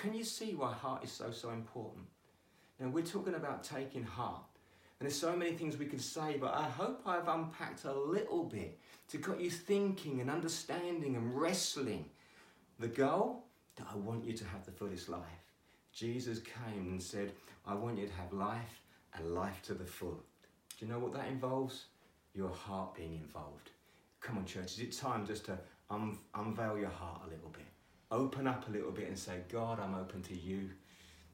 Can 0.00 0.14
you 0.14 0.24
see 0.24 0.54
why 0.54 0.72
heart 0.72 1.04
is 1.04 1.10
so, 1.10 1.30
so 1.30 1.50
important? 1.50 2.04
Now, 2.78 2.88
we're 2.88 3.04
talking 3.04 3.34
about 3.34 3.64
taking 3.64 4.04
heart. 4.04 4.42
And 4.98 5.06
there's 5.06 5.18
so 5.18 5.36
many 5.36 5.52
things 5.52 5.76
we 5.76 5.86
could 5.86 6.00
say, 6.00 6.36
but 6.38 6.54
I 6.54 6.64
hope 6.64 7.02
I've 7.06 7.28
unpacked 7.28 7.84
a 7.84 7.92
little 7.92 8.44
bit 8.44 8.78
to 9.08 9.18
get 9.18 9.40
you 9.40 9.50
thinking 9.50 10.20
and 10.20 10.30
understanding 10.30 11.16
and 11.16 11.34
wrestling. 11.34 12.06
The 12.78 12.88
goal 12.88 13.44
that 13.76 13.86
I 13.92 13.96
want 13.96 14.24
you 14.24 14.32
to 14.34 14.44
have 14.46 14.64
the 14.64 14.72
fullest 14.72 15.08
life. 15.08 15.20
Jesus 15.92 16.40
came 16.40 16.88
and 16.90 17.02
said, 17.02 17.32
I 17.66 17.74
want 17.74 17.98
you 17.98 18.06
to 18.06 18.12
have 18.14 18.32
life 18.32 18.82
and 19.14 19.34
life 19.34 19.62
to 19.62 19.74
the 19.74 19.84
full. 19.84 20.22
Do 20.78 20.86
you 20.86 20.92
know 20.92 20.98
what 20.98 21.14
that 21.14 21.28
involves? 21.28 21.86
Your 22.34 22.50
heart 22.50 22.94
being 22.94 23.14
involved. 23.14 23.70
Come 24.20 24.38
on, 24.38 24.44
church, 24.44 24.72
is 24.72 24.80
it 24.80 24.92
time 24.92 25.26
just 25.26 25.46
to 25.46 25.58
un- 25.90 26.18
unveil 26.34 26.78
your 26.78 26.90
heart 26.90 27.22
a 27.26 27.30
little 27.30 27.50
bit? 27.50 27.66
Open 28.10 28.46
up 28.46 28.68
a 28.68 28.72
little 28.72 28.92
bit 28.92 29.08
and 29.08 29.18
say, 29.18 29.40
God, 29.48 29.80
I'm 29.80 29.94
open 29.94 30.22
to 30.22 30.36
you. 30.36 30.70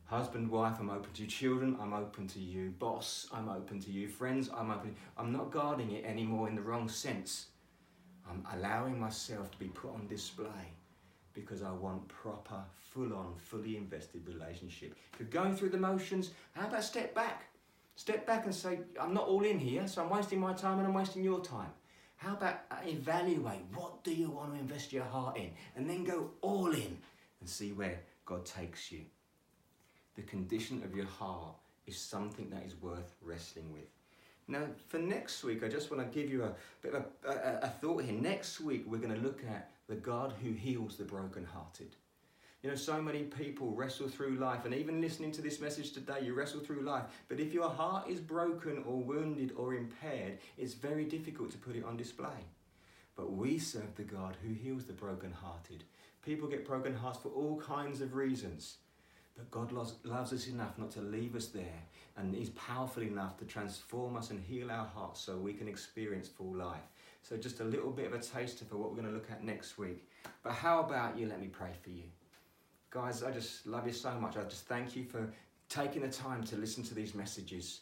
Husband, 0.04 0.50
wife, 0.50 0.76
I'm 0.78 0.90
open 0.90 1.12
to 1.12 1.22
you. 1.22 1.28
Children, 1.28 1.76
I'm 1.80 1.92
open 1.92 2.26
to 2.28 2.40
you. 2.40 2.70
Boss, 2.78 3.28
I'm 3.32 3.48
open 3.48 3.80
to 3.80 3.90
you. 3.90 4.08
Friends, 4.08 4.50
I'm 4.54 4.70
open. 4.70 4.94
I'm 5.16 5.32
not 5.32 5.50
guarding 5.50 5.92
it 5.92 6.04
anymore 6.04 6.48
in 6.48 6.54
the 6.54 6.62
wrong 6.62 6.88
sense. 6.88 7.46
I'm 8.28 8.46
allowing 8.54 9.00
myself 9.00 9.50
to 9.50 9.58
be 9.58 9.68
put 9.68 9.92
on 9.92 10.06
display 10.06 10.72
because 11.34 11.62
I 11.62 11.70
want 11.72 12.06
proper, 12.08 12.62
full 12.76 13.14
on, 13.14 13.34
fully 13.38 13.76
invested 13.76 14.26
relationship. 14.26 14.94
If 15.14 15.20
you're 15.20 15.28
going 15.28 15.56
through 15.56 15.70
the 15.70 15.78
motions, 15.78 16.30
how 16.52 16.66
about 16.66 16.84
step 16.84 17.14
back? 17.14 17.46
Step 17.96 18.26
back 18.26 18.44
and 18.44 18.54
say, 18.54 18.80
I'm 19.00 19.14
not 19.14 19.26
all 19.28 19.44
in 19.44 19.58
here, 19.58 19.86
so 19.86 20.02
I'm 20.02 20.10
wasting 20.10 20.40
my 20.40 20.52
time 20.52 20.78
and 20.78 20.86
I'm 20.86 20.94
wasting 20.94 21.22
your 21.22 21.40
time. 21.40 21.70
How 22.22 22.34
about 22.34 22.60
evaluate 22.86 23.64
what 23.74 24.04
do 24.04 24.14
you 24.14 24.30
want 24.30 24.54
to 24.54 24.60
invest 24.60 24.92
your 24.92 25.04
heart 25.04 25.36
in 25.36 25.50
and 25.74 25.90
then 25.90 26.04
go 26.04 26.30
all 26.40 26.70
in 26.70 26.98
and 27.40 27.48
see 27.48 27.72
where 27.72 27.98
God 28.24 28.46
takes 28.46 28.92
you. 28.92 29.00
The 30.14 30.22
condition 30.22 30.82
of 30.84 30.94
your 30.94 31.06
heart 31.06 31.56
is 31.86 31.98
something 31.98 32.48
that 32.50 32.62
is 32.64 32.80
worth 32.80 33.16
wrestling 33.22 33.72
with. 33.72 33.88
Now, 34.46 34.66
for 34.88 34.98
next 34.98 35.42
week, 35.42 35.64
I 35.64 35.68
just 35.68 35.90
want 35.90 36.02
to 36.02 36.20
give 36.20 36.30
you 36.30 36.44
a 36.44 36.54
bit 36.80 36.94
of 36.94 37.04
a, 37.24 37.28
a, 37.28 37.58
a 37.62 37.68
thought 37.68 38.04
here. 38.04 38.14
Next 38.14 38.60
week, 38.60 38.84
we're 38.86 38.98
going 38.98 39.14
to 39.14 39.20
look 39.20 39.40
at 39.44 39.70
the 39.88 39.96
God 39.96 40.32
who 40.42 40.52
heals 40.52 40.96
the 40.96 41.04
brokenhearted. 41.04 41.96
You 42.62 42.70
know, 42.70 42.76
so 42.76 43.02
many 43.02 43.24
people 43.24 43.72
wrestle 43.72 44.08
through 44.08 44.36
life, 44.36 44.64
and 44.64 44.72
even 44.72 45.00
listening 45.00 45.32
to 45.32 45.42
this 45.42 45.60
message 45.60 45.90
today, 45.90 46.20
you 46.22 46.32
wrestle 46.32 46.60
through 46.60 46.82
life. 46.82 47.02
But 47.28 47.40
if 47.40 47.52
your 47.52 47.68
heart 47.68 48.08
is 48.08 48.20
broken 48.20 48.84
or 48.86 49.02
wounded 49.02 49.52
or 49.56 49.74
impaired, 49.74 50.38
it's 50.56 50.74
very 50.74 51.04
difficult 51.04 51.50
to 51.50 51.58
put 51.58 51.74
it 51.74 51.84
on 51.84 51.96
display. 51.96 52.46
But 53.16 53.32
we 53.32 53.58
serve 53.58 53.96
the 53.96 54.04
God 54.04 54.36
who 54.40 54.54
heals 54.54 54.84
the 54.84 54.92
brokenhearted. 54.92 55.82
People 56.24 56.48
get 56.48 56.64
broken 56.64 56.94
hearts 56.94 57.18
for 57.18 57.30
all 57.30 57.60
kinds 57.60 58.00
of 58.00 58.14
reasons. 58.14 58.76
But 59.36 59.50
God 59.50 59.72
loves, 59.72 59.94
loves 60.04 60.32
us 60.32 60.46
enough 60.46 60.78
not 60.78 60.92
to 60.92 61.00
leave 61.00 61.34
us 61.34 61.46
there, 61.46 61.82
and 62.16 62.32
He's 62.32 62.50
powerful 62.50 63.02
enough 63.02 63.38
to 63.38 63.44
transform 63.44 64.16
us 64.16 64.30
and 64.30 64.38
heal 64.40 64.70
our 64.70 64.86
hearts 64.86 65.20
so 65.20 65.36
we 65.36 65.52
can 65.52 65.66
experience 65.66 66.28
full 66.28 66.54
life. 66.54 66.86
So, 67.22 67.36
just 67.36 67.58
a 67.58 67.64
little 67.64 67.90
bit 67.90 68.06
of 68.06 68.12
a 68.12 68.18
taster 68.18 68.64
for 68.64 68.76
what 68.76 68.90
we're 68.90 69.00
going 69.00 69.08
to 69.08 69.14
look 69.14 69.32
at 69.32 69.42
next 69.42 69.78
week. 69.78 70.08
But 70.44 70.52
how 70.52 70.80
about 70.80 71.18
you 71.18 71.26
let 71.26 71.40
me 71.40 71.48
pray 71.48 71.70
for 71.82 71.90
you? 71.90 72.04
Guys, 72.93 73.22
I 73.22 73.30
just 73.30 73.66
love 73.66 73.86
you 73.86 73.93
so 73.93 74.12
much. 74.20 74.36
I 74.36 74.43
just 74.43 74.66
thank 74.66 74.95
you 74.95 75.05
for 75.05 75.26
taking 75.70 76.03
the 76.03 76.09
time 76.09 76.45
to 76.45 76.57
listen 76.57 76.84
to 76.84 76.95
these 76.95 77.14
messages. 77.14 77.80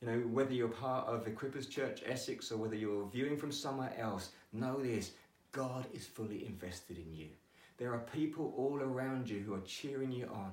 You 0.00 0.06
know, 0.06 0.18
whether 0.28 0.52
you're 0.52 0.68
part 0.68 1.08
of 1.08 1.26
Equippers 1.26 1.68
Church 1.68 2.04
Essex 2.06 2.52
or 2.52 2.58
whether 2.58 2.76
you're 2.76 3.08
viewing 3.08 3.36
from 3.36 3.50
somewhere 3.50 3.92
else, 3.98 4.30
know 4.52 4.80
this 4.80 5.10
God 5.50 5.86
is 5.92 6.06
fully 6.06 6.46
invested 6.46 6.98
in 6.98 7.12
you. 7.12 7.30
There 7.78 7.92
are 7.92 8.06
people 8.14 8.54
all 8.56 8.80
around 8.80 9.28
you 9.28 9.40
who 9.40 9.54
are 9.54 9.60
cheering 9.62 10.12
you 10.12 10.26
on. 10.26 10.52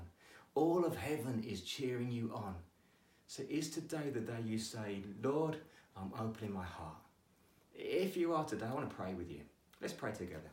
All 0.55 0.83
of 0.83 0.97
heaven 0.97 1.43
is 1.47 1.61
cheering 1.61 2.11
you 2.11 2.31
on. 2.33 2.55
So, 3.27 3.43
is 3.49 3.69
today 3.69 4.09
the 4.11 4.19
day 4.19 4.41
you 4.43 4.57
say, 4.57 5.03
Lord, 5.21 5.57
I'm 5.95 6.11
opening 6.19 6.53
my 6.53 6.65
heart? 6.65 6.97
If 7.75 8.17
you 8.17 8.33
are 8.33 8.45
today, 8.45 8.65
I 8.67 8.73
want 8.73 8.89
to 8.89 8.95
pray 8.95 9.13
with 9.13 9.29
you. 9.29 9.41
Let's 9.79 9.93
pray 9.93 10.11
together. 10.11 10.49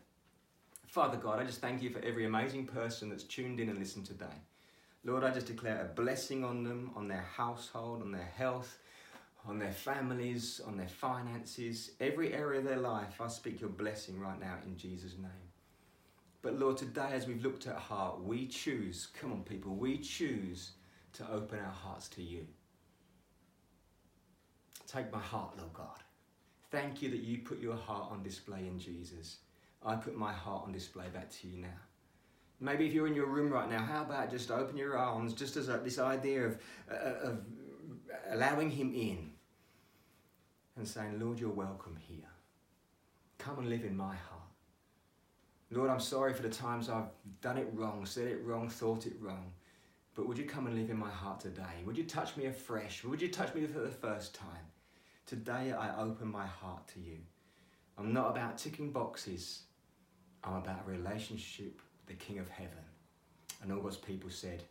Father 0.89 1.19
God, 1.19 1.39
I 1.39 1.45
just 1.45 1.61
thank 1.61 1.83
you 1.83 1.91
for 1.91 1.99
every 2.01 2.25
amazing 2.25 2.67
person 2.67 3.11
that's 3.11 3.25
tuned 3.25 3.61
in 3.61 3.69
and 3.69 3.79
listened 3.79 4.07
today. 4.07 4.25
Lord, 5.05 5.23
I 5.23 5.31
just 5.31 5.47
declare 5.47 5.83
a 5.83 5.95
blessing 5.95 6.45
on 6.45 6.65
them, 6.65 6.93
on 6.97 7.09
their 7.09 7.27
household, 7.37 8.01
on 8.01 8.11
their 8.11 8.31
health, 8.37 8.79
on 9.47 9.59
their 9.59 9.73
families, 9.73 10.63
on 10.67 10.79
their 10.79 10.89
finances, 10.89 11.91
every 12.01 12.33
area 12.33 12.61
of 12.61 12.65
their 12.65 12.79
life. 12.79 13.21
I 13.21 13.29
speak 13.29 13.61
your 13.61 13.69
blessing 13.69 14.19
right 14.19 14.41
now 14.41 14.55
in 14.65 14.79
Jesus' 14.79 15.19
name. 15.19 15.31
But 16.41 16.59
Lord, 16.59 16.79
today 16.79 17.11
as 17.13 17.27
we've 17.27 17.45
looked 17.45 17.67
at 17.67 17.77
heart, 17.77 18.25
we 18.25 18.47
choose, 18.47 19.09
come 19.21 19.33
on 19.33 19.43
people, 19.43 19.75
we 19.75 19.99
choose 19.99 20.71
to 21.15 21.31
open 21.31 21.59
our 21.59 21.71
hearts 21.71 22.09
to 22.09 22.23
you. 22.23 22.47
Take 24.87 25.13
my 25.13 25.21
heart, 25.21 25.59
Lord 25.59 25.75
God. 25.75 26.03
Thank 26.71 27.03
you 27.03 27.11
that 27.11 27.21
you 27.21 27.39
put 27.39 27.61
your 27.61 27.77
heart 27.77 28.11
on 28.11 28.23
display 28.23 28.61
in 28.61 28.79
Jesus. 28.79 29.37
I 29.85 29.95
put 29.97 30.17
my 30.17 30.33
heart 30.33 30.65
on 30.67 30.73
display 30.73 31.07
back 31.13 31.31
to 31.31 31.49
you 31.49 31.59
now. 31.59 31.69
Maybe 32.61 32.87
if 32.87 32.93
you're 32.93 33.07
in 33.07 33.15
your 33.15 33.27
room 33.27 33.53
right 33.53 33.71
now, 33.71 33.79
how 33.79 34.03
about 34.03 34.31
just 34.31 34.51
open 34.51 34.77
your 34.77 34.97
arms, 34.97 35.33
just 35.33 35.57
as 35.57 35.69
a, 35.69 35.79
this 35.79 35.99
idea 35.99 36.47
of, 36.47 36.59
uh, 36.91 37.29
of 37.29 37.41
allowing 38.31 38.71
Him 38.71 38.93
in 38.95 39.31
and 40.77 40.87
saying, 40.87 41.21
Lord, 41.21 41.39
you're 41.39 41.51
welcome 41.51 41.97
here. 41.97 42.29
Come 43.39 43.61
and 43.61 43.69
live 43.69 43.85
in 43.85 43.97
my 43.97 44.15
heart. 44.15 44.39
Lord, 45.71 45.91
I'm 45.91 46.01
sorry 46.01 46.33
for 46.33 46.43
the 46.43 46.49
times 46.49 46.89
I've 46.89 47.11
done 47.41 47.59
it 47.59 47.69
wrong, 47.73 48.07
said 48.07 48.27
it 48.27 48.43
wrong, 48.43 48.69
thought 48.69 49.07
it 49.07 49.15
wrong. 49.21 49.53
But 50.15 50.27
would 50.27 50.39
you 50.39 50.45
come 50.45 50.67
and 50.67 50.75
live 50.75 50.91
in 50.91 50.99
my 50.99 51.11
heart 51.11 51.39
today? 51.41 51.85
Would 51.85 51.97
you 51.97 52.05
touch 52.05 52.37
me 52.37 52.47
afresh? 52.47 53.05
Would 53.05 53.23
you 53.23 53.29
touch 53.29 53.55
me 53.55 53.67
for 53.67 53.81
the 53.81 53.89
first 53.89 54.35
time? 54.35 54.67
Today 55.27 55.73
I 55.73 56.01
open 56.01 56.29
my 56.29 56.47
heart 56.47 56.89
to 56.89 57.01
you. 57.01 57.19
I'm 57.97 58.13
not 58.13 58.31
about 58.31 58.59
ticking 58.59 58.91
boxes. 58.91 59.65
I'm 60.45 60.55
about 60.55 60.87
relationship 60.87 61.81
with 61.99 62.07
the 62.07 62.25
King 62.25 62.39
of 62.39 62.49
Heaven. 62.49 62.73
And 63.63 63.73
all 63.73 63.81
God's 63.81 63.97
people 63.97 64.31
said, 64.31 64.63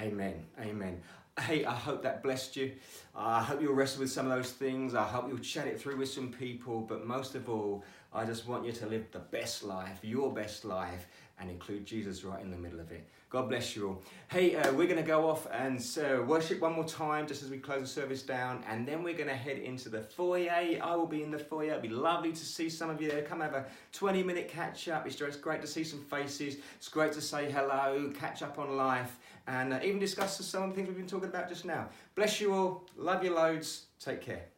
Amen. 0.00 0.44
Amen. 0.60 1.00
Hey, 1.38 1.64
I 1.64 1.74
hope 1.74 2.02
that 2.02 2.22
blessed 2.22 2.56
you. 2.56 2.72
I 3.14 3.42
hope 3.42 3.62
you'll 3.62 3.74
wrestle 3.74 4.00
with 4.00 4.10
some 4.10 4.30
of 4.30 4.36
those 4.36 4.52
things. 4.52 4.94
I 4.94 5.04
hope 5.04 5.28
you'll 5.28 5.38
chat 5.38 5.66
it 5.66 5.80
through 5.80 5.96
with 5.96 6.10
some 6.10 6.30
people. 6.32 6.80
But 6.80 7.06
most 7.06 7.34
of 7.34 7.48
all, 7.48 7.84
I 8.12 8.24
just 8.24 8.46
want 8.46 8.66
you 8.66 8.72
to 8.72 8.86
live 8.86 9.06
the 9.12 9.18
best 9.18 9.62
life, 9.62 9.98
your 10.02 10.32
best 10.32 10.64
life, 10.64 11.06
and 11.40 11.50
include 11.50 11.86
Jesus 11.86 12.24
right 12.24 12.42
in 12.42 12.50
the 12.50 12.56
middle 12.56 12.80
of 12.80 12.92
it. 12.92 13.08
God 13.32 13.48
bless 13.48 13.74
you 13.74 13.88
all. 13.88 14.02
Hey, 14.28 14.56
uh, 14.56 14.74
we're 14.74 14.86
going 14.86 14.98
to 14.98 15.02
go 15.02 15.26
off 15.26 15.46
and 15.50 15.82
uh, 15.98 16.20
worship 16.22 16.60
one 16.60 16.74
more 16.74 16.84
time 16.84 17.26
just 17.26 17.42
as 17.42 17.48
we 17.48 17.56
close 17.56 17.80
the 17.80 17.86
service 17.86 18.22
down, 18.22 18.62
and 18.68 18.86
then 18.86 19.02
we're 19.02 19.16
going 19.16 19.30
to 19.30 19.34
head 19.34 19.56
into 19.56 19.88
the 19.88 20.02
foyer. 20.02 20.50
I 20.50 20.94
will 20.96 21.06
be 21.06 21.22
in 21.22 21.30
the 21.30 21.38
foyer. 21.38 21.70
It'll 21.70 21.80
be 21.80 21.88
lovely 21.88 22.32
to 22.32 22.44
see 22.44 22.68
some 22.68 22.90
of 22.90 23.00
you 23.00 23.10
there. 23.10 23.22
Come 23.22 23.40
have 23.40 23.54
a 23.54 23.64
20 23.94 24.22
minute 24.22 24.48
catch 24.48 24.86
up. 24.88 25.06
It's 25.06 25.16
just 25.16 25.40
great 25.40 25.62
to 25.62 25.66
see 25.66 25.82
some 25.82 26.00
faces. 26.00 26.58
It's 26.76 26.88
great 26.88 27.12
to 27.12 27.22
say 27.22 27.50
hello, 27.50 28.12
catch 28.20 28.42
up 28.42 28.58
on 28.58 28.76
life, 28.76 29.18
and 29.46 29.72
uh, 29.72 29.80
even 29.82 29.98
discuss 29.98 30.36
some 30.44 30.64
of 30.64 30.68
the 30.68 30.76
things 30.76 30.88
we've 30.88 30.98
been 30.98 31.06
talking 31.06 31.30
about 31.30 31.48
just 31.48 31.64
now. 31.64 31.88
Bless 32.14 32.38
you 32.38 32.52
all. 32.52 32.84
Love 32.98 33.24
you 33.24 33.34
loads. 33.34 33.86
Take 33.98 34.20
care. 34.20 34.51